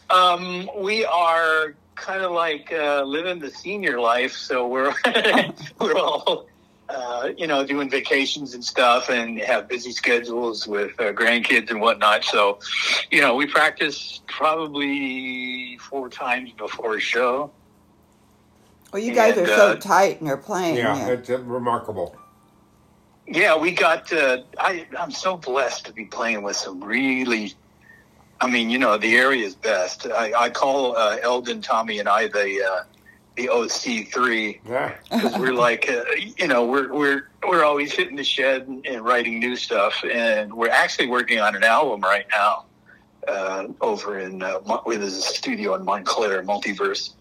Um, 0.10 0.70
we 0.78 1.06
are 1.06 1.76
kind 1.96 2.24
of 2.24 2.32
like 2.32 2.72
uh, 2.72 3.04
living 3.04 3.40
the 3.40 3.52
senior 3.52 4.00
life, 4.00 4.34
so 4.34 4.68
we're 4.68 4.94
we're 5.80 5.98
all 5.98 6.47
uh, 6.90 7.30
you 7.38 7.48
know 7.48 7.66
doing 7.66 7.90
vacations 7.90 8.54
and 8.54 8.64
stuff, 8.64 9.10
and 9.10 9.40
have 9.40 9.68
busy 9.68 9.92
schedules 9.92 10.68
with 10.68 11.00
uh, 11.00 11.12
grandkids 11.14 11.70
and 11.70 11.82
whatnot. 11.82 12.24
So, 12.24 12.60
you 13.12 13.22
know, 13.22 13.36
we 13.36 13.46
practice 13.46 14.22
probably 14.28 15.78
four 15.78 16.10
times 16.10 16.52
before 16.52 16.96
a 16.96 17.00
show. 17.00 17.52
Well, 18.94 19.02
you 19.02 19.14
guys 19.14 19.38
And, 19.38 19.48
are 19.48 19.56
so 19.56 19.68
uh, 19.72 19.76
tight 19.76 20.20
and 20.20 20.28
you're 20.28 20.38
playing. 20.38 20.78
Yeah, 20.78 21.10
it's 21.10 21.30
uh, 21.30 21.40
remarkable. 21.40 22.16
Yeah, 23.28 23.58
we 23.58 23.72
got. 23.72 24.12
Uh, 24.14 24.44
I 24.58 24.88
I'm 24.98 25.12
so 25.12 25.36
blessed 25.36 25.86
to 25.88 25.94
be 25.94 26.06
playing 26.06 26.42
with 26.44 26.56
some 26.56 26.82
really. 26.84 27.54
I 28.40 28.50
mean, 28.50 28.70
you 28.70 28.78
know, 28.78 28.98
the 28.98 29.18
area's 29.18 29.56
best. 29.56 30.06
I, 30.06 30.32
I 30.34 30.50
call 30.52 30.96
uh, 30.96 31.18
Eldon, 31.24 31.62
Tommy, 31.62 32.00
and 32.00 32.08
I 32.08 32.28
the 32.28 32.64
uh, 32.64 32.84
the 33.38 33.50
OC 33.50 34.08
three 34.12 34.60
Yeah. 34.68 34.96
because 35.12 35.38
we're 35.38 35.54
like, 35.54 35.90
uh, 35.90 36.04
you 36.38 36.48
know, 36.48 36.66
we're 36.66 36.92
we're 36.92 37.30
we're 37.48 37.64
always 37.64 37.94
hitting 37.94 38.18
the 38.18 38.24
shed 38.24 38.68
and, 38.68 38.86
and 38.86 39.06
writing 39.06 39.40
new 39.40 39.56
stuff, 39.56 40.04
and 40.04 40.54
we're 40.54 40.70
actually 40.70 41.08
working 41.08 41.40
on 41.40 41.56
an 41.56 41.64
album 41.64 42.02
right 42.02 42.26
now 42.32 42.66
uh, 43.28 43.68
over 43.80 44.20
in 44.20 44.42
uh, 44.42 44.60
with 44.86 45.04
a 45.04 45.12
studio 45.12 45.76
in 45.76 45.86
Montclair, 45.86 46.44
Multiverse, 46.44 47.12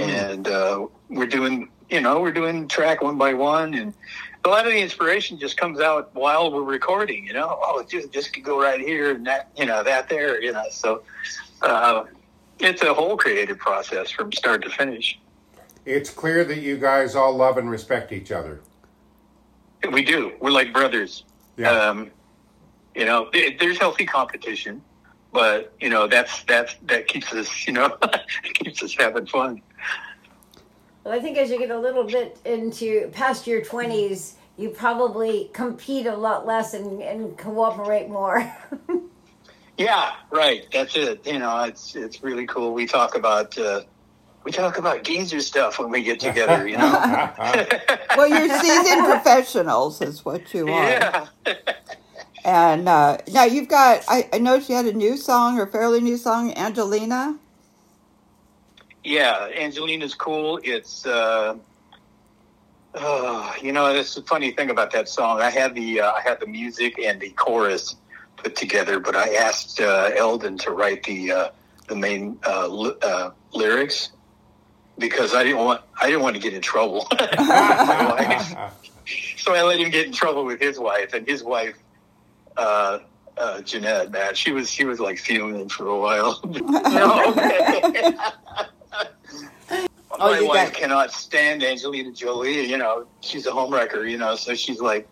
and 0.00 0.48
uh, 0.48 0.86
we're 1.10 1.26
doing, 1.26 1.68
you 1.90 2.00
know, 2.00 2.20
we're 2.20 2.32
doing 2.32 2.66
track 2.66 3.02
one 3.02 3.18
by 3.18 3.34
one, 3.34 3.74
and 3.74 3.94
a 4.44 4.48
lot 4.48 4.66
of 4.66 4.72
the 4.72 4.80
inspiration 4.80 5.38
just 5.38 5.56
comes 5.56 5.78
out 5.78 6.12
while 6.14 6.50
we're 6.50 6.62
recording. 6.62 7.26
You 7.26 7.34
know, 7.34 7.60
oh, 7.62 7.84
just 7.86 8.10
just 8.12 8.32
could 8.32 8.44
go 8.44 8.60
right 8.60 8.80
here 8.80 9.12
and 9.12 9.26
that, 9.26 9.50
you 9.56 9.66
know, 9.66 9.84
that 9.84 10.08
there, 10.08 10.42
you 10.42 10.52
know, 10.52 10.64
so. 10.70 11.02
Uh, 11.62 12.04
it's 12.58 12.82
a 12.82 12.92
whole 12.92 13.16
creative 13.16 13.58
process 13.58 14.10
from 14.10 14.32
start 14.32 14.62
to 14.62 14.70
finish. 14.70 15.18
It's 15.86 16.10
clear 16.10 16.44
that 16.44 16.58
you 16.58 16.76
guys 16.76 17.14
all 17.14 17.34
love 17.34 17.56
and 17.56 17.70
respect 17.70 18.12
each 18.12 18.32
other. 18.32 18.60
We 19.90 20.04
do. 20.04 20.32
We're 20.40 20.50
like 20.50 20.72
brothers. 20.72 21.24
Yeah. 21.56 21.70
Um, 21.70 22.10
you 22.94 23.04
know, 23.04 23.30
th- 23.30 23.58
there's 23.58 23.78
healthy 23.78 24.04
competition, 24.04 24.82
but 25.32 25.72
you 25.80 25.88
know 25.88 26.08
that's 26.08 26.42
that's 26.44 26.74
that 26.86 27.06
keeps 27.06 27.32
us, 27.32 27.66
you 27.66 27.72
know, 27.72 27.96
keeps 28.54 28.82
us 28.82 28.94
having 28.98 29.26
fun. 29.26 29.62
Well, 31.04 31.14
I 31.14 31.20
think 31.20 31.38
as 31.38 31.50
you 31.50 31.58
get 31.58 31.70
a 31.70 31.78
little 31.78 32.04
bit 32.04 32.38
into 32.44 33.08
past 33.12 33.46
your 33.46 33.62
twenties, 33.62 34.34
you 34.56 34.70
probably 34.70 35.50
compete 35.52 36.06
a 36.06 36.16
lot 36.16 36.46
less 36.46 36.74
and, 36.74 37.00
and 37.00 37.38
cooperate 37.38 38.08
more. 38.08 38.52
Yeah, 39.78 40.14
right. 40.30 40.66
That's 40.72 40.96
it. 40.96 41.26
You 41.26 41.38
know, 41.38 41.64
it's 41.64 41.94
it's 41.94 42.22
really 42.22 42.46
cool. 42.46 42.72
We 42.72 42.86
talk 42.86 43.14
about 43.14 43.56
uh, 43.58 43.82
we 44.46 44.52
talk 44.52 44.78
about 44.78 45.02
geezer 45.02 45.40
stuff 45.40 45.80
when 45.80 45.90
we 45.90 46.04
get 46.04 46.20
together. 46.20 46.68
You 46.68 46.78
know. 46.78 47.32
Well, 48.16 48.28
you're 48.28 48.58
seasoned 48.60 49.04
professionals, 49.04 50.00
is 50.00 50.24
what 50.24 50.54
you 50.54 50.68
are. 50.68 50.88
yeah. 50.88 51.26
And 52.44 52.88
uh, 52.88 53.18
now 53.30 53.44
you've 53.44 53.68
got, 53.68 54.04
I, 54.08 54.26
I 54.32 54.38
noticed 54.38 54.70
you 54.70 54.76
had 54.76 54.86
a 54.86 54.92
new 54.94 55.18
song 55.18 55.58
or 55.58 55.66
fairly 55.66 56.00
new 56.00 56.16
song, 56.16 56.54
Angelina. 56.54 57.38
Yeah, 59.04 59.50
Angelina's 59.54 60.14
cool. 60.14 60.58
It's 60.64 61.04
uh, 61.04 61.56
oh, 62.94 63.54
you 63.60 63.72
know, 63.72 63.92
that's 63.92 64.14
the 64.14 64.22
funny 64.22 64.52
thing 64.52 64.70
about 64.70 64.92
that 64.92 65.10
song. 65.10 65.42
I 65.42 65.50
had 65.50 65.74
the 65.74 66.00
uh, 66.00 66.12
I 66.12 66.22
had 66.22 66.40
the 66.40 66.46
music 66.46 66.98
and 66.98 67.20
the 67.20 67.30
chorus 67.30 67.96
put 68.36 68.56
together, 68.56 68.98
but 68.98 69.14
I 69.14 69.34
asked 69.34 69.78
uh, 69.78 70.12
Eldon 70.16 70.56
to 70.58 70.70
write 70.70 71.02
the 71.02 71.32
uh, 71.32 71.48
the 71.88 71.96
main 71.96 72.38
uh, 72.46 72.90
uh, 73.02 73.30
lyrics 73.52 74.12
because 74.98 75.34
I 75.34 75.42
didn't 75.42 75.58
want 75.58 75.82
I 76.00 76.06
didn't 76.06 76.22
want 76.22 76.36
to 76.36 76.42
get 76.42 76.54
in 76.54 76.60
trouble. 76.62 77.06
with 77.10 77.38
my 77.38 78.14
wife. 78.18 78.72
so 79.38 79.54
I 79.54 79.62
let 79.62 79.78
him 79.78 79.90
get 79.90 80.06
in 80.06 80.12
trouble 80.12 80.44
with 80.44 80.60
his 80.60 80.78
wife, 80.78 81.12
and 81.14 81.26
his 81.26 81.42
wife. 81.42 81.76
Uh, 82.56 83.00
uh, 83.36 83.60
Jeanette, 83.60 84.10
man, 84.10 84.34
she 84.34 84.50
was 84.50 84.70
she 84.70 84.84
was 84.84 84.98
like 84.98 85.18
fuming 85.18 85.68
for 85.68 85.86
a 85.88 85.98
while. 85.98 86.40
no, 86.44 87.24
okay. 87.36 88.14
Oh, 90.18 90.30
my 90.32 90.40
wife 90.40 90.72
got- 90.72 90.74
cannot 90.74 91.12
stand 91.12 91.62
Angelina 91.62 92.12
Jolie. 92.12 92.66
You 92.66 92.78
know, 92.78 93.06
she's 93.20 93.46
a 93.46 93.50
homewrecker. 93.50 94.10
You 94.10 94.16
know, 94.16 94.36
so 94.36 94.54
she's 94.54 94.80
like, 94.80 95.06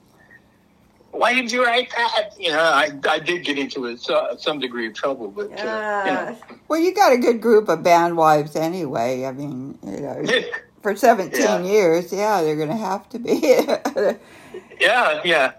"Why 1.15 1.33
did 1.35 1.51
you 1.53 1.65
write 1.65 1.91
that?" 1.97 2.31
You 2.39 2.51
know, 2.53 2.61
I 2.61 2.91
I 3.09 3.19
did 3.19 3.45
get 3.45 3.59
into 3.59 3.87
a, 3.87 3.97
so- 3.97 4.37
some 4.39 4.59
degree 4.59 4.87
of 4.89 4.95
trouble, 4.95 5.29
but 5.31 5.51
uh, 5.53 6.03
you 6.07 6.13
know, 6.13 6.39
Well, 6.69 6.81
you 6.81 6.95
got 6.95 7.13
a 7.13 7.19
good 7.19 7.41
group 7.41 7.69
of 7.69 7.83
band 7.83 8.17
wives 8.17 8.57
anyway. 8.57 9.25
I 9.25 9.33
mean, 9.33 9.79
you 9.85 10.01
know, 10.01 10.25
for 10.83 10.95
17 10.97 11.41
Yeah. 11.41 11.63
years, 11.63 12.13
yeah, 12.13 12.43
they're 12.43 12.57
going 12.57 12.69
to 12.69 12.77
have 12.77 13.09
to 13.11 13.19
be. 13.19 13.41
yeah, 14.81 15.21
yeah. 15.25 15.53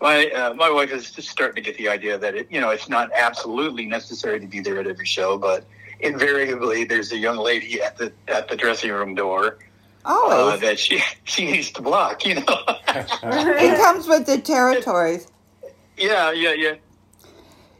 My 0.00 0.26
uh, 0.30 0.54
my 0.54 0.70
wife 0.70 0.90
is 0.92 1.10
just 1.10 1.28
starting 1.28 1.56
to 1.56 1.60
get 1.60 1.76
the 1.76 1.88
idea 1.88 2.16
that 2.18 2.34
it, 2.34 2.46
you 2.50 2.60
know, 2.60 2.70
it's 2.70 2.88
not 2.88 3.10
absolutely 3.14 3.84
necessary 3.86 4.40
to 4.40 4.46
be 4.46 4.60
there 4.60 4.78
at 4.78 4.86
every 4.86 5.04
show, 5.06 5.36
but 5.36 5.64
invariably 6.00 6.84
there's 6.84 7.12
a 7.12 7.18
young 7.18 7.36
lady 7.36 7.82
at 7.82 7.98
the 7.98 8.10
at 8.28 8.48
the 8.48 8.56
dressing 8.56 8.90
room 8.90 9.14
door 9.14 9.58
Always. 10.04 10.54
uh, 10.54 10.56
that 10.58 10.78
she 10.78 11.02
she 11.24 11.44
needs 11.46 11.70
to 11.72 11.82
block. 11.82 12.24
You 12.26 12.36
know. 12.36 12.42
it 12.88 13.76
comes 13.78 14.06
with 14.08 14.26
the 14.26 14.38
territories. 14.38 15.28
yeah, 15.96 16.32
yeah, 16.32 16.52
yeah. 16.52 16.74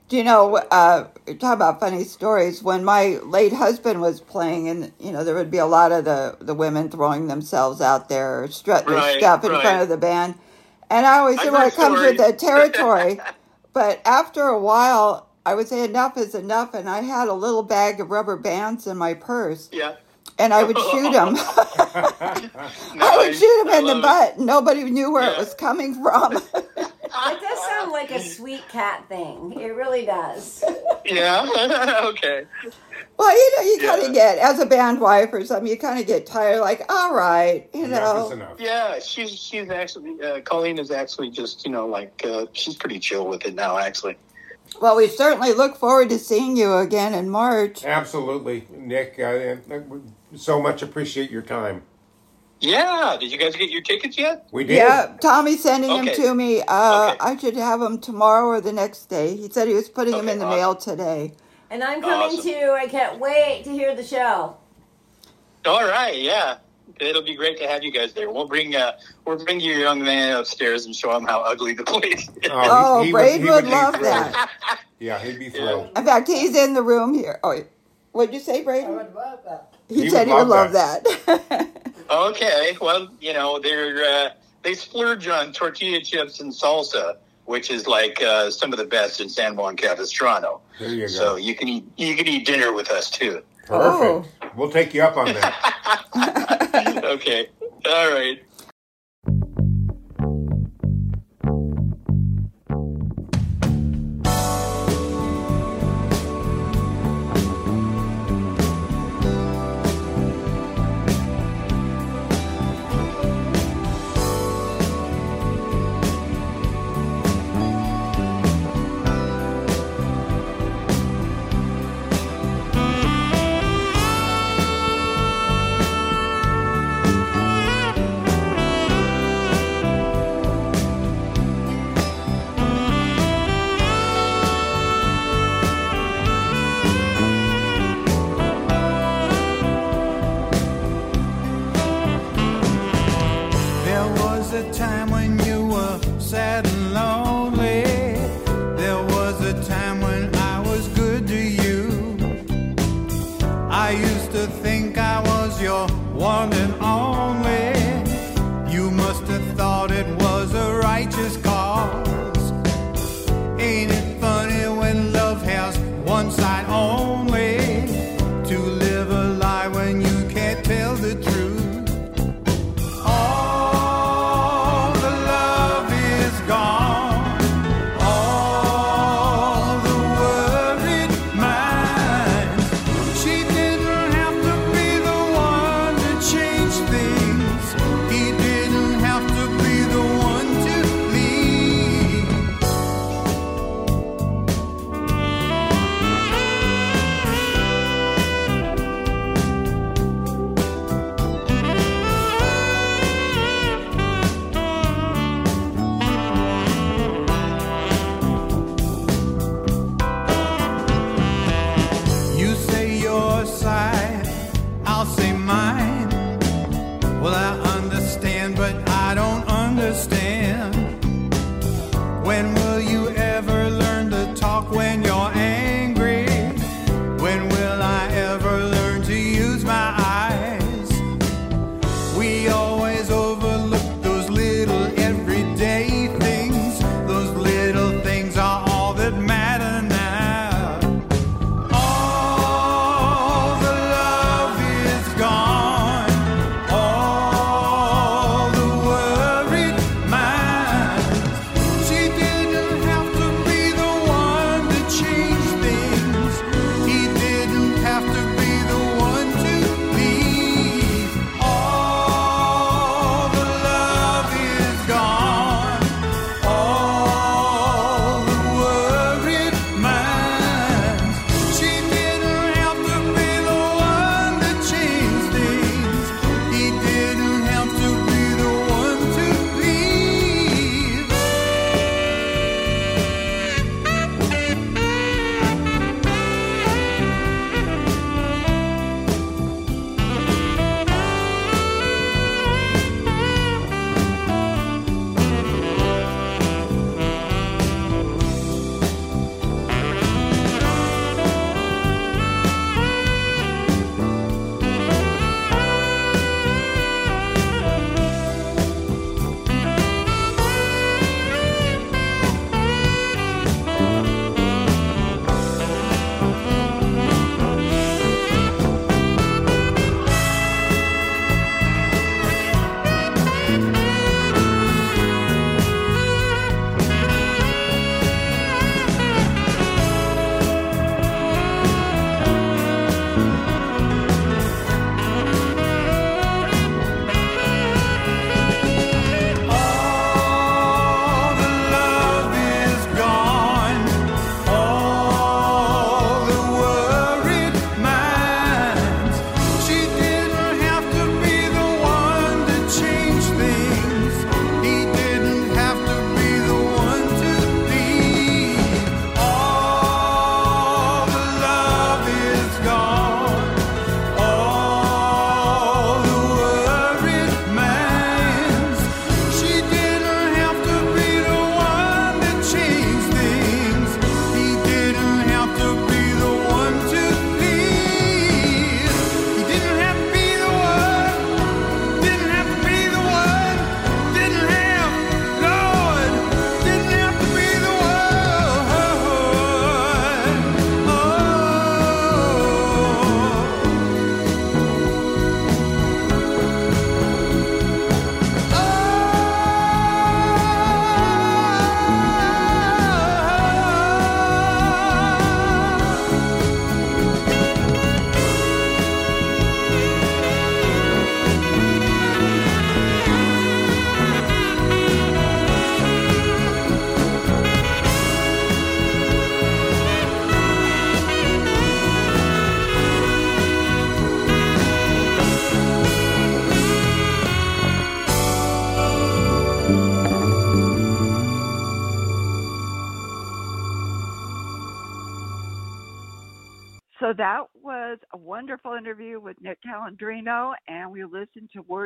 Do 0.09 0.17
you 0.17 0.25
know, 0.25 0.57
uh, 0.57 1.05
talk 1.39 1.55
about 1.55 1.79
funny 1.79 2.03
stories. 2.03 2.65
When 2.65 2.85
my 2.85 3.19
late 3.23 3.53
husband 3.53 4.01
was 4.01 4.21
playing, 4.21 4.69
and 4.69 4.93
you 4.99 5.13
know, 5.13 5.23
there 5.23 5.37
would 5.37 5.53
be 5.53 5.59
a 5.59 5.67
lot 5.67 5.93
of 5.93 6.05
the, 6.05 6.37
the 6.41 6.53
women 6.55 6.91
throwing 6.91 7.29
themselves 7.29 7.81
out 7.81 8.09
there, 8.09 8.49
strutting 8.51 8.93
Right, 8.93 9.19
stuff 9.19 9.45
in 9.45 9.53
right. 9.53 9.63
front 9.63 9.83
of 9.83 9.89
the 9.89 9.97
band. 9.97 10.35
And 10.91 11.07
I 11.07 11.19
always 11.19 11.41
say, 11.41 11.51
well, 11.51 11.69
it 11.69 11.75
comes 11.75 12.01
with 12.01 12.17
the 12.17 12.33
territory. 12.39 13.21
but 13.73 14.01
after 14.05 14.43
a 14.49 14.59
while, 14.59 15.29
I 15.47 15.55
would 15.55 15.69
say 15.69 15.85
enough 15.85 16.17
is 16.19 16.35
enough, 16.35 16.75
and 16.75 16.91
I 16.91 17.03
had 17.03 17.29
a 17.29 17.35
little 17.35 17.63
bag 17.63 18.01
of 18.01 18.11
rubber 18.11 18.37
bands 18.37 18.89
in 18.89 18.97
my 18.97 19.15
purse, 19.15 19.69
Yeah. 19.71 19.95
And 20.39 20.53
I 20.53 20.65
would 20.65 20.79
shoot 20.91 21.13
them. 21.13 21.35
I 21.37 23.15
would 23.19 23.37
shoot 23.37 23.65
them 23.65 23.75
in 23.75 23.87
the 23.87 24.01
butt. 24.03 24.39
Nobody 24.39 24.85
knew 24.85 25.13
where 25.13 25.31
it 25.31 25.39
was 25.39 25.55
coming 25.55 25.95
from. 26.03 26.39
It 27.13 27.41
does 27.41 27.67
sound 27.67 27.91
like 27.91 28.13
a 28.13 28.21
sweet 28.21 28.67
cat 28.69 29.05
thing. 29.09 29.53
It 29.61 29.75
really 29.75 30.07
does. 30.07 30.63
Yeah. 31.05 31.45
okay. 32.05 32.47
Well, 33.17 33.33
you 33.33 33.57
know, 33.57 33.63
you 33.65 33.79
kind 33.81 34.03
of 34.07 34.15
get 34.15 34.39
as 34.39 34.61
a 34.61 34.65
band 34.65 35.01
wife 35.01 35.31
or 35.33 35.45
something. 35.45 35.67
You 35.67 35.77
kind 35.77 36.01
of 36.01 36.07
get 36.07 36.25
tired. 36.25 36.61
Like, 36.61 36.91
all 36.91 37.13
right, 37.13 37.69
you 37.75 37.89
know. 37.89 38.55
Yeah, 38.59 39.01
she's 39.01 39.31
she's 39.31 39.71
actually 39.71 40.23
uh, 40.23 40.41
Colleen 40.41 40.79
is 40.79 40.91
actually 40.91 41.31
just 41.31 41.67
you 41.67 41.73
know 41.73 41.87
like 41.87 42.25
uh, 42.25 42.47
she's 42.53 42.77
pretty 42.77 42.99
chill 42.99 43.27
with 43.27 43.45
it 43.45 43.55
now 43.55 43.77
actually. 43.77 44.17
Well, 44.81 44.97
we 44.97 45.09
certainly 45.09 45.53
look 45.53 45.77
forward 45.77 46.09
to 46.11 46.19
seeing 46.19 46.57
you 46.57 46.75
again 46.77 47.15
in 47.15 47.29
March. 47.29 47.85
Absolutely, 47.85 48.67
Nick. 48.71 49.17
Uh, 49.19 49.23
and, 49.25 49.73
uh, 49.73 50.37
so 50.37 50.61
much 50.61 50.83
appreciate 50.83 51.31
your 51.31 51.43
time. 51.43 51.83
Yeah, 52.61 53.17
did 53.19 53.33
you 53.33 53.39
guys 53.39 53.57
get 53.57 53.71
your 53.71 53.81
tickets 53.81 54.19
yet? 54.19 54.47
We 54.53 54.65
did. 54.65 54.77
Yeah, 54.77 55.17
Tommy's 55.21 55.63
sending 55.63 55.91
Okay. 55.91 56.05
them 56.15 56.15
to 56.23 56.35
me. 56.35 56.61
Uh, 56.61 57.17
I 57.19 57.37
should 57.41 57.57
have 57.57 57.81
them 57.81 57.99
tomorrow 57.99 58.47
or 58.47 58.61
the 58.61 58.73
next 58.73 59.07
day. 59.07 59.35
He 59.35 59.49
said 59.51 59.67
he 59.67 59.73
was 59.75 59.89
putting 59.89 60.13
them 60.15 60.29
in 60.29 60.39
the 60.39 60.47
mail 60.47 60.75
today. 60.75 61.33
And 61.71 61.83
I'm 61.83 62.03
coming 62.03 62.39
Awesome. 62.39 62.43
too. 62.43 62.77
I 62.79 62.87
can't 62.87 63.19
wait 63.19 63.63
to 63.65 63.71
hear 63.71 63.95
the 63.95 64.05
show. 64.05 64.57
All 65.65 65.85
right, 65.85 66.19
yeah, 66.19 66.57
it'll 67.09 67.23
be 67.23 67.35
great 67.35 67.59
to 67.59 67.67
have 67.69 67.83
you 67.83 67.91
guys 67.93 68.13
there. 68.13 68.31
We'll 68.31 68.47
bring 68.49 68.75
uh, 68.77 68.93
we'll 69.27 69.43
bring 69.45 69.61
your 69.61 69.79
young 69.79 70.03
man 70.03 70.37
upstairs 70.37 70.87
and 70.87 70.95
show 70.95 71.17
him 71.17 71.25
how 71.25 71.41
ugly 71.41 71.73
the 71.75 71.85
place 71.85 72.29
is. 72.29 72.51
Oh, 72.51 73.01
he- 73.01 73.07
he 73.07 73.13
Braid 73.13 73.41
he 73.41 73.51
would 73.51 73.65
be 73.65 73.71
love 73.71 74.01
that. 74.01 74.51
Yeah, 74.99 75.19
he'd 75.19 75.39
be 75.39 75.49
thrilled. 75.49 75.97
In 75.97 76.05
fact, 76.05 76.29
he's 76.29 76.55
in 76.55 76.75
the 76.75 76.83
room 76.83 77.15
here. 77.15 77.41
Oh, 77.43 77.59
what'd 78.13 78.35
you 78.35 78.41
say, 78.41 78.63
Braden? 78.63 78.95
would 78.97 79.15
love 79.15 79.41
that. 79.47 79.75
He, 79.89 80.03
He 80.03 80.11
said 80.11 80.27
would 80.29 80.29
he 80.29 80.35
would 80.35 80.49
love 80.49 80.73
love 80.73 81.07
that. 81.27 81.69
Okay, 82.11 82.77
well, 82.81 83.09
you 83.21 83.33
know 83.33 83.61
they're 83.61 84.03
uh, 84.05 84.31
they 84.63 84.75
splurge 84.75 85.29
on 85.29 85.53
tortilla 85.53 86.01
chips 86.03 86.41
and 86.41 86.53
salsa, 86.53 87.17
which 87.45 87.71
is 87.71 87.87
like 87.87 88.21
uh, 88.21 88.51
some 88.51 88.73
of 88.73 88.79
the 88.81 88.85
best 88.85 89.21
in 89.21 89.29
San 89.29 89.55
Juan 89.55 89.77
Capistrano. 89.77 90.61
There 90.81 90.89
you 90.89 91.03
go. 91.03 91.07
So 91.07 91.37
you 91.37 91.55
can 91.55 91.69
eat 91.69 91.85
you 91.97 92.17
can 92.17 92.27
eat 92.27 92.47
dinner 92.47 92.73
with 92.73 92.91
us 92.91 93.11
too. 93.11 93.43
Oh. 93.71 94.25
Perfect. 94.41 94.57
We'll 94.57 94.71
take 94.73 94.93
you 94.93 95.03
up 95.05 95.17
on 95.17 95.27
that. 95.27 96.57
okay, 97.21 97.49
all 97.85 98.13
right. 98.13 98.43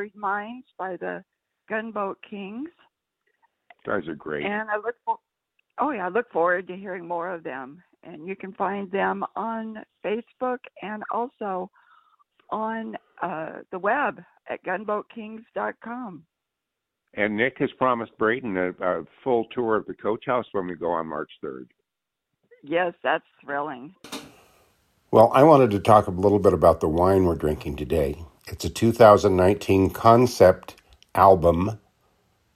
Listened 0.05 0.13
to 0.13 0.19
Worried 0.19 0.37
Minds 0.37 0.67
by 0.77 0.97
the 0.97 1.23
Gunboat 1.69 2.17
Kings. 2.29 2.69
Guys 3.85 4.07
are 4.07 4.15
great. 4.15 4.45
And 4.45 4.69
I 4.69 4.77
look 4.77 4.95
for, 5.05 5.17
oh 5.79 5.91
yeah, 5.91 6.05
I 6.05 6.09
look 6.09 6.31
forward 6.31 6.67
to 6.67 6.75
hearing 6.75 7.07
more 7.07 7.33
of 7.33 7.43
them. 7.43 7.81
And 8.03 8.27
you 8.27 8.35
can 8.35 8.53
find 8.53 8.91
them 8.91 9.23
on 9.35 9.77
Facebook 10.05 10.59
and 10.81 11.03
also 11.11 11.69
on 12.51 12.95
uh, 13.21 13.61
the 13.71 13.79
web 13.79 14.21
at 14.49 14.63
gunboatkings.com. 14.63 16.23
And 17.15 17.37
Nick 17.37 17.57
has 17.59 17.69
promised 17.77 18.11
Braden 18.17 18.57
a, 18.57 18.69
a 18.83 19.03
full 19.23 19.45
tour 19.51 19.77
of 19.77 19.85
the 19.85 19.93
coach 19.93 20.25
house 20.27 20.45
when 20.51 20.67
we 20.67 20.75
go 20.75 20.91
on 20.91 21.07
March 21.07 21.31
3rd. 21.43 21.67
Yes, 22.61 22.93
that's 23.03 23.23
thrilling. 23.43 23.95
Well, 25.11 25.31
I 25.33 25.43
wanted 25.43 25.71
to 25.71 25.79
talk 25.79 26.07
a 26.07 26.11
little 26.11 26.39
bit 26.39 26.53
about 26.53 26.81
the 26.81 26.89
wine 26.89 27.25
we're 27.25 27.35
drinking 27.35 27.77
today. 27.77 28.17
It's 28.47 28.63
a 28.63 28.69
2019 28.69 29.89
concept 29.89 30.75
album, 31.15 31.79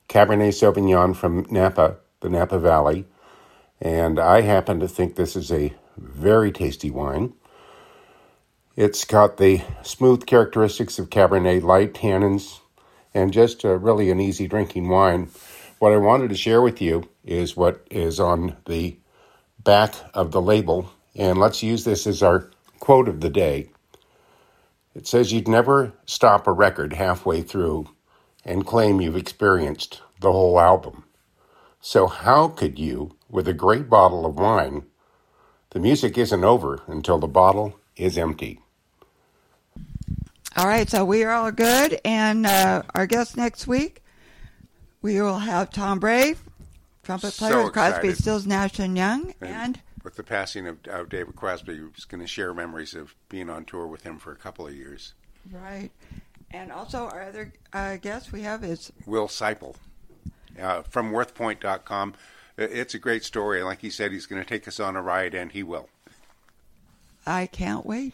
Cabernet 0.08 0.54
Sauvignon 0.54 1.16
from 1.16 1.48
Napa, 1.50 1.98
the 2.20 2.30
Napa 2.30 2.60
Valley. 2.60 3.06
And 3.82 4.20
I 4.20 4.42
happen 4.42 4.80
to 4.82 4.88
think 4.88 5.16
this 5.16 5.36
is 5.36 5.52
a 5.52 5.74
very 5.98 6.52
tasty 6.52 6.92
wine. 6.92 7.34
It's 8.76 9.04
got 9.04 9.38
the 9.38 9.64
smooth 9.82 10.28
characteristics 10.28 11.00
of 11.00 11.10
Cabernet, 11.10 11.64
light 11.64 11.96
tannins, 11.96 12.60
and 13.12 13.34
just 13.34 13.66
uh, 13.66 13.70
really 13.70 14.12
an 14.12 14.20
easy 14.20 14.48
drinking 14.48 14.90
wine. 14.90 15.32
What 15.80 15.92
I 15.92 15.98
wanted 15.98 16.30
to 16.30 16.36
share 16.36 16.62
with 16.62 16.84
you 16.84 17.10
is 17.26 17.58
what 17.58 17.84
is 17.90 18.20
on 18.20 18.58
the 18.68 19.00
back 19.64 19.96
of 20.14 20.34
the 20.34 20.42
label. 20.42 20.92
And 21.16 21.40
let's 21.40 21.64
use 21.64 21.84
this 21.84 22.06
as 22.06 22.22
our 22.22 22.52
quote 22.80 23.10
of 23.10 23.22
the 23.22 23.32
day. 23.32 23.72
It 25.00 25.08
says, 25.08 25.32
You'd 25.32 25.48
never 25.48 25.94
stop 26.06 26.46
a 26.46 26.52
record 26.52 26.92
halfway 26.92 27.42
through 27.42 27.88
and 28.44 28.66
claim 28.66 29.00
you've 29.00 29.16
experienced 29.16 30.02
the 30.20 30.30
whole 30.30 30.60
album. 30.60 31.06
So, 31.80 32.08
how 32.08 32.50
could 32.50 32.78
you, 32.78 33.16
with 33.30 33.48
a 33.48 33.54
great 33.54 33.90
bottle 33.90 34.26
of 34.26 34.36
wine, 34.36 34.84
the 35.70 35.80
music 35.80 36.18
isn't 36.18 36.44
over 36.44 36.82
until 36.86 37.18
the 37.18 37.30
bottle 37.30 37.80
is 37.96 38.18
empty? 38.18 38.60
All 40.58 40.68
right, 40.68 40.90
so 40.90 41.06
we 41.06 41.24
are 41.24 41.32
all 41.32 41.54
good. 41.54 42.02
And 42.04 42.46
uh, 42.46 42.84
our 42.94 43.08
guest 43.08 43.38
next 43.38 43.68
week, 43.68 44.04
we 45.02 45.22
will 45.22 45.40
have 45.40 45.70
Tom 45.70 46.00
Brave, 46.00 46.44
trumpet 47.04 47.36
player 47.36 47.54
So 47.54 47.64
with 47.64 47.72
Crosby. 47.72 48.14
Stills, 48.16 48.46
Nash, 48.46 48.80
and 48.80 48.98
Young. 48.98 49.34
And 49.40 49.80
with 50.04 50.16
the 50.16 50.24
passing 50.24 50.68
of, 50.68 50.78
of 50.88 51.10
David 51.10 51.36
Crosby, 51.36 51.80
was 51.82 52.06
going 52.06 52.22
to 52.22 52.28
share 52.28 52.54
memories 52.54 52.94
of 52.94 53.16
being 53.30 53.50
on 53.50 53.66
tour 53.66 53.88
with 53.88 54.04
him 54.04 54.18
for 54.18 54.32
a 54.32 54.36
couple 54.36 54.66
of 54.68 54.76
years. 54.76 55.14
right. 55.52 55.90
And 56.52 56.72
also, 56.72 57.08
our 57.08 57.22
other 57.22 57.54
uh, 57.74 57.98
guest 57.98 58.32
we 58.32 58.42
have 58.42 58.64
is 58.64 58.92
Will 59.06 59.28
Seippel 59.28 59.76
uh, 60.60 60.82
from 60.82 61.12
WorthPoint.com. 61.12 62.16
It's 62.58 62.96
a 62.96 63.00
great 63.00 63.24
story. 63.24 63.62
Like 63.62 63.82
he 63.82 63.90
said, 63.92 64.12
he's 64.12 64.26
going 64.26 64.42
to 64.42 64.48
take 64.48 64.68
us 64.68 64.80
on 64.80 64.96
a 64.96 65.02
ride, 65.02 65.36
and 65.36 65.52
he 65.52 65.62
will. 65.64 65.90
I 67.26 67.46
can't 67.46 67.86
wait. 67.86 68.14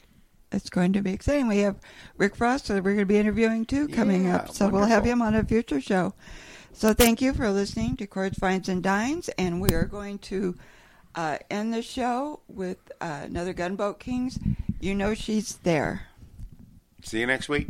It's 0.52 0.70
going 0.70 0.94
to 0.94 1.02
be 1.02 1.12
exciting. 1.14 1.48
We 1.48 1.60
have 1.60 1.78
Rick 2.18 2.36
Frost, 2.36 2.68
that 2.68 2.76
we're 2.84 2.92
going 2.94 3.00
to 3.00 3.06
be 3.06 3.18
interviewing 3.18 3.66
too, 3.66 3.88
coming 3.88 4.26
Yeah, 4.26 4.38
up. 4.38 4.52
So 4.52 4.68
we'll 4.70 4.86
have 4.86 5.06
him 5.06 5.22
on 5.22 5.34
a 5.34 5.44
future 5.44 5.82
show. 5.82 6.14
So 6.74 6.94
thank 6.94 7.22
you 7.22 7.34
for 7.34 7.50
listening 7.50 7.96
to 7.98 8.08
Chords, 8.08 8.38
Finds, 8.38 8.68
and 8.70 8.84
Dines. 8.84 9.30
And 9.38 9.62
we 9.62 9.72
are 9.72 9.86
going 9.86 10.20
to 10.20 10.56
uh, 11.16 11.38
end 11.50 11.74
the 11.74 11.82
show 11.82 12.42
with 12.48 12.78
uh, 13.02 13.22
another 13.24 13.54
Gunboat 13.54 14.00
Kings. 14.00 14.40
You 14.80 14.96
know 14.96 15.14
she's 15.14 15.56
there. 15.58 16.08
See 17.04 17.20
you 17.20 17.28
next 17.28 17.50
week. 17.50 17.70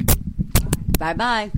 Bye 0.98 1.14
bye. 1.14 1.52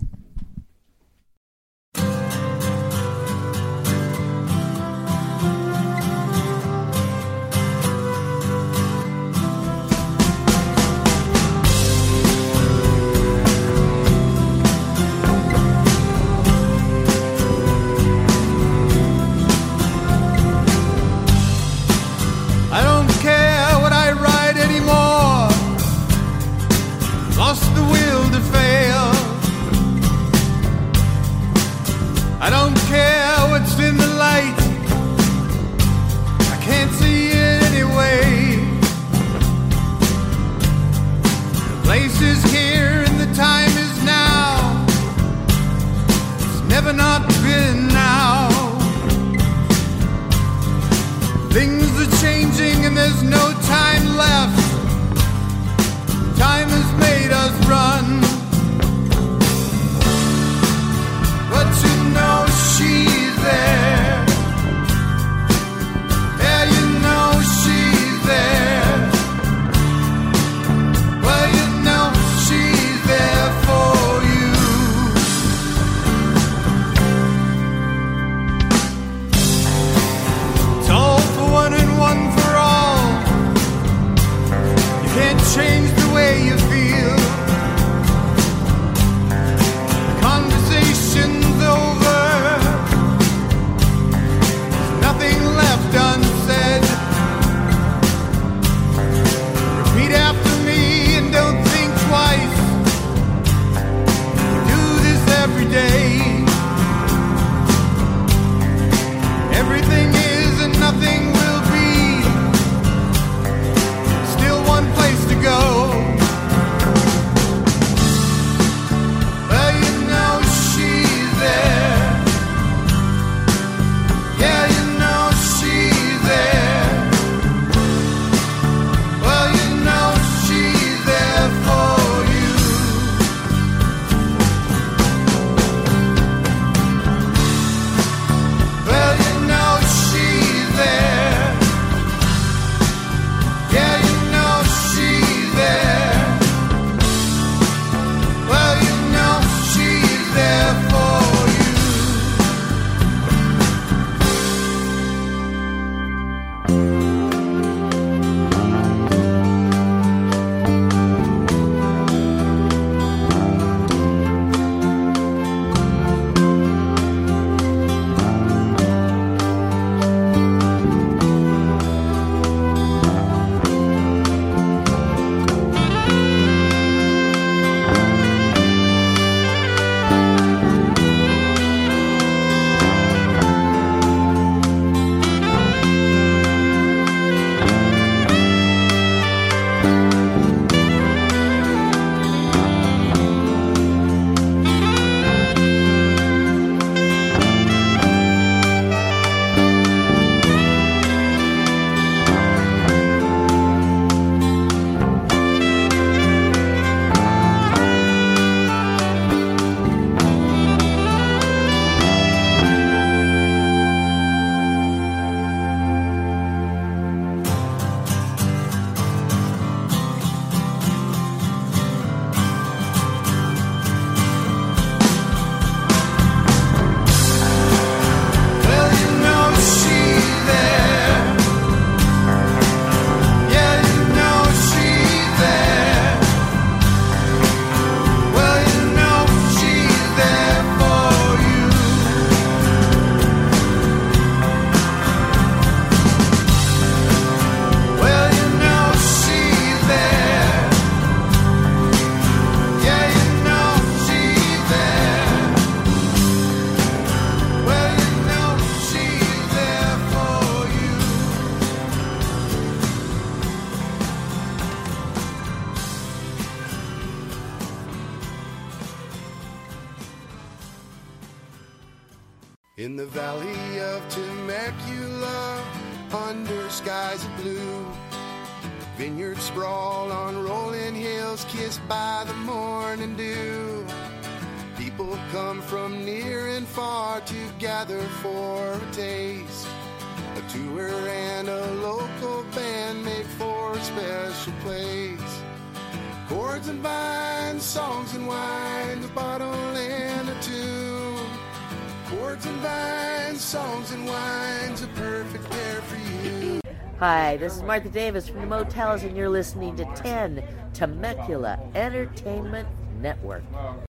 Hi, 307.28 307.36
this 307.36 307.57
is 307.57 307.63
Martha 307.63 307.89
Davis 307.89 308.30
from 308.30 308.39
the 308.39 308.47
Motels, 308.47 309.03
and 309.03 309.17
you're 309.17 309.28
listening 309.28 309.75
to 309.75 309.84
10 309.95 310.41
Temecula 310.73 311.59
Entertainment 311.75 312.69
Network. 313.01 313.43